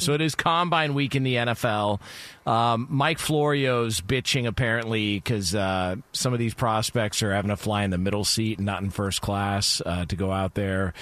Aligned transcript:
So 0.00 0.14
it 0.14 0.20
is 0.20 0.34
combine 0.34 0.94
week 0.94 1.14
in 1.14 1.22
the 1.22 1.36
NFL. 1.36 2.00
Um, 2.46 2.88
Mike 2.90 3.18
Florio's 3.18 4.00
bitching 4.00 4.46
apparently 4.46 5.16
because 5.18 5.54
uh, 5.54 5.96
some 6.12 6.32
of 6.32 6.38
these 6.38 6.54
prospects 6.54 7.22
are 7.22 7.32
having 7.32 7.50
to 7.50 7.56
fly 7.56 7.84
in 7.84 7.90
the 7.90 7.98
middle 7.98 8.24
seat 8.24 8.58
and 8.58 8.66
not 8.66 8.82
in 8.82 8.90
first 8.90 9.20
class 9.20 9.80
uh, 9.84 10.04
to 10.06 10.16
go 10.16 10.32
out 10.32 10.54
there. 10.54 10.94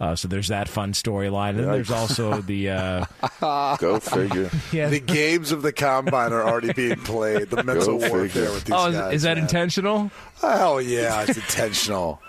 Uh, 0.00 0.14
so 0.14 0.28
there's 0.28 0.48
that 0.48 0.68
fun 0.68 0.92
storyline. 0.92 1.50
And 1.50 1.60
then 1.60 1.66
there's 1.66 1.90
also 1.90 2.40
the 2.40 2.70
uh, 2.70 3.04
Go 3.78 4.00
figure. 4.00 4.50
yeah. 4.72 4.88
The 4.88 5.00
games 5.00 5.52
of 5.52 5.62
the 5.62 5.72
combine 5.72 6.32
are 6.32 6.42
already 6.42 6.72
being 6.72 6.96
played. 6.96 7.50
The 7.50 7.62
mental 7.62 7.98
Go 7.98 8.08
warfare 8.10 8.28
figure. 8.28 8.52
with 8.52 8.64
these 8.64 8.74
oh, 8.76 8.88
is, 8.88 8.96
guys. 8.96 9.14
is 9.14 9.22
that 9.22 9.36
man. 9.36 9.44
intentional? 9.44 10.10
Oh 10.42 10.78
yeah, 10.78 11.22
it's 11.22 11.36
intentional. 11.36 12.20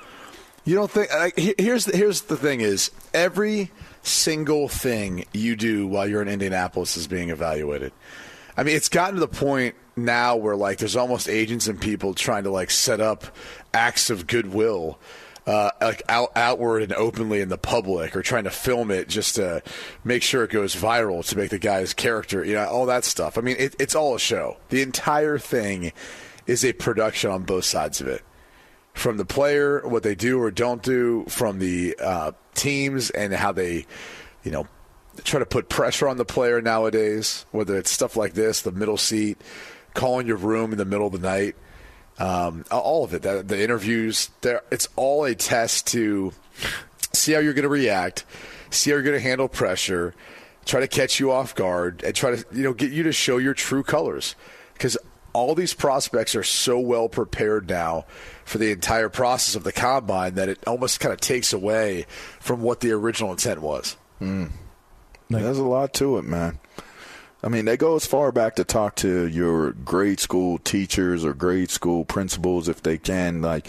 You 0.63 0.75
don't 0.75 0.91
think? 0.91 1.13
Like, 1.13 1.37
here's 1.37 1.85
the, 1.85 1.95
here's 1.95 2.21
the 2.23 2.35
thing: 2.35 2.59
is 2.61 2.91
every 3.13 3.71
single 4.07 4.67
thing 4.67 5.25
you 5.33 5.55
do 5.55 5.87
while 5.87 6.07
you're 6.07 6.21
in 6.21 6.27
Indianapolis 6.27 6.97
is 6.97 7.07
being 7.07 7.29
evaluated. 7.29 7.91
I 8.55 8.63
mean, 8.63 8.75
it's 8.75 8.89
gotten 8.89 9.15
to 9.15 9.19
the 9.19 9.27
point 9.27 9.75
now 9.95 10.35
where 10.35 10.55
like 10.55 10.79
there's 10.79 10.95
almost 10.95 11.29
agents 11.29 11.67
and 11.67 11.79
people 11.79 12.13
trying 12.13 12.43
to 12.43 12.49
like 12.49 12.71
set 12.71 12.99
up 12.99 13.25
acts 13.73 14.09
of 14.09 14.27
goodwill. 14.27 14.99
Uh, 15.45 15.71
like 15.79 16.03
out, 16.09 16.29
outward 16.35 16.81
and 16.81 16.91
openly 16.91 17.39
in 17.39 17.47
the 17.47 17.57
public, 17.57 18.17
or 18.17 18.21
trying 18.21 18.43
to 18.43 18.49
film 18.49 18.91
it 18.91 19.07
just 19.07 19.35
to 19.35 19.63
make 20.03 20.21
sure 20.21 20.43
it 20.43 20.51
goes 20.51 20.75
viral 20.75 21.25
to 21.25 21.37
make 21.37 21.51
the 21.51 21.57
guy's 21.57 21.93
character, 21.93 22.43
you 22.43 22.53
know, 22.53 22.65
all 22.65 22.85
that 22.85 23.05
stuff. 23.05 23.37
I 23.37 23.41
mean, 23.41 23.55
it, 23.57 23.73
it's 23.79 23.95
all 23.95 24.13
a 24.13 24.19
show. 24.19 24.57
The 24.67 24.81
entire 24.81 25.37
thing 25.37 25.93
is 26.47 26.65
a 26.65 26.73
production 26.73 27.31
on 27.31 27.43
both 27.43 27.63
sides 27.63 28.01
of 28.01 28.07
it 28.07 28.23
from 28.97 29.17
the 29.17 29.25
player, 29.25 29.87
what 29.87 30.03
they 30.03 30.15
do 30.15 30.41
or 30.41 30.49
don't 30.49 30.81
do, 30.81 31.23
from 31.29 31.59
the 31.59 31.95
uh, 32.01 32.31
teams 32.55 33.11
and 33.11 33.31
how 33.31 33.51
they, 33.51 33.85
you 34.43 34.51
know, 34.51 34.67
try 35.23 35.39
to 35.39 35.45
put 35.45 35.69
pressure 35.69 36.07
on 36.07 36.17
the 36.17 36.25
player 36.25 36.61
nowadays. 36.61 37.45
Whether 37.51 37.77
it's 37.77 37.91
stuff 37.91 38.15
like 38.17 38.33
this, 38.33 38.61
the 38.61 38.71
middle 38.71 38.97
seat, 38.97 39.39
calling 39.93 40.25
your 40.25 40.37
room 40.37 40.71
in 40.71 40.79
the 40.79 40.85
middle 40.85 41.05
of 41.05 41.13
the 41.13 41.19
night, 41.19 41.55
um, 42.17 42.65
all 42.71 43.03
of 43.03 43.13
it. 43.13 43.21
The, 43.21 43.43
the 43.43 43.61
interviews, 43.61 44.31
it's 44.43 44.87
all 44.95 45.25
a 45.25 45.35
test 45.35 45.87
to 45.87 46.33
see 47.13 47.33
how 47.33 47.39
you're 47.39 47.53
going 47.53 47.63
to 47.63 47.69
react, 47.69 48.25
see 48.71 48.89
how 48.89 48.95
you're 48.95 49.03
going 49.03 49.15
to 49.15 49.21
handle 49.21 49.47
pressure, 49.47 50.15
try 50.65 50.79
to 50.79 50.87
catch 50.87 51.19
you 51.19 51.31
off 51.31 51.53
guard, 51.53 52.03
and 52.03 52.15
try 52.15 52.35
to 52.35 52.45
you 52.51 52.63
know 52.63 52.73
get 52.73 52.91
you 52.91 53.03
to 53.03 53.11
show 53.11 53.37
your 53.37 53.53
true 53.53 53.83
colors. 53.83 54.35
Because 54.73 54.97
all 55.37 55.53
these 55.53 55.75
prospects 55.75 56.33
are 56.33 56.41
so 56.41 56.79
well 56.79 57.07
prepared 57.07 57.69
now 57.69 58.05
for 58.43 58.57
the 58.57 58.71
entire 58.71 59.07
process 59.07 59.53
of 59.53 59.63
the 59.63 59.71
combine 59.71 60.33
that 60.33 60.49
it 60.49 60.57
almost 60.65 60.99
kind 60.99 61.13
of 61.13 61.21
takes 61.21 61.53
away 61.53 62.07
from 62.39 62.63
what 62.63 62.79
the 62.79 62.91
original 62.91 63.29
intent 63.29 63.61
was. 63.61 63.97
Hmm. 64.17 64.45
There's 65.29 65.59
a 65.59 65.63
lot 65.63 65.93
to 65.95 66.17
it, 66.17 66.23
man. 66.23 66.57
I 67.43 67.49
mean, 67.49 67.65
they 67.65 67.77
go 67.77 67.95
as 67.95 68.07
far 68.07 68.31
back 68.31 68.55
to 68.55 68.63
talk 68.63 68.95
to 68.95 69.27
your 69.27 69.73
grade 69.73 70.19
school 70.19 70.57
teachers 70.57 71.23
or 71.23 71.35
grade 71.35 71.69
school 71.69 72.03
principals 72.03 72.67
if 72.67 72.81
they 72.81 72.97
can. 72.97 73.43
Like, 73.43 73.67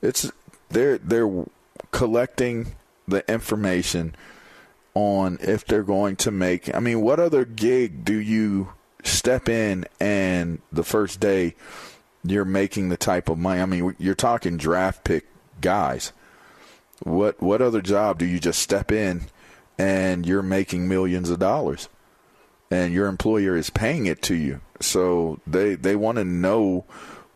it's 0.00 0.32
they're 0.70 0.96
they're 0.96 1.44
collecting 1.90 2.74
the 3.06 3.30
information 3.30 4.14
on 4.94 5.36
if 5.42 5.66
they're 5.66 5.82
going 5.82 6.16
to 6.16 6.30
make. 6.30 6.74
I 6.74 6.80
mean, 6.80 7.02
what 7.02 7.20
other 7.20 7.44
gig 7.44 8.02
do 8.02 8.14
you 8.14 8.72
step 9.02 9.48
in 9.48 9.86
and 10.00 10.60
the 10.70 10.84
first 10.84 11.20
day 11.20 11.54
you're 12.24 12.44
making 12.44 12.88
the 12.88 12.96
type 12.96 13.28
of 13.28 13.38
money? 13.38 13.60
I 13.60 13.66
mean, 13.66 13.96
you're 13.98 14.14
talking 14.14 14.56
draft 14.56 15.04
pick 15.04 15.26
guys. 15.60 16.12
What 17.02 17.42
what 17.42 17.62
other 17.62 17.80
job 17.80 18.18
do 18.18 18.26
you 18.26 18.38
just 18.38 18.60
step 18.60 18.92
in 18.92 19.22
and 19.78 20.26
you're 20.26 20.42
making 20.42 20.88
millions 20.88 21.30
of 21.30 21.38
dollars 21.38 21.88
and 22.70 22.92
your 22.92 23.08
employer 23.08 23.56
is 23.56 23.70
paying 23.70 24.06
it 24.06 24.22
to 24.22 24.34
you? 24.34 24.60
So 24.80 25.40
they 25.46 25.74
they 25.74 25.96
want 25.96 26.18
to 26.18 26.24
know 26.24 26.84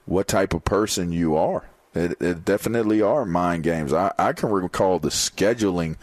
what 0.05 0.29
type 0.29 0.55
of 0.55 0.65
person 0.65 1.13
you 1.13 1.37
are. 1.37 1.65
It, 1.95 2.21
it 2.21 2.45
definitely 2.45 3.01
are 3.01 3.25
mind 3.25 3.63
games. 3.63 3.93
I, 3.93 4.13
I 4.19 4.35
can 4.35 4.51
recall 4.51 4.99
the 4.99 5.09
scheduling 5.09 5.97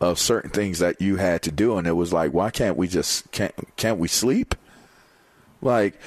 of 0.00 0.18
certain 0.18 0.50
things 0.50 0.78
that 0.78 1.00
you 1.00 1.16
had 1.16 1.42
to 1.42 1.50
do, 1.50 1.76
and 1.76 1.86
it 1.86 1.92
was 1.92 2.12
like, 2.12 2.32
why 2.32 2.50
can't 2.50 2.76
we 2.76 2.88
just 2.88 3.30
can't 3.32 3.54
can't 3.76 3.98
we 3.98 4.08
sleep? 4.08 4.54
Like, 5.62 5.98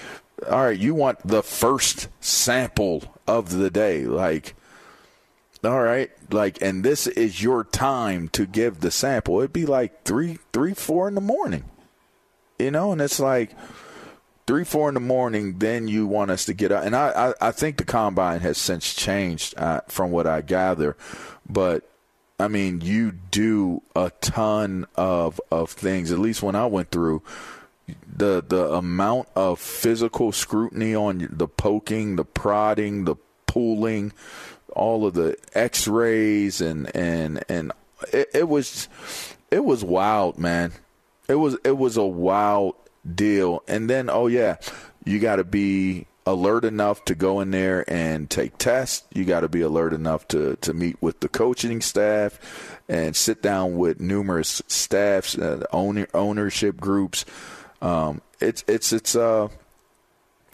all 0.49 0.65
right, 0.65 0.77
you 0.77 0.93
want 0.93 1.25
the 1.25 1.41
first 1.41 2.09
sample 2.19 3.03
of 3.27 3.51
the 3.51 3.71
day, 3.71 4.05
like 4.05 4.53
all 5.65 5.81
right 5.81 6.11
like 6.31 6.61
and 6.61 6.83
this 6.83 7.07
is 7.07 7.41
your 7.41 7.63
time 7.63 8.29
to 8.29 8.45
give 8.45 8.79
the 8.79 8.91
sample. 8.91 9.39
It'd 9.39 9.53
be 9.53 9.65
like 9.65 10.03
three 10.03 10.39
three 10.53 10.73
four 10.73 11.07
in 11.07 11.15
the 11.15 11.21
morning 11.21 11.65
you 12.59 12.71
know 12.71 12.91
and 12.91 13.01
it's 13.01 13.19
like 13.19 13.55
three 14.47 14.63
four 14.63 14.89
in 14.89 14.93
the 14.93 14.99
morning 14.99 15.57
then 15.59 15.87
you 15.87 16.05
want 16.07 16.31
us 16.31 16.45
to 16.45 16.53
get 16.53 16.71
up. 16.71 16.83
And 16.83 16.95
i 16.95 17.31
i, 17.41 17.47
I 17.49 17.51
think 17.51 17.77
the 17.77 17.85
combine 17.85 18.41
has 18.41 18.57
since 18.57 18.93
changed 18.93 19.55
uh, 19.57 19.81
from 19.87 20.11
what 20.11 20.27
i 20.27 20.41
gather. 20.41 20.95
But 21.49 21.89
i 22.39 22.47
mean 22.47 22.81
you 22.81 23.11
do 23.11 23.81
a 23.95 24.11
ton 24.21 24.85
of 24.95 25.41
of 25.51 25.71
things. 25.71 26.11
At 26.11 26.19
least 26.19 26.43
when 26.43 26.55
i 26.55 26.65
went 26.65 26.91
through 26.91 27.23
the 28.07 28.43
the 28.47 28.71
amount 28.73 29.27
of 29.35 29.59
physical 29.59 30.31
scrutiny 30.31 30.95
on 30.95 31.27
the 31.31 31.47
poking 31.47 32.15
the 32.15 32.25
prodding 32.25 33.05
the 33.05 33.15
pulling 33.45 34.11
all 34.75 35.05
of 35.05 35.13
the 35.13 35.37
x-rays 35.53 36.61
and 36.61 36.93
and 36.95 37.43
and 37.49 37.71
it, 38.11 38.29
it 38.33 38.47
was 38.47 38.89
it 39.51 39.63
was 39.63 39.83
wild 39.83 40.37
man. 40.37 40.73
It 41.27 41.35
was 41.35 41.57
it 41.63 41.77
was 41.77 41.97
a 41.97 42.05
wild 42.05 42.75
deal. 43.13 43.63
And 43.67 43.89
then 43.89 44.09
oh 44.09 44.27
yeah 44.27 44.57
you 45.03 45.19
got 45.19 45.37
to 45.37 45.43
be 45.43 46.07
alert 46.25 46.65
enough 46.65 47.05
to 47.05 47.13
go 47.15 47.39
in 47.39 47.51
there 47.51 47.89
and 47.91 48.29
take 48.29 48.57
tests. 48.57 49.07
You 49.13 49.25
got 49.25 49.41
to 49.41 49.49
be 49.49 49.61
alert 49.61 49.93
enough 49.93 50.27
to 50.29 50.57
to 50.57 50.73
meet 50.73 51.01
with 51.01 51.19
the 51.21 51.29
coaching 51.29 51.81
staff 51.81 52.81
and 52.89 53.15
sit 53.15 53.41
down 53.41 53.77
with 53.77 53.99
numerous 53.99 54.61
staffs 54.67 55.37
uh, 55.37 55.65
owner 55.71 56.07
ownership 56.13 56.77
groups 56.77 57.25
um 57.85 58.21
it's 58.39 58.63
it's 58.67 58.91
it's 58.91 59.15
uh 59.15 59.47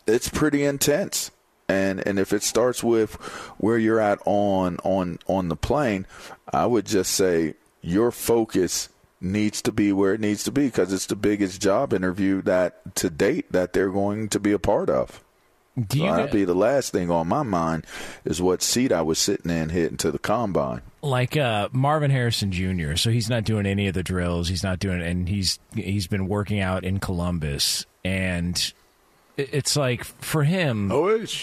it's 0.06 0.30
pretty 0.30 0.64
intense 0.64 1.32
and 1.72 2.06
and 2.06 2.20
if 2.20 2.34
it 2.34 2.44
starts 2.44 2.84
with 2.84 3.14
where 3.58 3.78
you're 3.78 4.00
at 4.00 4.20
on 4.26 4.78
on 4.84 5.20
on 5.28 5.48
the 5.48 5.56
plane, 5.56 6.06
I 6.52 6.66
would 6.66 6.86
just 6.86 7.12
say 7.14 7.56
your 7.82 8.12
focus 8.12 8.90
needs 9.22 9.62
to 9.62 9.72
be 9.72 9.94
where 9.94 10.14
it 10.14 10.20
needs 10.20 10.44
to 10.44 10.52
be 10.52 10.66
because 10.66 10.92
it's 10.92 11.06
the 11.06 11.16
biggest 11.16 11.62
job 11.62 11.94
interview 11.94 12.42
that 12.42 12.96
to 12.96 13.10
date 13.10 13.52
that 13.52 13.72
they're 13.74 13.90
going 13.90 14.28
to 14.30 14.40
be 14.40 14.52
a 14.52 14.60
part 14.60 14.90
of. 14.90 15.24
Do 15.88 16.00
so 16.00 16.06
that'd 16.16 16.32
be 16.32 16.46
the 16.46 16.54
last 16.56 16.92
thing 16.92 17.10
on 17.12 17.28
my 17.28 17.44
mind 17.44 17.86
is 18.26 18.42
what 18.42 18.62
seat 18.62 18.92
I 18.92 19.02
was 19.02 19.20
sitting 19.20 19.52
in 19.52 19.70
heading 19.70 19.98
to 19.98 20.12
the 20.12 20.20
combine. 20.20 20.82
like 21.02 21.36
uh, 21.38 21.70
Marvin 21.72 22.12
Harrison 22.12 22.52
Jr. 22.52 22.96
So 22.96 23.10
he's 23.10 23.30
not 23.30 23.44
doing 23.44 23.66
any 23.66 23.88
of 23.88 23.94
the 23.94 24.04
drills. 24.04 24.48
He's 24.50 24.64
not 24.64 24.80
doing, 24.80 25.02
and 25.02 25.28
he's 25.28 25.60
he's 25.76 26.08
been 26.08 26.28
working 26.28 26.60
out 26.60 26.84
in 26.84 27.00
Columbus, 27.00 27.86
and 28.04 28.74
it's 29.38 29.76
like 29.76 30.04
for 30.04 30.44
him, 30.44 30.90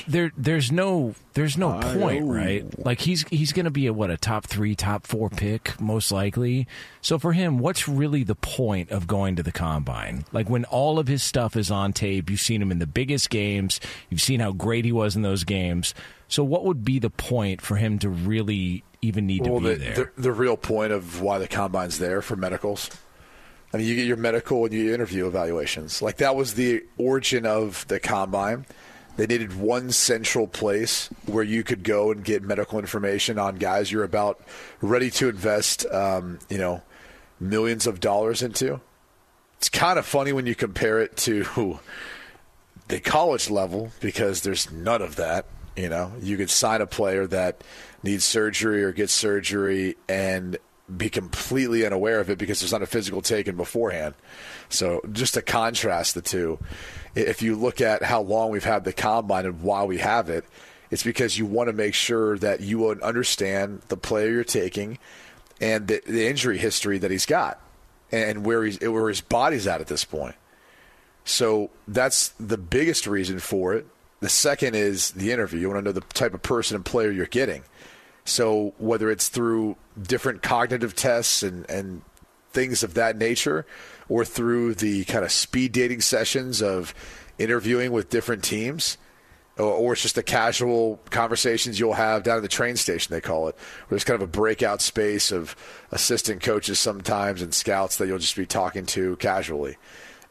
there 0.07 0.33
there's 0.37 0.71
no 0.71 1.15
there's 1.35 1.57
no 1.57 1.81
point, 1.81 2.27
right? 2.27 2.85
Like 2.85 3.01
he's 3.01 3.27
he's 3.29 3.53
going 3.53 3.65
to 3.65 3.71
be 3.71 3.87
a 3.87 3.93
what 3.93 4.11
a 4.11 4.17
top 4.17 4.47
three, 4.47 4.75
top 4.75 5.07
four 5.07 5.31
pick 5.31 5.81
most 5.81 6.13
likely. 6.13 6.67
So 7.01 7.19
for 7.19 7.33
him, 7.33 7.59
what's 7.59 7.89
really 7.89 8.25
the 8.25 8.35
point 8.35 8.91
of 8.91 9.07
going 9.07 9.37
to 9.37 9.43
the 9.43 9.53
combine? 9.53 10.25
Like 10.33 10.51
when 10.51 10.65
all 10.67 10.99
of 10.99 11.09
his 11.09 11.23
stuff 11.23 11.57
is 11.57 11.71
on 11.71 11.93
tape, 11.93 12.31
you've 12.31 12.41
seen 12.41 12.61
him 12.61 12.71
in 12.71 12.79
the 12.79 12.87
biggest 12.87 13.31
games, 13.31 13.81
you've 14.11 14.23
seen 14.23 14.41
how 14.41 14.53
great 14.53 14.85
he 14.85 14.93
was 14.93 15.17
in 15.17 15.23
those 15.23 15.45
games. 15.45 15.95
So 16.29 16.45
what 16.45 16.65
would 16.65 16.85
be 16.85 16.99
the 16.99 17.11
point 17.11 17.63
for 17.63 17.77
him 17.77 17.99
to 18.01 18.09
really 18.09 18.85
even 19.01 19.27
need 19.27 19.47
well, 19.47 19.61
to 19.61 19.69
be 19.69 19.75
the, 19.75 19.77
there? 19.77 20.13
The, 20.17 20.23
the 20.23 20.33
real 20.33 20.57
point 20.57 20.93
of 20.93 21.21
why 21.23 21.39
the 21.39 21.49
combine's 21.49 21.99
there 21.99 22.21
for 22.21 22.37
medicals. 22.37 22.91
I 23.73 23.77
mean, 23.77 23.87
you 23.87 23.97
get 23.97 24.07
your 24.07 24.17
medical 24.17 24.65
and 24.65 24.73
your 24.73 24.95
interview 24.95 25.27
evaluations. 25.27 26.01
Like 26.01 26.19
that 26.19 26.37
was 26.37 26.55
the 26.55 26.85
origin 26.97 27.45
of 27.45 27.87
the 27.89 28.01
combine. 28.01 28.65
They 29.17 29.27
needed 29.27 29.59
one 29.59 29.91
central 29.91 30.47
place 30.47 31.11
where 31.27 31.43
you 31.43 31.65
could 31.65 31.83
go 31.83 32.13
and 32.13 32.25
get 32.25 32.43
medical 32.43 32.79
information 32.79 33.39
on 33.39 33.57
guys 33.57 33.91
you're 33.91 34.05
about 34.05 34.41
ready 34.81 35.11
to 35.11 35.29
invest, 35.29 35.85
um, 35.87 36.39
you 36.49 36.57
know, 36.57 36.83
millions 37.41 37.87
of 37.87 38.01
dollars 38.01 38.43
into. 38.43 38.81
It's 39.59 39.69
kind 39.69 39.99
of 39.99 40.07
funny 40.07 40.33
when 40.33 40.47
you 40.47 40.55
compare 40.55 41.01
it 41.01 41.17
to 41.19 41.81
the 42.89 43.01
college 43.01 43.51
level 43.51 43.91
because 44.01 44.43
there's 44.43 44.71
none 44.71 45.03
of 45.03 45.17
that. 45.17 45.47
You 45.77 45.89
know, 45.89 46.13
you 46.21 46.37
could 46.37 46.51
sign 46.51 46.81
a 46.81 46.87
player 46.87 47.27
that 47.27 47.63
needs 48.03 48.25
surgery 48.25 48.83
or 48.83 48.93
gets 48.93 49.13
surgery 49.13 49.97
and 50.09 50.57
be 50.97 51.11
completely 51.11 51.85
unaware 51.85 52.21
of 52.21 52.31
it 52.31 52.39
because 52.39 52.61
there's 52.61 52.73
not 52.73 52.83
a 52.83 52.87
physical 52.87 53.21
taken 53.21 53.57
beforehand. 53.57 54.15
So 54.69 55.03
just 55.13 55.35
to 55.35 55.43
contrast 55.43 56.15
the 56.15 56.23
two, 56.23 56.59
if 57.15 57.43
you 57.43 57.57
look 57.57 57.81
at 57.81 58.03
how 58.03 58.23
long 58.23 58.51
we've 58.51 58.65
had 58.65 58.85
the 58.85 58.93
combine 58.93 59.47
and 59.47 59.63
why 59.63 59.85
we 59.85 59.99
have 59.99 60.31
it, 60.31 60.45
it's 60.91 61.03
because 61.03 61.37
you 61.37 61.45
want 61.45 61.69
to 61.69 61.73
make 61.73 61.95
sure 61.95 62.39
that 62.39 62.61
you 62.61 62.89
understand 62.89 63.83
the 63.89 63.97
player 63.97 64.31
you're 64.31 64.45
taking 64.45 64.99
and 65.61 65.89
the, 65.89 66.03
the 66.07 66.27
injury 66.27 66.59
history 66.59 66.99
that 66.99 67.11
he's 67.11 67.27
got 67.27 67.61
and 68.11 68.47
where 68.47 68.65
he's 68.65 68.81
where 68.81 69.09
his 69.09 69.21
body's 69.21 69.67
at 69.67 69.81
at 69.81 69.87
this 69.89 70.05
point. 70.05 70.37
So 71.25 71.71
that's 71.87 72.29
the 72.41 72.57
biggest 72.57 73.07
reason 73.07 73.39
for 73.39 73.75
it. 73.75 73.87
The 74.21 74.31
second 74.31 74.75
is 74.75 75.11
the 75.11 75.31
interview. 75.31 75.61
You 75.61 75.69
want 75.69 75.81
to 75.81 75.85
know 75.85 75.93
the 75.93 76.01
type 76.15 76.33
of 76.33 76.43
person 76.43 76.75
and 76.75 76.85
player 76.85 77.11
you're 77.11 77.27
getting. 77.27 77.63
So 78.29 78.75
whether 78.79 79.11
it's 79.11 79.29
through 79.29 79.77
different 80.01 80.43
cognitive 80.43 80.95
tests 80.95 81.43
and, 81.43 81.69
and 81.71 82.03
things 82.51 82.83
of 82.83 82.95
that 82.95 83.17
nature, 83.17 83.67
or 84.09 84.25
through 84.25 84.75
the 84.75 85.05
kind 85.05 85.25
of 85.25 85.33
speed 85.33 85.73
dating 85.73 86.01
sessions 86.01 86.63
of 86.63 86.95
interviewing 87.39 87.93
with 87.93 88.11
different 88.11 88.43
teams, 88.43 88.99
or, 89.59 89.67
or 89.73 89.93
it's 89.93 90.03
just 90.03 90.15
the 90.15 90.23
casual 90.23 91.01
conversations 91.11 91.79
you'll 91.79 91.95
have 91.95 92.23
down 92.23 92.37
at 92.37 92.43
the 92.43 92.49
train 92.49 92.77
station, 92.77 93.15
they 93.15 93.21
call 93.21 93.49
it, 93.49 93.57
there's 93.89 94.05
kind 94.05 94.21
of 94.21 94.29
a 94.29 94.31
breakout 94.31 94.81
space 94.81 95.31
of 95.31 95.57
assistant 95.91 96.43
coaches 96.43 96.79
sometimes 96.79 97.43
and 97.43 97.53
scouts 97.55 97.97
that 97.97 98.07
you'll 98.07 98.19
just 98.19 98.37
be 98.37 98.47
talking 98.47 98.87
to 98.87 99.17
casually. 99.17 99.77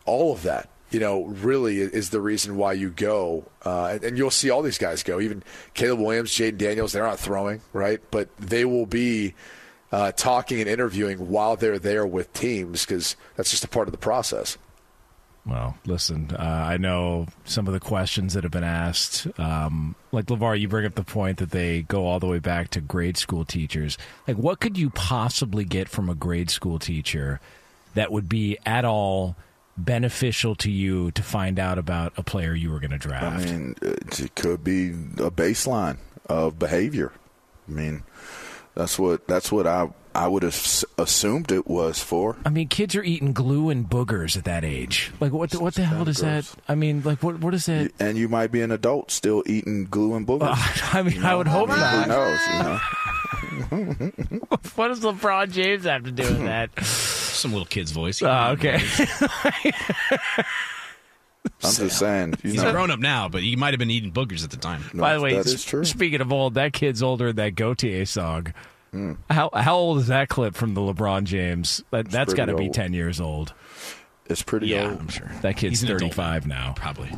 All 0.06 0.32
of 0.32 0.44
that, 0.44 0.70
you 0.90 1.00
know, 1.00 1.26
really 1.26 1.80
is 1.80 2.10
the 2.10 2.22
reason 2.22 2.58
why 2.58 2.74
you 2.74 2.90
go. 2.90 3.46
Uh, 3.64 4.00
and, 4.02 4.18
you'll 4.18 4.32
see 4.32 4.50
all 4.50 4.62
these 4.62 4.78
guys 4.78 5.04
go. 5.04 5.20
Even 5.20 5.44
Caleb 5.74 6.00
Williams, 6.00 6.32
Jayden 6.32 6.58
Daniels, 6.58 6.94
they're 6.94 7.04
not 7.04 7.20
throwing, 7.20 7.62
right? 7.74 8.00
But 8.12 8.36
they 8.38 8.64
will 8.64 8.86
be 8.86 9.34
uh, 9.92 10.14
talking 10.14 10.60
and 10.62 10.70
interviewing 10.70 11.30
while 11.30 11.56
they're 11.56 11.80
there 11.80 12.08
with 12.08 12.32
teams 12.34 12.86
because 12.86 13.16
that's 13.36 13.52
just 13.52 13.64
a 13.64 13.68
part 13.68 13.88
of 13.88 13.92
the 13.92 13.98
process. 13.98 14.58
Well, 15.46 15.78
listen, 15.86 16.32
uh, 16.38 16.42
I 16.44 16.76
know 16.76 17.28
some 17.46 17.68
of 17.68 17.74
the 17.74 17.80
questions 17.80 18.34
that 18.34 18.44
have 18.44 18.52
been 18.52 18.66
asked. 18.66 19.28
Um, 19.40 19.96
like 20.12 20.26
LeVar, 20.26 20.60
you 20.60 20.68
bring 20.68 20.86
up 20.86 20.96
the 20.96 21.04
point 21.04 21.38
that 21.38 21.52
they 21.52 21.84
go 21.84 22.06
all 22.06 22.20
the 22.20 22.28
way 22.28 22.40
back 22.40 22.70
to 22.72 22.82
grade 22.82 23.16
school 23.16 23.46
teachers. 23.46 23.98
Like, 24.28 24.38
what 24.38 24.60
could 24.60 24.78
you 24.78 24.90
possibly 24.90 25.64
get 25.64 25.88
from 25.88 26.10
a 26.10 26.16
grade 26.16 26.50
school 26.50 26.80
teacher 26.80 27.40
that 27.94 28.12
would 28.12 28.28
be 28.28 28.58
at 28.66 28.84
all 28.84 29.38
beneficial 29.78 30.56
to 30.56 30.72
you 30.72 31.12
to 31.12 31.22
find 31.22 31.60
out 31.60 31.78
about 31.78 32.14
a 32.18 32.24
player 32.24 32.54
you 32.54 32.72
were 32.72 32.80
going 32.80 32.92
to 32.92 32.98
draft? 32.98 33.48
I 33.48 33.52
mean, 33.52 33.76
it 33.82 34.36
could 34.36 34.64
be 34.64 34.90
a 34.90 35.32
baseline 35.32 35.98
of 36.28 36.60
behavior. 36.60 37.12
I 37.68 37.72
mean, 37.72 38.04
that's 38.76 38.98
what 38.98 39.28
that's 39.28 39.52
what 39.52 39.68
I 39.68 39.90
I 40.18 40.28
would 40.28 40.42
have 40.42 40.84
assumed 40.98 41.52
it 41.52 41.68
was 41.68 42.00
for. 42.00 42.38
I 42.44 42.50
mean, 42.50 42.70
kids 42.70 42.96
are 42.96 43.04
eating 43.04 43.34
glue 43.34 43.70
and 43.70 43.88
boogers 43.88 44.36
at 44.36 44.46
that 44.46 44.64
age. 44.64 45.12
Like, 45.20 45.32
what? 45.32 45.52
The, 45.52 45.60
what 45.60 45.76
the 45.76 45.84
hell 45.86 46.06
does 46.06 46.18
that? 46.18 46.52
I 46.68 46.74
mean, 46.74 47.04
like, 47.04 47.22
what? 47.22 47.40
What 47.40 47.54
is 47.54 47.68
that? 47.68 47.92
And 48.00 48.18
you 48.18 48.28
might 48.28 48.52
be 48.52 48.62
an 48.62 48.72
adult 48.72 49.12
still 49.12 49.44
eating 49.46 49.86
glue 49.86 50.16
and 50.16 50.26
boogers. 50.26 50.56
I 50.96 51.04
mean, 51.04 51.24
I 51.24 51.36
would 51.36 51.46
hope 51.48 51.70
Who 51.70 51.78
not. 51.78 52.08
knows? 52.08 52.40
You 52.48 52.64
know? 52.64 52.80
What 54.76 54.90
does 54.90 55.00
LeBron 55.02 55.52
James 55.52 55.86
have 55.86 56.04
to 56.04 56.12
do 56.12 56.24
with 56.24 56.44
that? 56.44 56.78
Some 56.86 57.52
little 57.54 57.66
kid's 57.66 57.92
voice. 57.92 58.22
Oh, 58.22 58.50
okay. 58.52 58.80
I'm 61.64 61.74
just 61.74 61.98
saying. 62.00 62.36
You 62.44 62.52
He's 62.52 62.62
know, 62.62 62.70
a 62.70 62.72
grown 62.72 62.92
up 62.92 63.00
now, 63.00 63.30
but 63.30 63.42
he 63.42 63.56
might 63.56 63.74
have 63.74 63.80
been 63.80 63.90
eating 63.90 64.12
boogers 64.12 64.44
at 64.44 64.52
the 64.52 64.58
time. 64.58 64.84
By 64.94 65.16
the 65.16 65.22
way, 65.22 65.34
that 65.34 65.48
s- 65.48 65.54
is 65.54 65.64
true. 65.64 65.84
speaking 65.86 66.22
of 66.22 66.32
old, 66.32 66.56
that 66.56 66.74
kid's 66.74 67.02
older 67.02 67.28
than 67.28 67.36
that 67.38 67.56
Gotye 67.56 68.08
song. 68.08 68.54
Hmm. 68.92 69.14
How 69.30 69.50
how 69.54 69.76
old 69.78 69.98
is 70.00 70.08
that 70.08 70.30
clip 70.30 70.56
from 70.56 70.74
the 70.74 70.82
LeBron 70.82 71.24
James? 71.24 71.84
That, 71.92 72.10
that's 72.10 72.34
got 72.34 72.46
to 72.46 72.56
be 72.56 72.70
ten 72.70 72.94
years 72.94 73.20
old. 73.20 73.54
It's 74.30 74.42
pretty 74.44 74.68
Yeah, 74.68 74.90
old. 74.90 75.00
I'm 75.00 75.08
sure. 75.08 75.30
That 75.42 75.56
kid's 75.58 75.80
He's 75.82 75.84
an 75.90 75.96
adult 75.96 76.02
thirty 76.14 76.14
five 76.14 76.48
now. 76.48 76.74
Probably. 76.76 77.12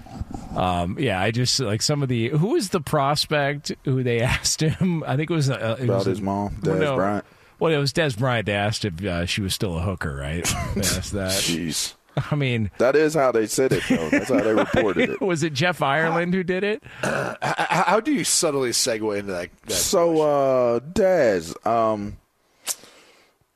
Um, 0.56 0.98
yeah, 1.00 1.22
I 1.22 1.32
just 1.32 1.60
like 1.60 1.82
some 1.82 2.04
of 2.04 2.10
the 2.10 2.30
who 2.30 2.48
was 2.54 2.70
the 2.70 2.82
prospect 2.82 3.72
who 3.86 4.04
they 4.04 4.22
asked 4.22 4.62
him. 4.62 5.04
I 5.06 5.16
think 5.16 5.30
it 5.30 5.34
was 5.34 5.50
uh, 5.50 5.78
it 5.80 5.86
About 5.86 5.98
was 5.98 6.06
his 6.06 6.22
mom, 6.22 6.60
well, 6.64 6.76
Dez 6.76 6.80
no. 6.80 6.96
Bryant. 6.96 7.26
Well, 7.60 7.74
it 7.74 7.78
was 7.78 7.92
Dez 7.92 8.18
Bryant. 8.18 8.46
They 8.46 8.54
asked 8.54 8.86
if 8.86 9.04
uh, 9.04 9.26
she 9.26 9.42
was 9.42 9.54
still 9.54 9.78
a 9.78 9.82
hooker, 9.82 10.16
right? 10.16 10.48
They 10.76 10.82
asked 10.82 11.12
that. 11.14 11.32
Jeez. 11.32 11.94
I 12.32 12.36
mean, 12.36 12.70
That 12.80 12.96
is 12.96 13.14
how 13.14 13.32
they 13.32 13.48
said 13.48 13.72
it, 13.72 13.84
though. 13.88 14.10
That's 14.10 14.30
how 14.30 14.42
they 14.42 14.54
reported 14.56 15.10
it. 15.12 15.22
was 15.22 15.44
it 15.44 15.54
Jeff 15.54 15.82
Ireland 15.82 16.34
who 16.34 16.44
did 16.44 16.63
it? 16.66 16.84
H- 17.04 17.38
How 17.42 18.00
do 18.01 18.12
you 18.12 18.24
subtly 18.25 18.72
segue 18.72 19.20
into 19.20 19.32
that? 19.32 19.50
that 19.68 19.72
So, 19.74 20.22
uh, 20.22 20.80
Daz, 20.80 21.56
um, 21.66 22.18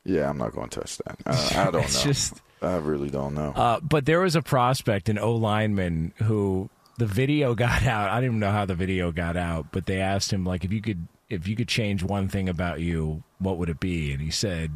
yeah, 0.05 0.29
I'm 0.29 0.38
not 0.38 0.53
going 0.53 0.69
to 0.69 0.79
touch 0.81 0.98
that. 1.00 1.17
Uh, 1.25 1.50
I 1.55 1.63
don't 1.72 1.81
know. 1.81 2.01
Just 2.03 2.36
I 2.63 2.77
really 2.77 3.10
don't 3.10 3.34
know. 3.34 3.51
Uh, 3.55 3.79
but 3.82 4.05
there 4.05 4.22
was 4.22 4.36
a 4.36 4.41
prospect, 4.41 5.10
an 5.10 5.17
O 5.17 5.36
lineman, 5.36 6.13
who 6.24 6.70
the 6.98 7.05
video 7.05 7.55
got 7.55 7.84
out. 7.84 8.10
I 8.10 8.15
don't 8.15 8.25
even 8.25 8.39
know 8.39 8.51
how 8.51 8.65
the 8.65 8.75
video 8.75 9.12
got 9.12 9.38
out, 9.38 9.67
but 9.72 9.86
they 9.86 10.00
asked 10.01 10.32
him 10.32 10.46
like 10.46 10.63
if 10.63 10.72
you 10.72 10.82
could 10.82 11.08
if 11.29 11.48
you 11.48 11.55
could 11.55 11.67
change 11.67 12.03
one 12.03 12.27
thing 12.27 12.48
about 12.48 12.79
you, 12.79 13.24
what 13.39 13.58
would 13.58 13.70
it 13.70 13.79
be? 13.79 14.12
And 14.12 14.22
he 14.22 14.29
said, 14.29 14.72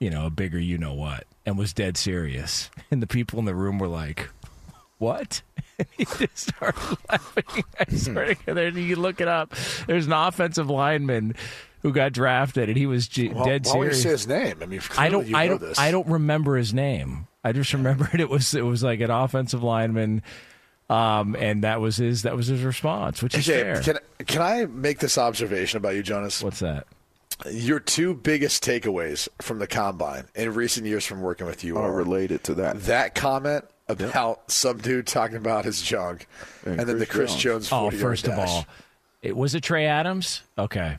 you 0.00 0.10
know, 0.10 0.26
a 0.26 0.30
bigger 0.30 0.58
you 0.58 0.76
know 0.76 0.94
what, 0.94 1.24
and 1.46 1.56
was 1.56 1.72
dead 1.72 1.96
serious. 1.96 2.70
And 2.90 3.02
the 3.02 3.06
people 3.08 3.40
in 3.40 3.44
the 3.44 3.54
room 3.54 3.78
were 3.78 3.88
like, 3.88 4.28
"What?" 4.98 5.42
And 5.78 5.88
he 5.96 6.04
just 6.04 6.36
started 6.54 6.98
laughing. 7.10 7.64
I 7.80 7.92
swear 7.96 8.34
to 8.36 8.80
you 8.80 8.94
look 8.94 9.20
it 9.20 9.26
up. 9.26 9.52
There's 9.88 10.06
an 10.06 10.12
offensive 10.12 10.70
lineman 10.70 11.34
who 11.84 11.92
got 11.92 12.12
drafted, 12.12 12.68
and 12.68 12.76
he 12.76 12.86
was 12.86 13.06
g- 13.06 13.28
Well, 13.28 13.44
dead 13.44 13.64
why 13.66 13.72
don't 13.74 13.82
you 13.84 13.92
serious. 13.92 14.02
say 14.02 14.08
his 14.10 14.26
name? 14.26 14.58
I 14.60 14.66
mean, 14.66 14.80
I 14.98 15.08
don't. 15.08 15.26
you 15.28 15.36
I 15.36 15.44
know 15.46 15.58
don't. 15.58 15.68
this. 15.68 15.78
I 15.78 15.92
don't 15.92 16.08
remember 16.08 16.56
his 16.56 16.74
name. 16.74 17.28
I 17.44 17.52
just 17.52 17.72
remembered 17.72 18.14
it 18.20 18.28
was 18.28 18.52
it 18.54 18.62
was 18.64 18.82
like 18.82 18.98
an 19.00 19.10
offensive 19.10 19.62
lineman, 19.62 20.22
um, 20.90 21.36
and 21.38 21.62
that 21.62 21.80
was 21.80 21.96
his 21.98 22.22
that 22.22 22.34
was 22.36 22.46
his 22.48 22.62
response, 22.62 23.22
which 23.22 23.34
is 23.36 23.48
Okay, 23.48 23.62
fair. 23.62 23.80
can 23.82 24.26
can 24.26 24.42
I 24.42 24.64
make 24.66 24.98
this 24.98 25.16
observation 25.18 25.76
about 25.76 25.94
you, 25.94 26.02
Jonas? 26.02 26.42
What's 26.42 26.60
that? 26.60 26.86
Your 27.50 27.80
two 27.80 28.14
biggest 28.14 28.64
takeaways 28.64 29.28
from 29.42 29.58
the 29.58 29.66
combine 29.66 30.24
in 30.34 30.54
recent 30.54 30.86
years 30.86 31.04
from 31.04 31.20
working 31.20 31.46
with 31.46 31.64
you 31.64 31.76
Are 31.76 31.90
are 31.90 31.92
related 31.92 32.44
to 32.44 32.54
that. 32.54 32.80
that 32.84 33.14
comment 33.14 33.64
about 33.88 34.50
some 34.50 34.78
dude 34.78 35.06
talking 35.06 35.36
about 35.36 35.64
his 35.64 35.82
junk, 35.82 36.26
and, 36.64 36.80
And 36.80 36.88
then 36.88 36.98
the 36.98 37.04
Chris 37.06 37.32
Chris 37.32 37.42
Jones. 37.42 37.68
Oh, 37.72 37.88
40-yard 37.90 38.00
first 38.00 38.28
of 38.28 38.38
all, 38.38 38.64
it 39.20 39.36
was 39.36 39.54
it 39.54 39.62
Trey 39.62 39.86
Adams. 39.86 40.42
Okay, 40.56 40.96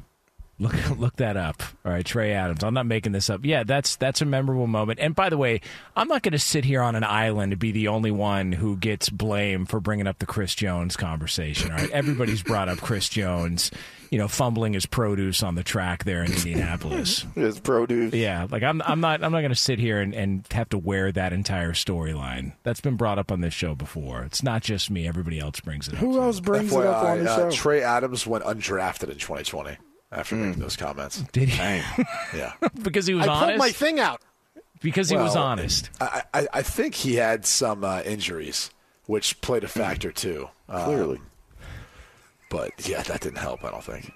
Look, 0.57 0.73
look 0.97 1.15
that 1.17 1.35
up. 1.35 1.61
All 1.83 1.91
right, 1.91 2.05
Trey 2.05 2.33
Adams. 2.33 2.63
I'm 2.63 2.73
not 2.73 2.85
making 2.85 3.11
this 3.11 3.29
up. 3.29 3.41
Yeah, 3.43 3.63
that's 3.63 3.95
that's 3.97 4.21
a 4.21 4.25
memorable 4.25 4.67
moment. 4.67 4.99
And 4.99 5.13
by 5.15 5.29
the 5.29 5.37
way, 5.37 5.61
I'm 5.95 6.07
not 6.07 6.23
going 6.23 6.31
to 6.31 6.39
sit 6.39 6.63
here 6.63 6.81
on 6.81 6.95
an 6.95 7.03
island 7.03 7.51
and 7.51 7.59
be 7.59 7.71
the 7.71 7.89
only 7.89 8.11
one 8.11 8.51
who 8.51 8.77
gets 8.77 9.09
blamed 9.09 9.69
for 9.69 9.79
bringing 9.79 10.07
up 10.07 10.19
the 10.19 10.25
Chris 10.25 10.55
Jones 10.55 10.95
conversation. 10.95 11.71
All 11.71 11.77
right, 11.77 11.89
everybody's 11.91 12.41
brought 12.41 12.69
up 12.69 12.77
Chris 12.77 13.09
Jones, 13.09 13.69
you 14.11 14.17
know, 14.17 14.29
fumbling 14.29 14.73
his 14.73 14.85
produce 14.85 15.43
on 15.43 15.55
the 15.55 15.63
track 15.63 16.05
there 16.05 16.23
in 16.23 16.31
Indianapolis. 16.31 17.25
His 17.35 17.59
produce. 17.59 18.13
Yeah, 18.13 18.47
like 18.49 18.63
I'm, 18.63 18.81
I'm 18.83 19.01
not, 19.01 19.23
I'm 19.23 19.31
not 19.31 19.41
going 19.41 19.49
to 19.49 19.55
sit 19.55 19.79
here 19.79 19.99
and, 19.99 20.13
and 20.13 20.47
have 20.51 20.69
to 20.69 20.77
wear 20.77 21.11
that 21.11 21.33
entire 21.33 21.73
storyline. 21.73 22.53
That's 22.63 22.81
been 22.81 22.95
brought 22.95 23.19
up 23.19 23.31
on 23.31 23.41
this 23.41 23.53
show 23.53 23.75
before. 23.75 24.23
It's 24.23 24.43
not 24.43 24.61
just 24.61 24.89
me. 24.89 25.07
Everybody 25.07 25.39
else 25.39 25.59
brings 25.59 25.87
it 25.87 25.95
up. 25.95 25.99
Who 25.99 26.21
else 26.21 26.39
brings 26.39 26.71
it 26.71 26.85
up 26.85 27.03
on 27.03 27.23
the 27.23 27.31
uh, 27.31 27.35
show? 27.35 27.51
Trey 27.51 27.81
Adams 27.81 28.25
went 28.25 28.45
undrafted 28.45 29.09
in 29.09 29.17
2020 29.17 29.77
after 30.11 30.35
making 30.35 30.61
those 30.61 30.75
comments. 30.75 31.21
Did 31.31 31.49
he? 31.49 31.81
Yeah, 32.35 32.53
because 32.81 33.05
he 33.07 33.13
was 33.13 33.27
I 33.27 33.29
honest. 33.29 33.47
pulled 33.49 33.59
my 33.59 33.71
thing 33.71 33.99
out. 33.99 34.21
because 34.81 35.09
he 35.09 35.15
was 35.17 35.35
Well, 35.35 35.43
honest. 35.43 35.89
I, 36.01 36.23
I, 36.33 36.47
I 36.53 36.61
think 36.61 36.95
he 36.95 37.15
had 37.15 37.45
some 37.45 37.83
uh, 37.83 38.01
injuries, 38.03 38.69
which 39.05 39.39
played 39.41 39.63
a 39.63 39.67
factor 39.67 40.11
too. 40.11 40.49
Um, 40.69 40.83
Clearly, 40.85 41.19
but 42.49 42.71
yeah, 42.87 43.01
that 43.03 43.21
didn't 43.21 43.37
help. 43.39 43.63
I 43.63 43.71
don't 43.71 43.83
think. 43.83 44.11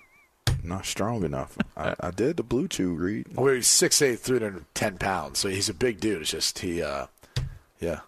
not 0.63 0.85
strong 0.85 1.23
enough. 1.23 1.57
I, 1.77 1.95
I 1.99 2.11
did 2.11 2.37
the 2.37 2.43
BlueChew 2.43 2.97
read. 2.99 3.27
Well, 3.35 3.53
he's 3.53 3.67
6'8", 3.67 4.19
310 4.19 4.97
pounds, 4.97 5.39
so 5.39 5.47
he's 5.49 5.69
a 5.69 5.73
big 5.73 5.99
dude. 5.99 6.21
It's 6.21 6.31
just 6.31 6.59
he, 6.59 6.81
uh, 6.83 7.07
yeah. 7.79 8.01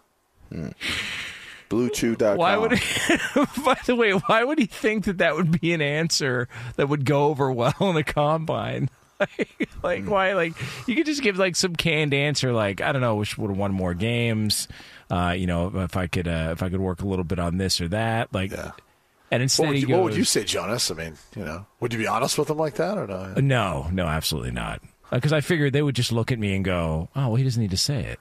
BlueChew.com. 1.72 2.36
Why 2.36 2.56
would 2.56 2.72
he, 2.72 3.16
by 3.64 3.78
the 3.86 3.96
way, 3.96 4.12
why 4.12 4.44
would 4.44 4.58
he 4.58 4.66
think 4.66 5.04
that 5.06 5.18
that 5.18 5.34
would 5.34 5.60
be 5.60 5.72
an 5.72 5.80
answer 5.80 6.48
that 6.76 6.88
would 6.88 7.04
go 7.04 7.26
over 7.26 7.50
well 7.50 7.74
in 7.80 7.96
a 7.96 8.04
combine? 8.04 8.88
Like, 9.22 9.68
like 9.84 10.04
why? 10.10 10.32
Like, 10.32 10.54
you 10.88 10.96
could 10.96 11.06
just 11.06 11.22
give 11.22 11.38
like 11.38 11.54
some 11.54 11.76
canned 11.76 12.12
answer, 12.12 12.52
like 12.52 12.80
I 12.80 12.90
don't 12.90 13.00
know, 13.02 13.14
wish 13.14 13.38
would 13.38 13.50
have 13.50 13.56
won 13.56 13.72
more 13.72 13.94
games. 13.94 14.66
Uh, 15.08 15.34
you 15.38 15.46
know, 15.46 15.70
if 15.82 15.96
I 15.96 16.08
could, 16.08 16.26
uh, 16.26 16.48
if 16.50 16.60
I 16.64 16.68
could 16.70 16.80
work 16.80 17.02
a 17.02 17.06
little 17.06 17.24
bit 17.24 17.38
on 17.38 17.56
this 17.56 17.80
or 17.80 17.86
that, 17.88 18.34
like, 18.34 18.50
Yeah. 18.50 18.72
and 19.30 19.40
instead 19.40 19.62
What 19.66 19.68
would, 19.74 19.80
you, 19.80 19.86
goes, 19.86 19.94
what 19.94 20.02
would 20.04 20.16
you 20.16 20.24
say, 20.24 20.42
Jonas? 20.42 20.90
I 20.90 20.94
mean, 20.94 21.14
you 21.36 21.44
know, 21.44 21.66
would 21.78 21.92
you 21.92 22.00
be 22.00 22.08
honest 22.08 22.36
with 22.36 22.50
him 22.50 22.56
like 22.56 22.74
that 22.76 22.98
or 22.98 23.06
no? 23.06 23.34
No, 23.36 23.88
no, 23.92 24.06
absolutely 24.06 24.50
not. 24.50 24.82
Because 25.12 25.32
I 25.32 25.40
figured 25.40 25.72
they 25.72 25.82
would 25.82 25.94
just 25.94 26.10
look 26.10 26.32
at 26.32 26.40
me 26.40 26.56
and 26.56 26.64
go, 26.64 27.08
"Oh, 27.14 27.28
well, 27.28 27.34
he 27.36 27.44
doesn't 27.44 27.62
need 27.62 27.70
to 27.70 27.76
say 27.76 28.02
it. 28.02 28.18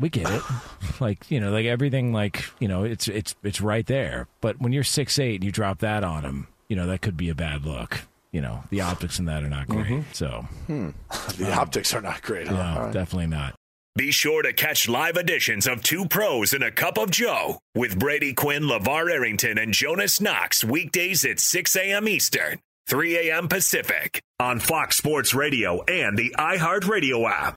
We 0.00 0.08
get 0.08 0.30
it. 0.30 0.42
like 1.00 1.30
you 1.30 1.40
know, 1.40 1.50
like 1.50 1.66
everything, 1.66 2.12
like 2.12 2.44
you 2.60 2.68
know, 2.68 2.84
it's 2.84 3.08
it's 3.08 3.34
it's 3.42 3.60
right 3.60 3.86
there. 3.86 4.28
But 4.40 4.60
when 4.60 4.72
you're 4.72 4.84
six 4.84 5.18
eight 5.18 5.36
and 5.36 5.44
you 5.44 5.52
drop 5.52 5.78
that 5.80 6.04
on 6.04 6.24
him, 6.24 6.46
you 6.68 6.76
know, 6.76 6.86
that 6.86 7.02
could 7.02 7.16
be 7.16 7.28
a 7.28 7.34
bad 7.34 7.64
look. 7.64 8.00
You 8.30 8.42
know, 8.42 8.62
the 8.70 8.82
optics 8.82 9.18
in 9.18 9.24
that 9.24 9.42
are 9.42 9.48
not 9.48 9.68
great. 9.68 9.86
Mm-hmm. 9.86 10.12
So, 10.12 10.46
hmm. 10.66 10.90
The 11.38 11.52
um, 11.52 11.58
optics 11.58 11.94
are 11.94 12.02
not 12.02 12.22
great. 12.22 12.46
Huh? 12.46 12.54
no, 12.54 12.60
All 12.80 12.84
right. 12.86 12.92
definitely 12.92 13.28
not. 13.28 13.54
Be 13.96 14.12
sure 14.12 14.42
to 14.42 14.52
catch 14.52 14.88
live 14.88 15.16
editions 15.16 15.66
of 15.66 15.82
Two 15.82 16.06
Pros 16.06 16.52
and 16.52 16.62
a 16.62 16.70
Cup 16.70 16.98
of 16.98 17.10
Joe 17.10 17.58
with 17.74 17.98
Brady 17.98 18.32
Quinn, 18.32 18.62
LeVar 18.62 19.10
Arrington, 19.10 19.58
and 19.58 19.72
Jonas 19.72 20.20
Knox 20.20 20.62
weekdays 20.62 21.24
at 21.24 21.40
6 21.40 21.74
a.m. 21.74 22.06
Eastern, 22.06 22.60
3 22.86 23.30
a.m. 23.30 23.48
Pacific 23.48 24.22
on 24.38 24.60
Fox 24.60 24.96
Sports 24.96 25.34
Radio 25.34 25.82
and 25.82 26.16
the 26.16 26.32
iHeartRadio 26.38 27.28
app. 27.28 27.56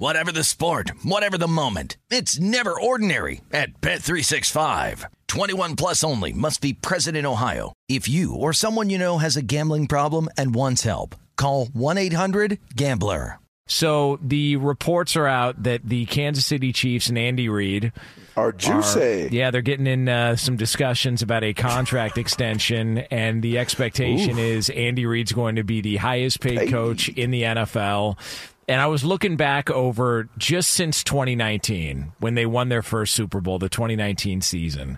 Whatever 0.00 0.32
the 0.32 0.44
sport, 0.44 0.92
whatever 1.02 1.36
the 1.36 1.46
moment, 1.46 1.98
it's 2.10 2.40
never 2.40 2.72
ordinary 2.72 3.42
at 3.52 3.82
Bet365. 3.82 5.04
21 5.28 5.76
plus 5.76 6.02
only 6.02 6.32
must 6.32 6.62
be 6.62 6.72
present 6.72 7.18
in 7.18 7.26
Ohio. 7.26 7.74
If 7.86 8.08
you 8.08 8.34
or 8.34 8.54
someone 8.54 8.88
you 8.88 8.96
know 8.96 9.18
has 9.18 9.36
a 9.36 9.42
gambling 9.42 9.88
problem 9.88 10.30
and 10.38 10.54
wants 10.54 10.84
help, 10.84 11.16
call 11.36 11.66
1-800-GAMBLER. 11.66 13.40
So 13.66 14.18
the 14.22 14.56
reports 14.56 15.16
are 15.16 15.26
out 15.26 15.64
that 15.64 15.82
the 15.84 16.06
Kansas 16.06 16.46
City 16.46 16.72
Chiefs 16.72 17.10
and 17.10 17.18
Andy 17.18 17.50
Reid 17.50 17.92
Are 18.38 18.52
juicy. 18.52 19.28
yeah, 19.30 19.50
they're 19.50 19.60
getting 19.60 19.86
in 19.86 20.08
uh, 20.08 20.36
some 20.36 20.56
discussions 20.56 21.20
about 21.20 21.44
a 21.44 21.52
contract 21.52 22.16
extension, 22.24 23.00
and 23.10 23.42
the 23.42 23.58
expectation 23.58 24.38
is 24.38 24.70
Andy 24.70 25.04
Reid's 25.04 25.32
going 25.32 25.56
to 25.56 25.62
be 25.62 25.82
the 25.82 25.98
highest 25.98 26.40
paid 26.40 26.70
coach 26.70 27.10
in 27.10 27.30
the 27.30 27.42
NFL. 27.42 28.16
And 28.70 28.80
I 28.80 28.86
was 28.86 29.02
looking 29.02 29.34
back 29.34 29.68
over 29.68 30.28
just 30.38 30.70
since 30.70 31.02
2019 31.02 32.12
when 32.20 32.36
they 32.36 32.46
won 32.46 32.68
their 32.68 32.82
first 32.82 33.14
Super 33.16 33.40
Bowl, 33.40 33.58
the 33.58 33.68
2019 33.68 34.42
season. 34.42 34.96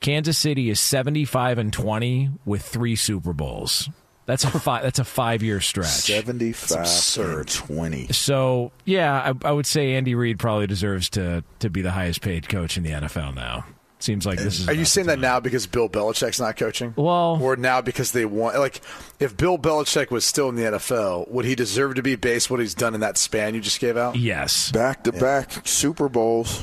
Kansas 0.00 0.36
City 0.36 0.68
is 0.68 0.78
75 0.78 1.56
and 1.56 1.72
20 1.72 2.28
with 2.44 2.60
three 2.60 2.94
Super 2.94 3.32
Bowls. 3.32 3.88
That's 4.26 4.44
a 4.44 4.50
five. 4.50 4.82
That's 4.82 4.98
a 4.98 5.04
five-year 5.04 5.62
stretch. 5.62 5.86
75 5.86 6.86
and 7.18 7.48
20. 7.48 8.12
So 8.12 8.72
yeah, 8.84 9.32
I, 9.42 9.48
I 9.48 9.52
would 9.52 9.66
say 9.66 9.94
Andy 9.94 10.14
Reid 10.14 10.38
probably 10.38 10.66
deserves 10.66 11.08
to 11.10 11.44
to 11.60 11.70
be 11.70 11.80
the 11.80 11.92
highest 11.92 12.20
paid 12.20 12.50
coach 12.50 12.76
in 12.76 12.82
the 12.82 12.90
NFL 12.90 13.34
now. 13.34 13.64
Seems 14.04 14.26
like 14.26 14.38
this 14.38 14.60
is. 14.60 14.68
Are 14.68 14.74
you 14.74 14.84
saying 14.84 15.06
that 15.06 15.18
now 15.18 15.40
because 15.40 15.66
Bill 15.66 15.88
Belichick's 15.88 16.38
not 16.38 16.58
coaching? 16.58 16.92
Well, 16.94 17.38
or 17.40 17.56
now 17.56 17.80
because 17.80 18.12
they 18.12 18.26
want 18.26 18.58
like 18.58 18.82
if 19.18 19.34
Bill 19.34 19.56
Belichick 19.56 20.10
was 20.10 20.26
still 20.26 20.50
in 20.50 20.56
the 20.56 20.64
NFL, 20.64 21.30
would 21.30 21.46
he 21.46 21.54
deserve 21.54 21.94
to 21.94 22.02
be 22.02 22.14
based 22.14 22.50
what 22.50 22.60
he's 22.60 22.74
done 22.74 22.92
in 22.94 23.00
that 23.00 23.16
span 23.16 23.54
you 23.54 23.62
just 23.62 23.80
gave 23.80 23.96
out? 23.96 24.16
Yes. 24.16 24.70
Back 24.72 25.04
to 25.04 25.12
back 25.12 25.66
Super 25.66 26.10
Bowls. 26.10 26.62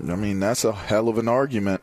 I 0.00 0.16
mean, 0.16 0.40
that's 0.40 0.64
a 0.64 0.72
hell 0.72 1.08
of 1.08 1.18
an 1.18 1.28
argument. 1.28 1.82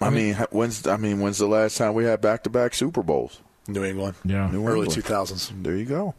I 0.00 0.10
mean, 0.10 0.34
when's 0.50 0.84
I 0.88 0.96
mean, 0.96 1.20
when's 1.20 1.38
the 1.38 1.46
last 1.46 1.78
time 1.78 1.94
we 1.94 2.04
had 2.04 2.20
back 2.20 2.42
to 2.42 2.50
back 2.50 2.74
Super 2.74 3.04
Bowls? 3.04 3.40
New 3.68 3.84
England. 3.84 4.16
Yeah. 4.24 4.50
New 4.50 4.66
Early 4.66 4.88
2000s. 4.88 5.62
There 5.62 5.76
you 5.76 5.84
go. 5.84 6.16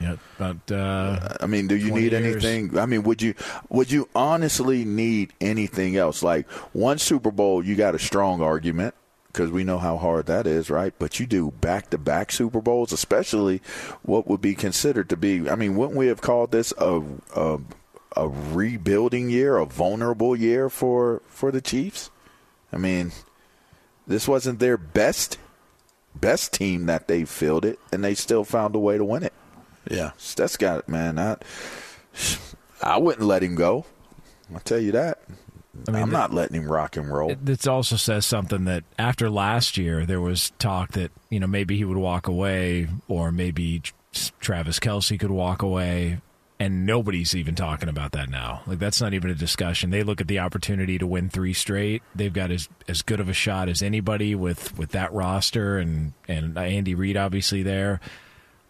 Yeah, 0.00 0.16
but 0.38 0.70
uh, 0.70 1.36
I 1.40 1.46
mean, 1.46 1.68
do 1.68 1.76
you 1.76 1.90
need 1.90 2.12
years. 2.12 2.44
anything? 2.44 2.78
I 2.78 2.86
mean, 2.86 3.02
would 3.04 3.22
you 3.22 3.34
would 3.70 3.90
you 3.90 4.08
honestly 4.14 4.84
need 4.84 5.32
anything 5.40 5.96
else? 5.96 6.22
Like 6.22 6.48
one 6.72 6.98
Super 6.98 7.30
Bowl, 7.30 7.64
you 7.64 7.76
got 7.76 7.94
a 7.94 7.98
strong 7.98 8.42
argument 8.42 8.94
because 9.36 9.50
we 9.50 9.64
know 9.64 9.78
how 9.78 9.98
hard 9.98 10.26
that 10.26 10.46
is, 10.46 10.70
right? 10.70 10.94
But 10.98 11.20
you 11.20 11.26
do 11.26 11.50
back 11.50 11.90
to 11.90 11.98
back 11.98 12.32
Super 12.32 12.60
Bowls, 12.60 12.92
especially 12.92 13.60
what 14.02 14.26
would 14.28 14.40
be 14.40 14.54
considered 14.54 15.08
to 15.10 15.16
be. 15.16 15.48
I 15.48 15.54
mean, 15.54 15.76
wouldn't 15.76 15.98
we 15.98 16.08
have 16.08 16.20
called 16.20 16.52
this 16.52 16.72
a 16.78 17.02
a, 17.34 17.58
a 18.16 18.28
rebuilding 18.28 19.30
year, 19.30 19.56
a 19.56 19.66
vulnerable 19.66 20.36
year 20.36 20.68
for 20.68 21.22
for 21.28 21.50
the 21.50 21.60
Chiefs? 21.62 22.10
I 22.72 22.76
mean, 22.76 23.12
this 24.06 24.28
wasn't 24.28 24.58
their 24.58 24.76
best 24.76 25.38
best 26.14 26.52
team 26.52 26.86
that 26.86 27.08
they 27.08 27.24
fielded, 27.24 27.78
and 27.92 28.04
they 28.04 28.14
still 28.14 28.44
found 28.44 28.74
a 28.74 28.78
way 28.78 28.98
to 28.98 29.04
win 29.04 29.22
it. 29.22 29.32
Yeah. 29.90 30.12
That's 30.36 30.56
got 30.56 30.80
it, 30.80 30.88
man. 30.88 31.18
I, 31.18 31.36
I 32.82 32.98
wouldn't 32.98 33.26
let 33.26 33.42
him 33.42 33.54
go. 33.54 33.84
I'll 34.52 34.60
tell 34.60 34.78
you 34.78 34.92
that. 34.92 35.20
I 35.88 35.90
mean, 35.90 36.06
the- 36.06 36.12
not 36.12 36.32
letting 36.32 36.56
him 36.62 36.70
rock 36.70 36.96
and 36.96 37.12
roll. 37.12 37.34
This 37.40 37.66
also 37.66 37.96
says 37.96 38.24
something 38.24 38.64
that 38.64 38.84
after 38.98 39.28
last 39.28 39.76
year, 39.76 40.06
there 40.06 40.20
was 40.20 40.50
talk 40.58 40.92
that 40.92 41.10
you 41.30 41.38
know 41.40 41.46
maybe 41.46 41.76
he 41.76 41.84
would 41.84 41.98
walk 41.98 42.26
away, 42.28 42.88
or 43.08 43.30
maybe 43.30 43.82
Travis 44.40 44.80
Kelce 44.80 45.20
could 45.20 45.30
walk 45.30 45.60
away, 45.60 46.20
and 46.58 46.86
nobody's 46.86 47.34
even 47.34 47.54
talking 47.54 47.90
about 47.90 48.12
that 48.12 48.30
now. 48.30 48.62
Like 48.66 48.78
that's 48.78 49.02
not 49.02 49.12
even 49.12 49.30
a 49.30 49.34
discussion. 49.34 49.90
They 49.90 50.02
look 50.02 50.20
at 50.22 50.28
the 50.28 50.38
opportunity 50.38 50.96
to 50.96 51.06
win 51.06 51.28
three 51.28 51.52
straight. 51.52 52.02
They've 52.14 52.32
got 52.32 52.50
as 52.50 52.68
as 52.88 53.02
good 53.02 53.20
of 53.20 53.28
a 53.28 53.34
shot 53.34 53.68
as 53.68 53.82
anybody 53.82 54.34
with 54.34 54.78
with 54.78 54.92
that 54.92 55.12
roster, 55.12 55.76
and 55.78 56.14
and 56.26 56.56
Andy 56.56 56.94
Reid 56.94 57.18
obviously 57.18 57.62
there. 57.62 58.00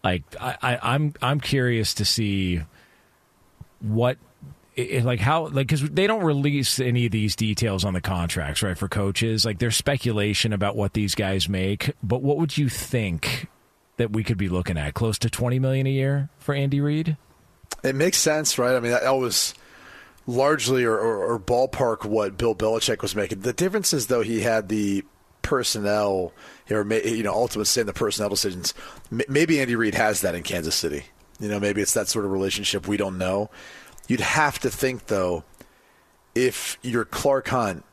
Like 0.06 0.22
I, 0.40 0.56
I 0.62 0.94
I'm 0.94 1.14
I'm 1.20 1.40
curious 1.40 1.94
to 1.94 2.04
see 2.04 2.62
what 3.80 4.18
it, 4.76 5.04
like 5.04 5.18
how 5.18 5.48
like 5.48 5.66
because 5.66 5.82
they 5.90 6.06
don't 6.06 6.22
release 6.22 6.78
any 6.78 7.06
of 7.06 7.12
these 7.12 7.34
details 7.34 7.84
on 7.84 7.92
the 7.92 8.00
contracts 8.00 8.62
right 8.62 8.78
for 8.78 8.88
coaches 8.88 9.44
like 9.44 9.58
there's 9.58 9.76
speculation 9.76 10.52
about 10.52 10.76
what 10.76 10.92
these 10.92 11.14
guys 11.14 11.48
make 11.48 11.90
but 12.02 12.22
what 12.22 12.36
would 12.36 12.56
you 12.56 12.68
think 12.68 13.48
that 13.96 14.12
we 14.12 14.22
could 14.22 14.38
be 14.38 14.48
looking 14.48 14.78
at 14.78 14.94
close 14.94 15.18
to 15.18 15.28
20 15.28 15.58
million 15.58 15.86
a 15.86 15.90
year 15.90 16.28
for 16.38 16.54
andy 16.54 16.80
reid 16.80 17.16
It 17.82 17.94
makes 17.94 18.18
sense, 18.18 18.58
right? 18.58 18.74
I 18.74 18.80
mean, 18.80 18.92
that, 18.92 19.02
that 19.02 19.16
was 19.16 19.54
largely 20.26 20.84
or, 20.84 20.96
or, 20.98 21.32
or 21.32 21.38
ballpark 21.38 22.04
what 22.04 22.36
Bill 22.36 22.54
Belichick 22.54 23.02
was 23.02 23.14
making. 23.14 23.40
The 23.40 23.52
difference 23.52 23.92
is, 23.92 24.06
though, 24.08 24.22
he 24.22 24.40
had 24.40 24.68
the 24.68 25.04
personnel, 25.42 26.32
or 26.70 26.84
you 26.94 27.22
know, 27.22 27.32
ultimate 27.32 27.66
say 27.66 27.82
in 27.82 27.86
the 27.86 27.92
personnel 27.92 28.28
decisions. 28.28 28.74
Maybe 29.28 29.60
Andy 29.60 29.76
Reid 29.76 29.94
has 29.94 30.20
that 30.22 30.34
in 30.34 30.42
Kansas 30.42 30.74
City. 30.74 31.04
You 31.38 31.48
know, 31.48 31.60
maybe 31.60 31.80
it's 31.82 31.94
that 31.94 32.08
sort 32.08 32.24
of 32.24 32.30
relationship. 32.32 32.88
We 32.88 32.96
don't 32.96 33.18
know. 33.18 33.50
You'd 34.08 34.20
have 34.20 34.58
to 34.60 34.70
think, 34.70 35.06
though, 35.06 35.44
if 36.34 36.78
you're 36.82 37.04
Clark 37.04 37.48
Hunt, 37.48 37.84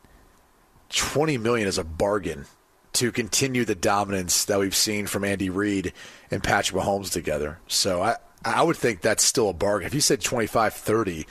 twenty 0.90 1.36
million 1.38 1.66
is 1.68 1.78
a 1.78 1.84
bargain 1.84 2.46
to 2.94 3.10
continue 3.10 3.64
the 3.64 3.74
dominance 3.74 4.44
that 4.44 4.58
we've 4.58 4.74
seen 4.76 5.06
from 5.06 5.24
Andy 5.24 5.50
Reid 5.50 5.92
and 6.30 6.42
Patrick 6.42 6.80
Mahomes 6.80 7.10
together. 7.10 7.58
So 7.66 8.00
I, 8.02 8.16
I 8.44 8.62
would 8.62 8.76
think 8.76 9.00
that's 9.00 9.24
still 9.24 9.48
a 9.48 9.52
bargain. 9.52 9.86
If 9.88 9.94
you 9.94 10.00
said 10.00 10.20
25, 10.20 10.74
30, 10.74 11.26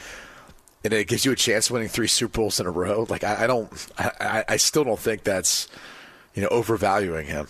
and 0.83 0.91
it 0.93 1.07
gives 1.07 1.23
you 1.23 1.31
a 1.31 1.35
chance 1.37 1.67
of 1.67 1.73
winning 1.73 1.87
three 1.87 2.07
Super 2.07 2.33
Bowls 2.39 2.59
in 2.59 2.65
a 2.65 2.71
row, 2.71 3.05
like 3.09 3.23
I, 3.23 3.45
I 3.45 3.47
don't, 3.47 3.71
I, 3.97 4.11
I- 4.19 4.45
I 4.49 4.57
still 4.57 4.83
don't 4.83 4.99
think 4.99 5.23
that's, 5.23 5.69
you 6.33 6.41
know, 6.41 6.47
overvaluing 6.49 7.25
him. 7.27 7.47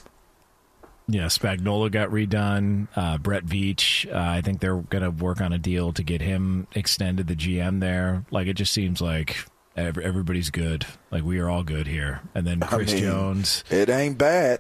yeah 1.08 1.26
Spagnuolo 1.26 1.92
got 1.92 2.10
redone 2.10 2.88
uh, 2.96 3.18
brett 3.18 3.46
veach 3.46 4.06
uh, 4.14 4.18
i 4.38 4.42
think 4.42 4.60
they're 4.62 4.78
going 4.78 5.04
to 5.04 5.12
work 5.12 5.42
on 5.42 5.52
a 5.54 5.58
deal 5.58 5.92
to 5.94 6.04
get 6.04 6.22
him 6.22 6.68
extended 6.76 7.28
the 7.28 7.36
gm 7.36 7.80
there 7.80 8.26
like 8.32 8.48
it 8.48 8.54
just 8.56 8.72
seems 8.74 9.02
like 9.02 9.38
ev- 9.76 9.98
everybody's 9.98 10.50
good 10.50 10.86
like 11.12 11.24
we 11.24 11.40
are 11.40 11.50
all 11.50 11.64
good 11.64 11.88
here 11.88 12.22
and 12.36 12.46
then 12.48 12.60
chris 12.62 12.92
I 12.92 12.96
mean, 12.96 13.04
jones 13.04 13.64
It 13.70 13.90
ain't 13.90 14.18
bad. 14.18 14.60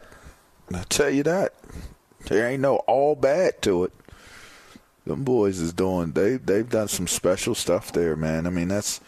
I 0.74 0.84
tell 0.90 1.10
you 1.10 1.24
that. 1.24 1.54
There 2.28 2.48
ain't 2.48 2.62
no 2.62 2.78
all 2.88 3.16
bad 3.16 3.62
to 3.64 3.84
it. 3.84 3.92
Them 5.06 5.24
boys 5.26 5.60
is 5.60 5.74
doing 5.74 6.14
they 6.14 6.38
they've 6.38 6.70
done 6.70 6.88
some 6.88 7.08
special 7.08 7.54
stuff 7.54 7.92
there, 7.92 8.16
man. 8.16 8.48
I 8.48 8.50
mean 8.50 8.70
that's 8.70 9.02